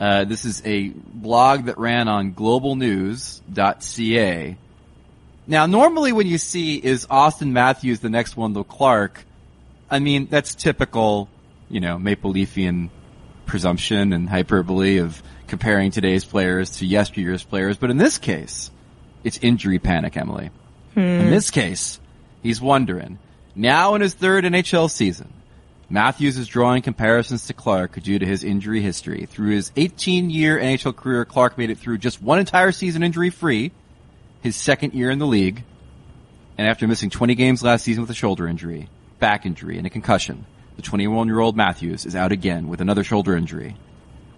Uh, 0.00 0.24
this 0.24 0.44
is 0.44 0.62
a 0.64 0.88
blog 0.88 1.66
that 1.66 1.78
ran 1.78 2.08
on 2.08 2.32
globalnews.ca. 2.32 4.56
Now, 5.46 5.66
normally 5.66 6.12
when 6.12 6.26
you 6.26 6.38
see 6.38 6.76
is 6.76 7.06
Auston 7.06 7.52
Matthews 7.52 8.00
the 8.00 8.10
next 8.10 8.36
Wendell 8.36 8.64
Clark, 8.64 9.24
I 9.90 9.98
mean 9.98 10.26
that's 10.30 10.54
typical, 10.54 11.28
you 11.70 11.80
know, 11.80 11.98
Maple 11.98 12.34
Leafian 12.34 12.90
presumption 13.46 14.12
and 14.12 14.28
hyperbole 14.28 14.98
of 14.98 15.22
comparing 15.46 15.90
today's 15.90 16.24
players 16.24 16.76
to 16.76 16.86
yesteryear's 16.86 17.42
players. 17.42 17.78
But 17.78 17.90
in 17.90 17.96
this 17.96 18.18
case, 18.18 18.70
it's 19.24 19.38
injury 19.38 19.78
panic, 19.78 20.16
Emily. 20.16 20.50
In 21.24 21.30
this 21.30 21.50
case, 21.50 21.98
he's 22.42 22.60
wondering, 22.60 23.18
now 23.54 23.94
in 23.94 24.02
his 24.02 24.14
third 24.14 24.44
NHL 24.44 24.90
season, 24.90 25.32
Matthews 25.90 26.36
is 26.36 26.46
drawing 26.46 26.82
comparisons 26.82 27.46
to 27.46 27.54
Clark 27.54 28.02
due 28.02 28.18
to 28.18 28.26
his 28.26 28.44
injury 28.44 28.82
history. 28.82 29.24
Through 29.24 29.52
his 29.52 29.72
18 29.74 30.28
year 30.28 30.58
NHL 30.58 30.94
career, 30.94 31.24
Clark 31.24 31.56
made 31.56 31.70
it 31.70 31.78
through 31.78 31.96
just 31.96 32.20
one 32.20 32.38
entire 32.38 32.72
season 32.72 33.02
injury 33.02 33.30
free, 33.30 33.72
his 34.42 34.54
second 34.54 34.92
year 34.92 35.10
in 35.10 35.18
the 35.18 35.26
league, 35.26 35.64
and 36.58 36.68
after 36.68 36.86
missing 36.86 37.08
20 37.08 37.34
games 37.36 37.62
last 37.62 37.84
season 37.84 38.02
with 38.02 38.10
a 38.10 38.14
shoulder 38.14 38.46
injury, 38.46 38.90
back 39.18 39.46
injury, 39.46 39.78
and 39.78 39.86
a 39.86 39.90
concussion, 39.90 40.44
the 40.76 40.82
21 40.82 41.26
year 41.26 41.40
old 41.40 41.56
Matthews 41.56 42.04
is 42.04 42.14
out 42.14 42.32
again 42.32 42.68
with 42.68 42.82
another 42.82 43.02
shoulder 43.02 43.34
injury. 43.34 43.74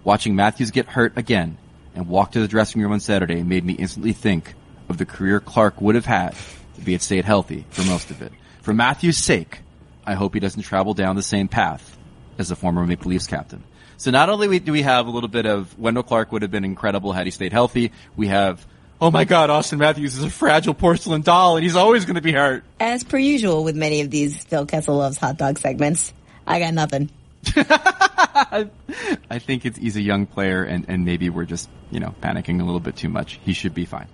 Watching 0.05 0.37
Matthews 0.37 0.71
get 0.71 0.85
hurt 0.85 1.17
again 1.17 1.57
and 1.95 2.07
walk 2.07 2.31
to 2.31 2.39
the 2.39 2.47
dressing 2.47 2.81
room 2.81 2.93
on 2.93 3.01
Saturday 3.01 3.43
made 3.43 3.65
me 3.65 3.73
instantly 3.73 4.13
think 4.13 4.53
of 4.87 4.97
the 4.97 5.05
career 5.05 5.41
Clark 5.41 5.81
would 5.81 5.95
have 5.95 6.05
had 6.05 6.29
if 6.77 6.85
he 6.85 6.93
had 6.93 7.01
stayed 7.01 7.25
healthy 7.25 7.65
for 7.71 7.83
most 7.83 8.09
of 8.09 8.21
it. 8.21 8.31
For 8.61 8.73
Matthews' 8.73 9.17
sake, 9.17 9.59
I 10.11 10.15
hope 10.15 10.33
he 10.33 10.41
doesn't 10.41 10.63
travel 10.63 10.93
down 10.93 11.15
the 11.15 11.23
same 11.23 11.47
path 11.47 11.97
as 12.37 12.49
the 12.49 12.55
former 12.57 12.85
Maple 12.85 13.09
Leafs 13.09 13.27
captain. 13.27 13.63
So 13.95 14.11
not 14.11 14.29
only 14.29 14.59
do 14.59 14.73
we 14.73 14.81
have 14.81 15.07
a 15.07 15.09
little 15.09 15.29
bit 15.29 15.45
of 15.45 15.79
Wendell 15.79 16.03
Clark 16.03 16.33
would 16.33 16.41
have 16.41 16.51
been 16.51 16.65
incredible 16.65 17.13
had 17.13 17.27
he 17.27 17.31
stayed 17.31 17.53
healthy, 17.53 17.93
we 18.17 18.27
have, 18.27 18.67
oh 18.99 19.09
my 19.09 19.23
god, 19.23 19.49
Auston 19.49 19.77
Matthews 19.77 20.17
is 20.17 20.23
a 20.25 20.29
fragile 20.29 20.73
porcelain 20.73 21.21
doll 21.21 21.55
and 21.55 21.63
he's 21.63 21.77
always 21.77 22.03
going 22.03 22.15
to 22.15 22.21
be 22.21 22.33
hurt. 22.33 22.65
As 22.81 23.05
per 23.05 23.17
usual 23.17 23.63
with 23.63 23.77
many 23.77 24.01
of 24.01 24.09
these 24.09 24.43
Phil 24.43 24.65
Kessel 24.65 24.97
loves 24.97 25.17
hot 25.17 25.37
dog 25.37 25.57
segments, 25.59 26.13
I 26.45 26.59
got 26.59 26.73
nothing. 26.73 27.09
I 27.55 29.39
think 29.39 29.65
it's, 29.65 29.77
he's 29.77 29.95
a 29.95 30.01
young 30.01 30.25
player 30.25 30.65
and, 30.65 30.85
and 30.89 31.05
maybe 31.05 31.29
we're 31.29 31.45
just, 31.45 31.69
you 31.89 32.01
know, 32.01 32.13
panicking 32.21 32.59
a 32.59 32.65
little 32.65 32.81
bit 32.81 32.97
too 32.97 33.09
much. 33.09 33.39
He 33.45 33.53
should 33.53 33.73
be 33.73 33.85
fine. 33.85 34.07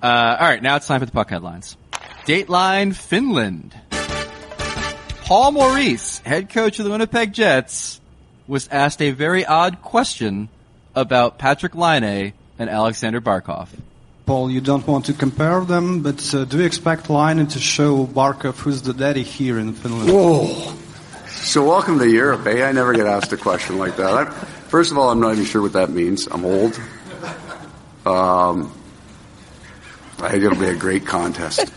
Uh, 0.00 0.06
alright, 0.40 0.62
now 0.62 0.76
it's 0.76 0.86
time 0.86 1.00
for 1.00 1.06
the 1.06 1.12
puck 1.12 1.28
headlines. 1.28 1.76
Dateline 2.24 2.96
Finland. 2.96 3.78
Paul 5.24 5.52
Maurice, 5.52 6.18
head 6.18 6.50
coach 6.50 6.78
of 6.78 6.84
the 6.84 6.90
Winnipeg 6.90 7.32
Jets, 7.32 8.00
was 8.46 8.68
asked 8.68 9.00
a 9.00 9.12
very 9.12 9.46
odd 9.46 9.80
question 9.80 10.48
about 10.94 11.38
Patrik 11.38 11.74
Laine 11.74 12.32
and 12.58 12.68
Alexander 12.68 13.20
Barkov. 13.20 13.68
Paul, 14.26 14.50
you 14.50 14.60
don't 14.60 14.86
want 14.86 15.06
to 15.06 15.12
compare 15.12 15.64
them, 15.64 16.02
but 16.02 16.34
uh, 16.34 16.44
do 16.44 16.58
you 16.58 16.64
expect 16.64 17.06
Leinen 17.06 17.50
to 17.52 17.58
show 17.58 18.06
Barkov 18.06 18.58
who's 18.58 18.82
the 18.82 18.92
daddy 18.92 19.22
here 19.22 19.58
in 19.58 19.72
Finland? 19.72 20.12
Whoa. 20.12 20.74
So 21.28 21.66
welcome 21.66 21.98
to 21.98 22.08
Europe, 22.08 22.46
eh? 22.46 22.62
I 22.66 22.72
never 22.72 22.92
get 22.92 23.06
asked 23.06 23.32
a 23.32 23.36
question 23.36 23.78
like 23.78 23.96
that. 23.96 24.12
I, 24.12 24.24
first 24.68 24.90
of 24.90 24.98
all, 24.98 25.10
I'm 25.10 25.20
not 25.20 25.32
even 25.32 25.44
sure 25.44 25.62
what 25.62 25.72
that 25.72 25.90
means. 25.90 26.26
I'm 26.26 26.44
old. 26.44 26.78
Um, 28.04 28.72
I 30.18 30.30
think 30.30 30.44
it'll 30.44 30.58
be 30.58 30.66
a 30.66 30.76
great 30.76 31.06
contest. 31.06 31.72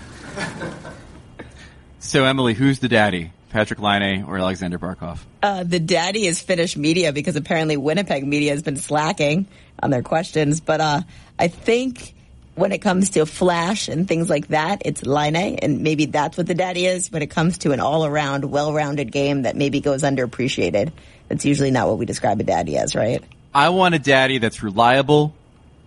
So 2.00 2.26
Emily, 2.26 2.54
who's 2.54 2.80
the 2.80 2.88
daddy? 2.88 3.32
Patrik 3.56 3.80
Laine 3.80 4.24
or 4.26 4.38
Alexander 4.38 4.78
Barkov? 4.78 5.20
Uh, 5.42 5.64
the 5.64 5.80
daddy 5.80 6.28
is 6.28 6.42
Finnish 6.42 6.76
media 6.76 7.14
because 7.14 7.38
apparently 7.38 7.78
Winnipeg 7.78 8.28
media 8.28 8.52
has 8.52 8.62
been 8.62 8.76
slacking 8.76 9.48
on 9.82 9.92
their 9.92 10.04
questions. 10.04 10.60
But 10.60 10.82
uh, 10.82 11.02
I 11.40 11.48
think 11.48 12.14
when 12.56 12.74
it 12.74 12.80
comes 12.80 13.12
to 13.12 13.26
flash 13.26 13.88
and 13.88 14.10
things 14.10 14.30
like 14.30 14.50
that, 14.50 14.82
it's 14.84 15.06
Line, 15.06 15.36
and 15.38 15.82
maybe 15.84 16.06
that's 16.06 16.38
what 16.38 16.48
the 16.48 16.54
daddy 16.54 16.86
is. 16.86 17.10
When 17.10 17.22
it 17.22 17.30
comes 17.30 17.60
to 17.60 17.72
an 17.72 17.80
all-around, 17.80 18.44
well-rounded 18.44 19.10
game 19.14 19.44
that 19.44 19.56
maybe 19.56 19.80
goes 19.80 20.04
underappreciated, 20.04 20.92
that's 21.30 21.46
usually 21.46 21.72
not 21.72 21.88
what 21.88 21.98
we 21.98 22.06
describe 22.06 22.42
a 22.42 22.44
daddy 22.44 22.78
as, 22.78 22.94
right? 22.94 23.24
I 23.54 23.70
want 23.70 23.96
a 23.96 24.00
daddy 24.00 24.38
that's 24.38 24.64
reliable, 24.64 25.34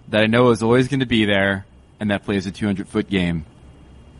that 0.09 0.23
I 0.23 0.27
know 0.27 0.51
is 0.51 0.63
always 0.63 0.89
going 0.89 1.01
to 1.01 1.07
be 1.07 1.27
there, 1.27 1.67
and 2.01 2.11
that 2.11 2.25
plays 2.25 2.47
a 2.47 2.51
200 2.51 2.89
foot 2.89 3.11
game. 3.11 3.45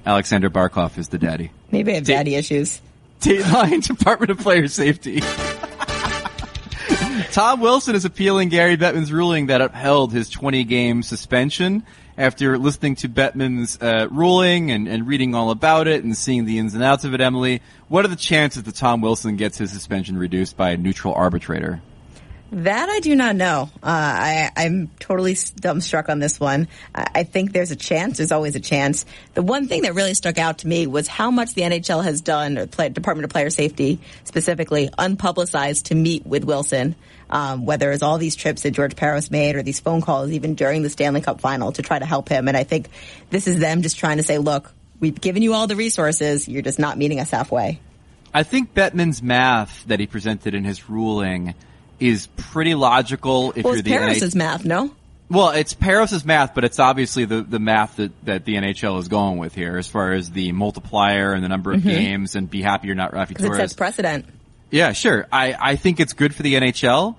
Alexander 0.05 0.51
Barkov 0.51 0.99
is 0.99 1.09
the 1.09 1.19
daddy. 1.19 1.51
Maybe 1.71 1.93
I 1.93 1.95
have 1.97 2.05
Da- 2.05 2.17
daddy 2.17 2.35
issues. 2.35 2.83
Dateline 3.21 3.87
Department 3.99 4.31
of 4.31 4.39
Player 4.39 4.69
Safety. 4.69 5.21
Tom 7.33 7.61
Wilson 7.61 7.95
is 7.95 8.05
appealing 8.05 8.49
Gary 8.49 8.77
Bettman's 8.77 9.13
ruling 9.13 9.47
that 9.47 9.61
upheld 9.61 10.13
his 10.13 10.31
20 10.31 10.65
game 10.65 11.03
suspension 11.03 11.85
after 12.17 12.59
listening 12.59 12.97
to 12.97 13.09
Bettman's 13.09 13.81
uh, 13.81 14.09
ruling 14.11 14.71
and, 14.71 14.89
and 14.89 15.07
reading 15.07 15.35
all 15.35 15.51
about 15.51 15.87
it 15.87 16.03
and 16.03 16.17
seeing 16.17 16.45
the 16.45 16.59
ins 16.59 16.75
and 16.75 16.83
outs 16.83 17.05
of 17.05 17.15
it, 17.15 17.21
Emily. 17.21 17.63
What 17.89 18.05
are 18.05 18.09
the 18.09 18.17
chances 18.17 18.65
that 18.65 18.75
Tom 18.75 19.01
Wilson 19.01 19.37
gets 19.37 19.59
his 19.59 19.71
suspension 19.71 20.19
reduced 20.19 20.57
by 20.57 20.71
a 20.71 20.77
neutral 20.77 21.15
arbitrator? 21.15 21.81
That 22.51 22.89
I 22.89 23.01
do 23.01 23.15
not 23.15 23.37
know. 23.37 23.69
Uh, 23.83 23.87
I, 23.87 24.51
I'm 24.57 24.89
totally 24.99 25.35
dumbstruck 25.35 26.09
on 26.09 26.19
this 26.19 26.41
one. 26.41 26.69
I, 26.95 27.07
I 27.17 27.23
think 27.25 27.53
there's 27.53 27.71
a 27.71 27.77
chance. 27.77 28.17
There's 28.17 28.33
always 28.33 28.57
a 28.57 28.61
chance. 28.61 29.05
The 29.35 29.43
one 29.43 29.69
thing 29.69 29.83
that 29.83 29.95
really 29.95 30.15
stuck 30.15 30.39
out 30.39 30.59
to 30.59 30.69
me 30.69 30.87
was 30.87 31.09
how 31.09 31.31
much 31.31 31.53
the 31.53 31.63
NHL 31.63 32.03
has 32.03 32.23
done, 32.23 32.57
or 32.57 32.67
play, 32.67 32.89
Department 32.89 33.25
of 33.25 33.31
Player 33.31 33.51
Safety 33.51 34.01
specifically, 34.25 34.89
unpublicized 34.99 35.85
to 35.85 35.95
meet 35.95 36.27
with 36.27 36.45
Wilson. 36.45 36.95
Um, 37.31 37.67
whether 37.67 37.93
it's 37.93 38.03
all 38.03 38.17
these 38.17 38.37
trips 38.37 38.63
that 38.63 38.71
George 38.71 38.97
Parros 38.97 39.31
made 39.31 39.55
or 39.55 39.63
these 39.63 39.81
phone 39.81 40.01
calls 40.01 40.31
even 40.31 40.55
during 40.55 40.83
the 40.83 40.89
Stanley 40.89 41.21
Cup 41.21 41.43
final 41.43 41.73
to 41.73 41.83
try 41.83 41.99
to 41.99 42.07
help 42.07 42.31
him. 42.31 42.49
And 42.49 42.57
I 42.57 42.65
think 42.65 42.89
this 43.29 43.47
is 43.47 43.59
them 43.59 43.83
just 43.83 43.99
trying 43.99 44.17
to 44.17 44.23
say, 44.23 44.39
look, 44.39 44.73
we've 44.99 45.21
given 45.21 45.43
you 45.43 45.53
all 45.53 45.67
the 45.67 45.77
resources. 45.77 46.49
You're 46.49 46.63
just 46.63 46.79
not 46.79 46.97
meeting 46.97 47.21
us 47.21 47.29
halfway. 47.29 47.81
I 48.33 48.45
think 48.45 48.73
Bettman's 48.73 49.23
math 49.23 49.85
that 49.89 50.01
he 50.01 50.07
presented 50.07 50.55
in 50.55 50.65
his 50.65 50.89
ruling 50.89 51.55
is 52.01 52.27
pretty 52.37 52.75
logical 52.75 53.53
if 53.57 53.65
well, 53.65 53.75
you're 53.75 53.83
the 53.83 53.91
Parros's 53.91 54.35
math, 54.35 54.65
no? 54.65 54.91
Well, 55.31 55.51
it's 55.51 55.75
Parros's 55.75 56.25
math, 56.25 56.55
but 56.55 56.65
it's 56.65 56.79
obviously 56.79 57.27
the, 57.27 57.43
the 57.43 57.59
math 57.59 57.97
that, 57.97 58.13
that 58.25 58.45
the 58.47 58.55
NHL 58.55 58.99
is 58.99 59.09
going 59.09 59.37
with 59.39 59.55
here 59.55 59.77
as 59.77 59.87
far 59.87 60.13
as 60.13 60.31
the 60.31 60.53
multiplier 60.53 61.33
and 61.35 61.45
the 61.45 61.49
number 61.49 61.73
of 61.73 61.81
Mhm. 61.83 61.85
games 61.85 62.35
and 62.35 62.49
be 62.51 62.63
happy 62.63 62.87
you're 62.87 62.97
not 62.97 63.13
Raffi 63.13 63.29
Because 63.29 63.45
it 63.45 63.49
Torres. 63.49 63.61
sets 63.61 63.73
precedent. 63.75 64.25
Yeah, 64.71 64.93
sure. 64.93 65.27
I, 65.31 65.55
I 65.59 65.77
think 65.77 66.01
it's 66.01 66.15
good 66.15 66.35
for 66.35 66.43
the 66.43 66.55
NHL. 66.55 67.17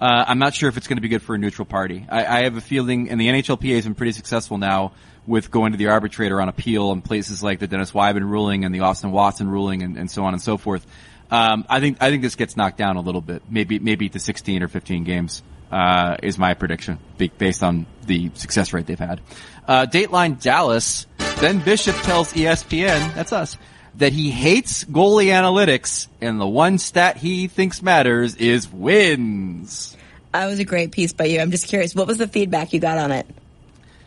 Uh, 0.00 0.24
I'm 0.26 0.40
not 0.40 0.54
sure 0.54 0.68
if 0.68 0.76
it's 0.76 0.88
going 0.88 0.96
to 0.96 1.02
be 1.02 1.08
good 1.08 1.22
for 1.22 1.36
a 1.36 1.38
neutral 1.38 1.64
party. 1.66 2.04
I, 2.08 2.24
I 2.24 2.42
have 2.44 2.56
a 2.56 2.60
feeling, 2.60 3.08
and 3.10 3.20
the 3.20 3.28
NHLPA 3.28 3.76
has 3.76 3.84
been 3.84 3.94
pretty 3.94 4.12
successful 4.12 4.58
now 4.58 4.92
with 5.24 5.52
going 5.52 5.70
to 5.70 5.78
the 5.78 5.86
arbitrator 5.86 6.40
on 6.42 6.48
appeal 6.48 6.90
in 6.90 7.00
places 7.00 7.44
like 7.44 7.60
the 7.60 7.68
Dennis 7.68 7.92
Wideman 7.92 8.28
ruling 8.28 8.64
and 8.64 8.74
the 8.74 8.80
Austin 8.80 9.12
Watson 9.12 9.48
ruling 9.48 9.82
and, 9.84 9.96
and 9.96 10.10
so 10.10 10.24
on 10.24 10.32
and 10.32 10.42
so 10.42 10.56
forth. 10.56 10.84
Um, 11.32 11.64
I 11.66 11.80
think 11.80 11.96
I 12.02 12.10
think 12.10 12.22
this 12.22 12.34
gets 12.34 12.58
knocked 12.58 12.76
down 12.76 12.96
a 12.96 13.00
little 13.00 13.22
bit, 13.22 13.42
maybe 13.48 13.78
maybe 13.78 14.10
to 14.10 14.20
16 14.20 14.62
or 14.62 14.68
15 14.68 15.04
games. 15.04 15.42
Uh, 15.72 16.18
is 16.22 16.38
my 16.38 16.52
prediction 16.52 16.98
based 17.38 17.62
on 17.62 17.86
the 18.04 18.30
success 18.34 18.74
rate 18.74 18.84
they've 18.84 18.98
had. 18.98 19.22
Uh, 19.66 19.86
Dateline 19.86 20.38
Dallas. 20.38 21.06
Ben 21.40 21.60
Bishop 21.60 21.96
tells 22.02 22.30
ESPN, 22.34 23.14
that's 23.14 23.32
us, 23.32 23.56
that 23.96 24.12
he 24.12 24.30
hates 24.30 24.84
goalie 24.84 25.28
analytics 25.28 26.08
and 26.20 26.38
the 26.38 26.46
one 26.46 26.76
stat 26.76 27.16
he 27.16 27.48
thinks 27.48 27.80
matters 27.80 28.36
is 28.36 28.70
wins. 28.70 29.96
That 30.32 30.44
was 30.44 30.58
a 30.58 30.64
great 30.64 30.92
piece 30.92 31.14
by 31.14 31.24
you. 31.24 31.40
I'm 31.40 31.50
just 31.50 31.68
curious, 31.68 31.94
what 31.94 32.06
was 32.06 32.18
the 32.18 32.28
feedback 32.28 32.74
you 32.74 32.78
got 32.78 32.98
on 32.98 33.10
it? 33.10 33.26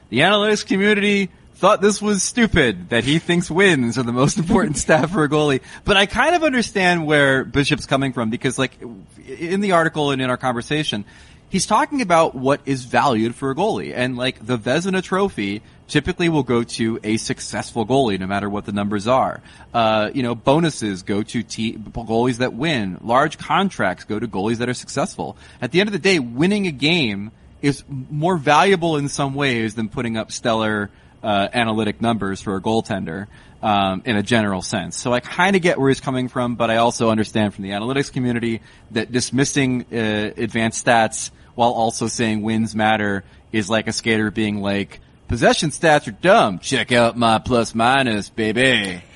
The 0.10 0.20
analytics 0.20 0.68
community 0.68 1.32
thought 1.66 1.82
this 1.82 2.00
was 2.00 2.22
stupid, 2.22 2.90
that 2.90 3.04
he 3.04 3.18
thinks 3.18 3.50
wins 3.50 3.98
are 3.98 4.04
the 4.04 4.14
most 4.14 4.38
important 4.38 4.78
stat 4.78 5.10
for 5.10 5.24
a 5.24 5.30
goalie. 5.30 5.62
But 5.84 5.98
I 5.98 6.06
kind 6.06 6.36
of 6.36 6.44
understand 6.44 7.08
where 7.08 7.44
Bishop's 7.44 7.88
coming 7.88 8.14
from 8.14 8.30
because 8.30 8.60
like 8.60 8.80
in 9.26 9.62
the 9.62 9.72
article 9.72 10.12
and 10.12 10.22
in 10.22 10.30
our 10.30 10.38
conversation, 10.38 11.06
he's 11.50 11.66
talking 11.66 12.04
about 12.04 12.36
what 12.36 12.62
is 12.68 12.86
valued 12.86 13.34
for 13.34 13.50
a 13.50 13.56
goalie. 13.56 13.96
And 13.96 14.16
like 14.16 14.46
the 14.46 14.60
Vezina 14.60 15.02
trophy 15.02 15.64
typically 15.88 16.30
will 16.30 16.44
go 16.44 16.62
to 16.64 17.00
a 17.04 17.18
successful 17.18 17.84
goalie 17.84 18.20
no 18.20 18.28
matter 18.28 18.48
what 18.48 18.66
the 18.66 18.72
numbers 18.72 19.08
are. 19.08 19.42
Uh, 19.74 20.12
you 20.14 20.22
know, 20.22 20.36
bonuses 20.36 21.02
go 21.02 21.24
to 21.24 21.44
goalies 21.44 22.38
that 22.38 22.54
win. 22.54 23.00
Large 23.02 23.40
contracts 23.40 24.04
go 24.04 24.20
to 24.20 24.28
goalies 24.28 24.58
that 24.58 24.70
are 24.70 24.76
successful. 24.76 25.36
At 25.60 25.72
the 25.72 25.80
end 25.80 25.90
of 25.90 25.94
the 25.94 25.98
day, 25.98 26.20
winning 26.20 26.68
a 26.68 26.72
game 26.72 27.32
is 27.64 27.84
more 27.90 28.38
valuable 28.38 28.98
in 28.98 29.10
some 29.10 29.34
ways 29.34 29.74
than 29.74 29.90
putting 29.90 30.16
up 30.16 30.32
stellar 30.32 30.92
uh, 31.26 31.50
analytic 31.54 32.02
numbers 32.02 32.40
for 32.40 32.56
a 32.56 32.62
goaltender 32.62 33.28
um, 33.64 34.04
in 34.06 34.16
a 34.16 34.22
general 34.22 34.62
sense. 34.62 34.96
So 34.96 35.12
I 35.12 35.20
kind 35.20 35.56
of 35.56 35.62
get 35.64 35.80
where 35.80 35.90
he's 35.90 36.00
coming 36.00 36.28
from, 36.28 36.56
but 36.56 36.70
I 36.70 36.78
also 36.78 37.10
understand 37.10 37.56
from 37.56 37.64
the 37.64 37.72
analytics 37.72 38.14
community 38.14 38.62
that 38.92 39.12
dismissing 39.12 39.86
uh, 39.92 40.32
advanced 40.38 40.86
stats 40.86 41.32
while 41.56 41.72
also 41.72 42.08
saying 42.08 42.44
wins 42.44 42.76
matter 42.76 43.24
is 43.52 43.70
like 43.70 43.88
a 43.88 43.92
skater 43.92 44.30
being 44.30 44.62
like, 44.62 45.00
possession 45.28 45.72
stats 45.72 46.08
are 46.08 46.12
dumb. 46.12 46.60
Check 46.60 46.92
out 46.92 47.18
my 47.18 47.40
plus 47.40 47.74
minus, 47.74 48.30
baby. 48.30 49.02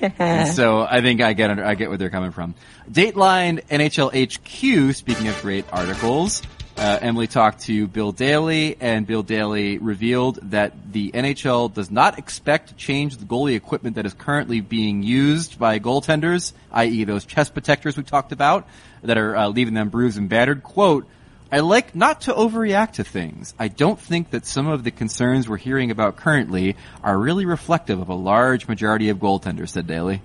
so 0.52 0.80
I 0.80 1.00
think 1.02 1.20
I 1.20 1.32
get 1.34 1.60
I 1.60 1.74
get 1.76 1.88
where 1.88 1.98
they're 1.98 2.10
coming 2.10 2.32
from. 2.32 2.56
Dateline 2.90 3.62
NHL 3.68 4.10
HQ. 4.10 4.96
Speaking 4.96 5.28
of 5.28 5.40
great 5.42 5.64
articles, 5.72 6.42
uh, 6.80 6.98
Emily 7.02 7.26
talked 7.26 7.60
to 7.64 7.86
Bill 7.86 8.10
Daly, 8.10 8.74
and 8.80 9.06
Bill 9.06 9.22
Daly 9.22 9.76
revealed 9.76 10.38
that 10.50 10.92
the 10.92 11.12
NHL 11.12 11.74
does 11.74 11.90
not 11.90 12.18
expect 12.18 12.70
to 12.70 12.74
change 12.74 13.18
the 13.18 13.26
goalie 13.26 13.54
equipment 13.54 13.96
that 13.96 14.06
is 14.06 14.14
currently 14.14 14.62
being 14.62 15.02
used 15.02 15.58
by 15.58 15.78
goaltenders, 15.78 16.54
i.e., 16.72 17.04
those 17.04 17.26
chest 17.26 17.52
protectors 17.52 17.98
we 17.98 18.02
talked 18.02 18.32
about 18.32 18.66
that 19.02 19.18
are 19.18 19.36
uh, 19.36 19.48
leaving 19.48 19.74
them 19.74 19.90
bruised 19.90 20.16
and 20.16 20.30
battered. 20.30 20.62
Quote. 20.62 21.06
I 21.52 21.60
like 21.60 21.96
not 21.96 22.22
to 22.22 22.32
overreact 22.32 22.92
to 22.92 23.04
things. 23.04 23.54
I 23.58 23.66
don't 23.66 23.98
think 23.98 24.30
that 24.30 24.46
some 24.46 24.68
of 24.68 24.84
the 24.84 24.92
concerns 24.92 25.48
we're 25.48 25.56
hearing 25.56 25.90
about 25.90 26.16
currently 26.16 26.76
are 27.02 27.18
really 27.18 27.44
reflective 27.44 28.00
of 28.00 28.08
a 28.08 28.14
large 28.14 28.68
majority 28.68 29.08
of 29.08 29.18
goaltenders, 29.18 29.70
said 29.70 29.88
Daly. 29.88 30.22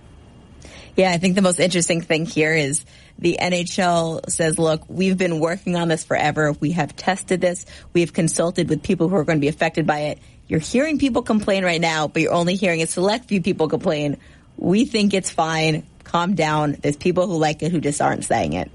Yeah, 0.95 1.11
I 1.11 1.17
think 1.17 1.33
the 1.33 1.41
most 1.41 1.59
interesting 1.59 2.01
thing 2.01 2.25
here 2.25 2.53
is 2.53 2.85
the 3.17 3.37
NHL 3.41 4.29
says, 4.29 4.59
look, 4.59 4.83
we've 4.89 5.17
been 5.17 5.39
working 5.39 5.75
on 5.75 5.87
this 5.87 6.03
forever. 6.03 6.53
We 6.53 6.71
have 6.71 6.95
tested 6.95 7.41
this. 7.41 7.65
We 7.93 8.01
have 8.01 8.13
consulted 8.13 8.69
with 8.69 8.83
people 8.83 9.07
who 9.07 9.15
are 9.15 9.23
going 9.23 9.37
to 9.37 9.41
be 9.41 9.47
affected 9.47 9.87
by 9.87 9.99
it. 9.99 10.19
You're 10.47 10.59
hearing 10.59 10.99
people 10.99 11.21
complain 11.21 11.63
right 11.63 11.81
now, 11.81 12.07
but 12.07 12.21
you're 12.21 12.33
only 12.33 12.55
hearing 12.55 12.81
a 12.81 12.87
select 12.87 13.25
few 13.25 13.41
people 13.41 13.67
complain. 13.67 14.17
We 14.57 14.85
think 14.85 15.13
it's 15.13 15.31
fine. 15.31 15.85
Calm 16.03 16.35
down. 16.35 16.73
There's 16.73 16.97
people 16.97 17.27
who 17.27 17.37
like 17.37 17.63
it 17.63 17.71
who 17.71 17.81
just 17.81 18.01
aren't 18.01 18.25
saying 18.25 18.53
it. 18.53 18.69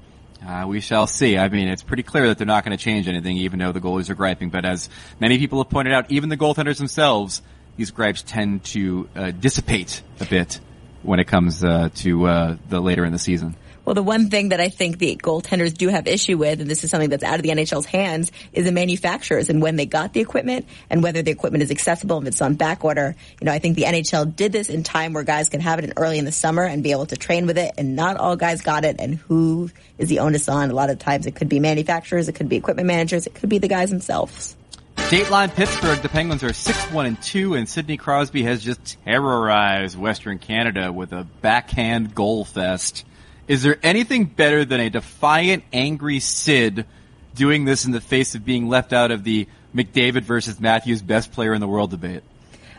Uh, 0.44 0.64
we 0.66 0.80
shall 0.80 1.06
see. 1.06 1.36
I 1.36 1.48
mean, 1.48 1.68
it's 1.68 1.82
pretty 1.82 2.02
clear 2.02 2.28
that 2.28 2.38
they're 2.38 2.46
not 2.46 2.64
going 2.64 2.76
to 2.76 2.82
change 2.82 3.08
anything, 3.08 3.36
even 3.36 3.58
though 3.58 3.72
the 3.72 3.80
goalies 3.80 4.08
are 4.08 4.14
griping. 4.14 4.48
But 4.48 4.64
as 4.64 4.88
many 5.20 5.38
people 5.38 5.62
have 5.62 5.70
pointed 5.70 5.92
out, 5.92 6.10
even 6.10 6.30
the 6.30 6.36
goaltenders 6.36 6.78
themselves, 6.78 7.42
these 7.76 7.90
gripes 7.90 8.22
tend 8.22 8.64
to 8.64 9.08
uh, 9.14 9.30
dissipate 9.32 10.02
a 10.18 10.24
bit 10.24 10.58
when 11.02 11.20
it 11.20 11.26
comes 11.26 11.62
uh, 11.62 11.90
to 11.96 12.26
uh, 12.26 12.56
the 12.68 12.80
later 12.80 13.04
in 13.04 13.12
the 13.12 13.18
season. 13.18 13.54
Well, 13.90 13.96
the 13.96 14.04
one 14.04 14.30
thing 14.30 14.50
that 14.50 14.60
I 14.60 14.68
think 14.68 14.98
the 14.98 15.16
goaltenders 15.16 15.76
do 15.76 15.88
have 15.88 16.06
issue 16.06 16.38
with, 16.38 16.60
and 16.60 16.70
this 16.70 16.84
is 16.84 16.92
something 16.92 17.10
that's 17.10 17.24
out 17.24 17.34
of 17.34 17.42
the 17.42 17.48
NHL's 17.48 17.86
hands, 17.86 18.30
is 18.52 18.64
the 18.64 18.70
manufacturers 18.70 19.48
and 19.48 19.60
when 19.60 19.74
they 19.74 19.84
got 19.84 20.12
the 20.12 20.20
equipment 20.20 20.66
and 20.88 21.02
whether 21.02 21.22
the 21.22 21.32
equipment 21.32 21.64
is 21.64 21.72
accessible 21.72 22.20
if 22.20 22.28
it's 22.28 22.40
on 22.40 22.54
back 22.54 22.84
order. 22.84 23.16
You 23.40 23.46
know, 23.46 23.52
I 23.52 23.58
think 23.58 23.74
the 23.74 23.82
NHL 23.82 24.36
did 24.36 24.52
this 24.52 24.68
in 24.68 24.84
time 24.84 25.12
where 25.12 25.24
guys 25.24 25.48
can 25.48 25.58
have 25.58 25.80
it 25.80 25.86
in 25.86 25.94
early 25.96 26.20
in 26.20 26.24
the 26.24 26.30
summer 26.30 26.62
and 26.62 26.84
be 26.84 26.92
able 26.92 27.06
to 27.06 27.16
train 27.16 27.48
with 27.48 27.58
it, 27.58 27.74
and 27.78 27.96
not 27.96 28.16
all 28.16 28.36
guys 28.36 28.62
got 28.62 28.84
it. 28.84 28.94
And 29.00 29.16
who 29.16 29.72
is 29.98 30.08
the 30.08 30.20
onus 30.20 30.48
on? 30.48 30.70
A 30.70 30.72
lot 30.72 30.90
of 30.90 31.00
times 31.00 31.26
it 31.26 31.34
could 31.34 31.48
be 31.48 31.58
manufacturers, 31.58 32.28
it 32.28 32.36
could 32.36 32.48
be 32.48 32.54
equipment 32.54 32.86
managers, 32.86 33.26
it 33.26 33.34
could 33.34 33.48
be 33.48 33.58
the 33.58 33.66
guys 33.66 33.90
themselves. 33.90 34.56
Dateline 34.94 35.52
Pittsburgh, 35.52 36.00
the 36.00 36.08
Penguins 36.08 36.44
are 36.44 36.50
6-1 36.50 37.06
and 37.08 37.20
2 37.20 37.54
and 37.54 37.68
Sidney 37.68 37.96
Crosby 37.96 38.44
has 38.44 38.62
just 38.62 39.02
terrorized 39.04 39.98
Western 39.98 40.38
Canada 40.38 40.92
with 40.92 41.12
a 41.12 41.26
backhand 41.42 42.14
goal 42.14 42.44
fest. 42.44 43.04
Is 43.50 43.64
there 43.64 43.80
anything 43.82 44.26
better 44.26 44.64
than 44.64 44.78
a 44.78 44.90
defiant, 44.90 45.64
angry 45.72 46.20
Sid 46.20 46.86
doing 47.34 47.64
this 47.64 47.84
in 47.84 47.90
the 47.90 48.00
face 48.00 48.36
of 48.36 48.44
being 48.44 48.68
left 48.68 48.92
out 48.92 49.10
of 49.10 49.24
the 49.24 49.48
McDavid 49.74 50.22
versus 50.22 50.60
Matthews 50.60 51.02
best 51.02 51.32
player 51.32 51.52
in 51.52 51.60
the 51.60 51.66
world 51.66 51.90
debate? 51.90 52.22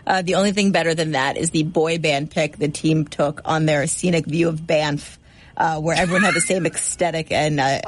Uh, 0.08 0.22
the 0.22 0.36
only 0.36 0.54
thing 0.54 0.72
better 0.72 0.96
than 0.96 1.12
that 1.12 1.36
is 1.36 1.50
the 1.50 1.64
boy 1.64 1.98
band 1.98 2.32
pick 2.32 2.56
the 2.56 2.70
team 2.70 3.04
took 3.04 3.42
on 3.44 3.66
their 3.66 3.86
scenic 3.86 4.26
view 4.26 4.48
of 4.48 4.66
Banff, 4.66 5.20
uh, 5.62 5.80
where 5.80 5.96
everyone 5.96 6.24
had 6.24 6.34
the 6.34 6.42
same 6.42 6.66
aesthetic. 6.66 7.32
And 7.32 7.60
uh, 7.60 7.82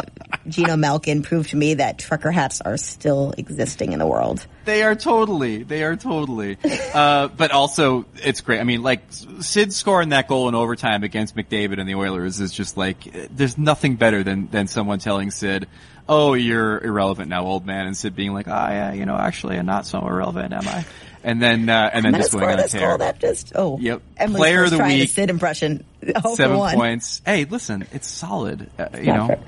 Geno 0.48 0.78
Malkin 0.78 1.24
proved 1.24 1.50
to 1.50 1.58
me 1.58 1.74
that 1.76 1.98
trucker 1.98 2.30
hats 2.30 2.62
are 2.62 2.78
still 2.78 3.34
existing 3.36 3.94
in 3.94 4.00
the 4.00 4.06
world. 4.06 4.46
They 4.66 4.84
are 4.84 4.94
totally. 4.94 5.64
They 5.64 5.84
are 5.84 5.96
totally. 5.96 6.58
Uh, 6.94 7.30
but 7.30 7.50
also, 7.52 8.06
it's 8.22 8.42
great. 8.42 8.60
I 8.60 8.64
mean, 8.64 8.84
like, 8.84 9.02
Sid 9.40 9.74
scoring 9.74 10.10
that 10.10 10.28
goal 10.28 10.48
in 10.50 10.56
overtime 10.56 11.04
against 11.04 11.36
McDavid 11.36 11.80
and 11.80 11.90
the 11.90 11.96
Oilers 11.96 12.40
is 12.40 12.52
just 12.52 12.78
like, 12.78 13.30
there's 13.36 13.58
nothing 13.58 13.96
better 13.96 14.24
than, 14.24 14.48
than 14.50 14.68
someone 14.68 15.00
telling 15.00 15.32
Sid, 15.32 15.68
oh, 16.08 16.36
you're 16.36 16.80
irrelevant 16.80 17.30
now, 17.30 17.44
old 17.44 17.66
man, 17.66 17.88
and 17.88 17.98
Sid 17.98 18.16
being 18.16 18.34
like, 18.34 18.48
ah, 18.48 18.68
oh, 18.68 18.72
yeah, 18.72 18.94
you 18.94 19.06
know, 19.08 19.16
actually, 19.16 19.58
I'm 19.58 19.66
not 19.66 19.88
so 19.88 20.06
irrelevant, 20.06 20.54
am 20.54 20.68
I? 20.68 20.86
And 21.24 21.42
then, 21.42 21.70
uh, 21.70 21.90
and 21.94 22.04
then 22.04 22.16
I'm 22.16 22.22
just 22.22 22.34
gonna 22.34 22.48
on 22.48 22.60
a 22.60 22.68
tear. 22.68 22.98
That 22.98 23.20
just 23.20 23.54
oh, 23.56 23.78
Yep. 23.80 24.02
Emily's 24.18 24.38
Player 24.40 24.64
of 24.66 24.72
the 24.72 24.78
week. 24.80 25.10
Sid 25.10 25.30
impression. 25.30 25.86
Oh, 26.24 26.36
Seven 26.36 26.58
points. 26.58 27.22
Hey, 27.26 27.46
listen, 27.46 27.88
it's 27.94 28.10
solid. 28.10 28.70
Uh, 28.78 28.90
you 28.98 29.06
know, 29.06 29.28
fair. 29.28 29.40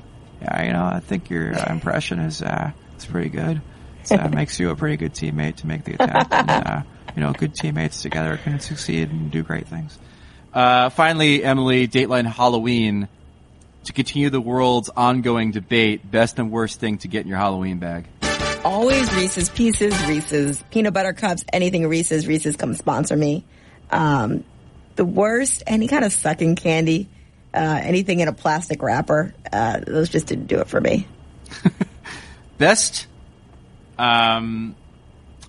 yeah, 0.41 0.63
you 0.63 0.71
know, 0.73 0.85
I 0.85 1.01
think 1.01 1.29
your 1.29 1.53
uh, 1.53 1.71
impression 1.71 2.19
is 2.19 2.41
uh, 2.41 2.71
it's 2.95 3.05
pretty 3.05 3.27
good. 3.29 3.61
It 4.09 4.11
uh, 4.13 4.29
makes 4.33 4.57
you 4.59 4.69
a 4.69 4.75
pretty 4.75 4.95
good 4.95 5.13
teammate 5.13 5.57
to 5.57 5.67
make 5.67 5.83
the 5.83 5.95
attack. 5.95 6.27
And, 6.31 6.49
uh, 6.49 6.81
you 7.15 7.21
know, 7.21 7.33
good 7.33 7.53
teammates 7.55 8.01
together 8.01 8.37
can 8.37 8.59
succeed 8.61 9.09
and 9.11 9.29
do 9.31 9.43
great 9.43 9.67
things. 9.67 9.97
Uh, 10.53 10.89
finally, 10.89 11.43
Emily, 11.43 11.87
Dateline 11.87 12.25
Halloween. 12.25 13.09
To 13.85 13.93
continue 13.93 14.31
the 14.31 14.41
world's 14.41 14.89
ongoing 14.89 15.51
debate, 15.51 16.09
best 16.09 16.39
and 16.39 16.49
worst 16.49 16.79
thing 16.79 16.97
to 16.99 17.07
get 17.07 17.21
in 17.21 17.27
your 17.27 17.37
Halloween 17.37 17.77
bag. 17.77 18.05
Always 18.65 19.13
Reese's 19.13 19.47
Pieces, 19.49 19.93
Reese's 20.07 20.63
peanut 20.71 20.91
butter 20.91 21.13
cups, 21.13 21.45
anything 21.53 21.87
Reese's. 21.87 22.25
Reese's 22.25 22.55
come 22.55 22.73
sponsor 22.73 23.15
me. 23.15 23.43
Um, 23.91 24.43
the 24.95 25.05
worst, 25.05 25.61
any 25.67 25.87
kind 25.87 26.03
of 26.03 26.11
sucking 26.11 26.55
candy, 26.55 27.07
uh, 27.53 27.79
anything 27.83 28.21
in 28.21 28.27
a 28.27 28.33
plastic 28.33 28.81
wrapper. 28.81 29.35
Uh, 29.53 29.81
those 29.85 30.09
just 30.09 30.25
didn't 30.25 30.47
do 30.47 30.61
it 30.61 30.67
for 30.67 30.81
me. 30.81 31.05
Best, 32.57 33.05
um, 33.99 34.75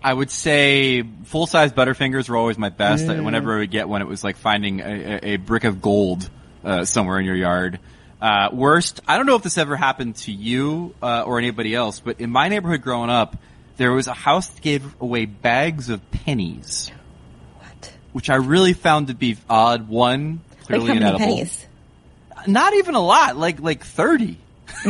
I 0.03 0.13
would 0.13 0.31
say 0.31 1.03
full 1.25 1.47
size 1.47 1.73
Butterfingers 1.73 2.29
were 2.29 2.37
always 2.37 2.59
my 2.59 2.69
best. 2.69 3.07
Mm. 3.07 3.25
Whenever 3.25 3.57
I 3.57 3.59
would 3.61 3.71
get 3.71 3.89
one, 3.89 4.03
it 4.03 4.09
was 4.09 4.23
like 4.23 4.37
finding 4.37 4.81
a, 4.81 4.85
a, 4.85 5.21
a 5.23 5.37
brick 5.37 5.65
of 5.65 5.81
gold 5.81 6.29
uh, 6.63 6.85
somewhere 6.85 7.19
in 7.19 7.25
your 7.25 7.35
yard. 7.35 7.81
Uh, 8.27 8.49
worst, 8.53 9.01
I 9.07 9.17
don't 9.19 9.27
know 9.27 9.37
if 9.37 9.43
this 9.45 9.57
ever 9.57 9.77
happened 9.77 10.17
to 10.17 10.33
you 10.33 10.97
uh, 11.01 11.23
or 11.23 11.39
anybody 11.39 11.75
else, 11.77 12.01
but 12.01 12.21
in 12.21 12.31
my 12.31 12.49
neighborhood 12.49 12.83
growing 12.83 13.09
up, 13.09 13.37
there 13.77 13.93
was 13.93 14.09
a 14.09 14.15
house 14.15 14.49
that 14.49 14.61
gave 14.63 15.01
away 15.01 15.27
bags 15.27 15.91
of 15.91 16.01
pennies. 16.11 16.91
What? 17.59 17.93
Which 18.13 18.29
I 18.29 18.35
really 18.37 18.73
found 18.73 19.09
to 19.09 19.15
be 19.15 19.37
odd. 19.49 19.87
One, 19.89 20.41
Like 20.51 20.67
clearly 20.67 20.87
how 20.89 20.95
many 20.95 21.01
inedible. 21.07 21.19
pennies? 21.21 21.67
Not 22.49 22.75
even 22.75 22.97
a 22.97 23.01
lot, 23.01 23.37
like 23.37 23.61
like 23.61 23.85
thirty. 23.85 24.39
like 24.85 24.87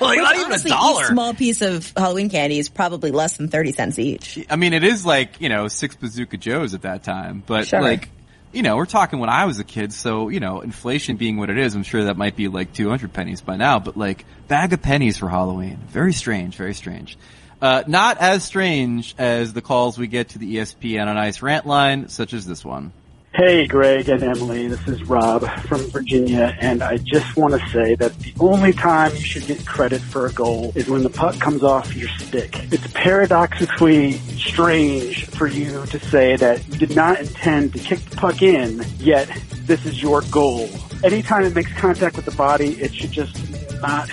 Which 0.00 0.18
not 0.18 0.36
even 0.36 0.52
a 0.52 0.58
dollar. 0.58 1.02
Each 1.02 1.08
small 1.10 1.34
piece 1.34 1.62
of 1.62 1.92
Halloween 1.96 2.28
candy 2.28 2.58
is 2.58 2.68
probably 2.68 3.12
less 3.12 3.36
than 3.36 3.46
thirty 3.48 3.70
cents 3.70 4.00
each. 4.00 4.44
I 4.50 4.56
mean, 4.56 4.72
it 4.72 4.82
is 4.82 5.06
like 5.06 5.40
you 5.40 5.48
know 5.48 5.68
six 5.68 5.94
bazooka 5.94 6.38
joes 6.38 6.74
at 6.74 6.82
that 6.82 7.04
time, 7.04 7.44
but 7.46 7.68
Sure. 7.68 7.80
like 7.82 8.08
you 8.52 8.62
know 8.62 8.76
we're 8.76 8.86
talking 8.86 9.18
when 9.18 9.30
I 9.30 9.44
was 9.44 9.58
a 9.58 9.64
kid, 9.64 9.92
so 9.92 10.28
you 10.28 10.40
know 10.40 10.60
inflation 10.60 11.16
being 11.16 11.36
what 11.36 11.50
it 11.50 11.58
is, 11.58 11.74
I'm 11.74 11.82
sure 11.82 12.04
that 12.04 12.16
might 12.16 12.36
be 12.36 12.48
like 12.48 12.72
two 12.72 12.88
hundred 12.88 13.12
pennies 13.12 13.40
by 13.40 13.56
now. 13.56 13.78
But 13.78 13.96
like 13.96 14.24
bag 14.48 14.72
of 14.72 14.82
pennies 14.82 15.16
for 15.18 15.28
Halloween, 15.28 15.78
very 15.88 16.12
strange, 16.12 16.56
very 16.56 16.74
strange. 16.74 17.16
Uh, 17.62 17.84
not 17.86 18.18
as 18.18 18.42
strange 18.42 19.14
as 19.18 19.52
the 19.52 19.60
calls 19.60 19.98
we 19.98 20.06
get 20.06 20.30
to 20.30 20.38
the 20.38 20.56
ESPN 20.56 21.06
on 21.06 21.18
Ice 21.18 21.42
rant 21.42 21.66
line, 21.66 22.08
such 22.08 22.32
as 22.32 22.46
this 22.46 22.64
one. 22.64 22.92
Hey, 23.32 23.68
Greg 23.68 24.08
and 24.08 24.24
Emily. 24.24 24.66
This 24.66 24.88
is 24.88 25.04
Rob 25.04 25.48
from 25.60 25.82
Virginia, 25.82 26.56
and 26.60 26.82
I 26.82 26.96
just 26.96 27.36
want 27.36 27.54
to 27.54 27.68
say 27.68 27.94
that 27.94 28.18
the 28.18 28.34
only 28.40 28.72
time 28.72 29.12
you 29.14 29.20
should 29.20 29.46
get 29.46 29.64
credit 29.64 30.00
for 30.00 30.26
a 30.26 30.32
goal 30.32 30.72
is 30.74 30.88
when 30.88 31.04
the 31.04 31.10
puck 31.10 31.38
comes 31.38 31.62
off 31.62 31.94
your 31.94 32.08
stick. 32.08 32.56
It's 32.72 32.88
paradoxically 32.88 34.14
strange 34.36 35.26
for 35.26 35.46
you 35.46 35.86
to 35.86 36.00
say 36.00 36.34
that 36.36 36.66
you 36.66 36.74
did 36.74 36.96
not 36.96 37.20
intend 37.20 37.72
to 37.74 37.78
kick 37.78 38.00
the 38.00 38.16
puck 38.16 38.42
in, 38.42 38.84
yet 38.98 39.28
this 39.60 39.86
is 39.86 40.02
your 40.02 40.22
goal. 40.22 40.68
Anytime 41.04 41.44
it 41.44 41.54
makes 41.54 41.72
contact 41.74 42.16
with 42.16 42.24
the 42.24 42.32
body, 42.32 42.72
it 42.80 42.92
should 42.92 43.12
just 43.12 43.36
not 43.80 44.10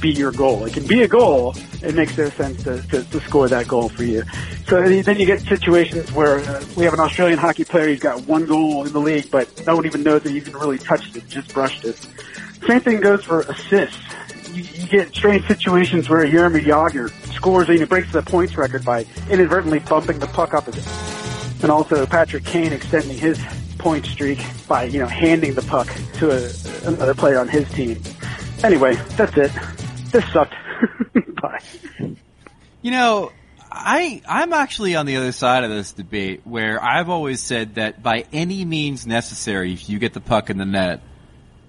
be 0.00 0.10
your 0.10 0.32
goal. 0.32 0.64
It 0.64 0.72
can 0.72 0.86
be 0.86 1.02
a 1.02 1.08
goal. 1.08 1.54
It 1.82 1.94
makes 1.94 2.16
no 2.16 2.28
sense 2.30 2.62
to, 2.64 2.82
to, 2.88 3.04
to 3.04 3.20
score 3.20 3.48
that 3.48 3.68
goal 3.68 3.88
for 3.88 4.04
you. 4.04 4.22
So 4.66 4.82
then 4.82 5.18
you 5.18 5.26
get 5.26 5.40
situations 5.40 6.12
where 6.12 6.38
uh, 6.38 6.64
we 6.76 6.84
have 6.84 6.94
an 6.94 7.00
Australian 7.00 7.38
hockey 7.38 7.64
player 7.64 7.86
who's 7.86 8.00
got 8.00 8.26
one 8.26 8.46
goal 8.46 8.84
in 8.86 8.92
the 8.92 9.00
league, 9.00 9.30
but 9.30 9.66
no 9.66 9.76
one 9.76 9.86
even 9.86 10.02
knows 10.02 10.22
that 10.22 10.30
he 10.30 10.36
even 10.36 10.54
really 10.54 10.78
touched 10.78 11.16
it, 11.16 11.28
just 11.28 11.52
brushed 11.52 11.84
it. 11.84 11.96
Same 12.66 12.80
thing 12.80 13.00
goes 13.00 13.24
for 13.24 13.40
assists. 13.40 13.98
You, 14.52 14.62
you 14.62 14.88
get 14.88 15.14
strange 15.14 15.46
situations 15.46 16.08
where 16.08 16.26
Jaromir 16.26 16.62
Jagr 16.62 17.10
scores 17.34 17.68
and 17.68 17.78
he 17.78 17.84
breaks 17.84 18.12
the 18.12 18.22
points 18.22 18.56
record 18.56 18.84
by 18.84 19.06
inadvertently 19.30 19.78
bumping 19.80 20.18
the 20.18 20.26
puck 20.26 20.54
up 20.54 20.66
his 20.66 20.76
and 21.62 21.70
also 21.70 22.06
Patrick 22.06 22.44
Kane 22.44 22.72
extending 22.72 23.18
his 23.18 23.38
point 23.78 24.06
streak 24.06 24.38
by, 24.68 24.84
you 24.84 24.98
know, 24.98 25.06
handing 25.06 25.54
the 25.54 25.62
puck 25.62 25.88
to 26.14 26.30
a, 26.30 26.88
another 26.88 27.14
player 27.14 27.38
on 27.38 27.48
his 27.48 27.68
team. 27.72 28.00
Anyway, 28.62 28.94
that's 29.16 29.36
it. 29.36 29.52
This 30.10 30.24
sucked. 30.32 30.54
Bye. 31.42 31.60
You 32.82 32.90
know, 32.90 33.32
I 33.70 34.22
I'm 34.26 34.52
actually 34.52 34.96
on 34.96 35.06
the 35.06 35.16
other 35.16 35.32
side 35.32 35.64
of 35.64 35.70
this 35.70 35.92
debate 35.92 36.42
where 36.44 36.82
I've 36.82 37.08
always 37.08 37.40
said 37.40 37.76
that 37.76 38.02
by 38.02 38.24
any 38.32 38.64
means 38.64 39.06
necessary, 39.06 39.72
if 39.72 39.88
you 39.88 39.98
get 39.98 40.12
the 40.12 40.20
puck 40.20 40.50
in 40.50 40.58
the 40.58 40.64
net, 40.64 41.02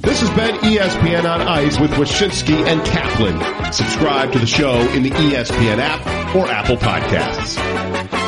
This 0.00 0.20
has 0.20 0.30
been 0.30 0.56
ESPN 0.56 1.24
on 1.24 1.42
Ice 1.42 1.78
with 1.78 1.90
Wyshynski 1.92 2.66
and 2.66 2.84
Kaplan. 2.84 3.72
Subscribe 3.72 4.32
to 4.32 4.38
the 4.38 4.46
show 4.46 4.80
in 4.92 5.02
the 5.02 5.10
ESPN 5.10 5.78
app 5.78 6.34
or 6.34 6.46
Apple 6.48 6.76
Podcasts. 6.76 8.19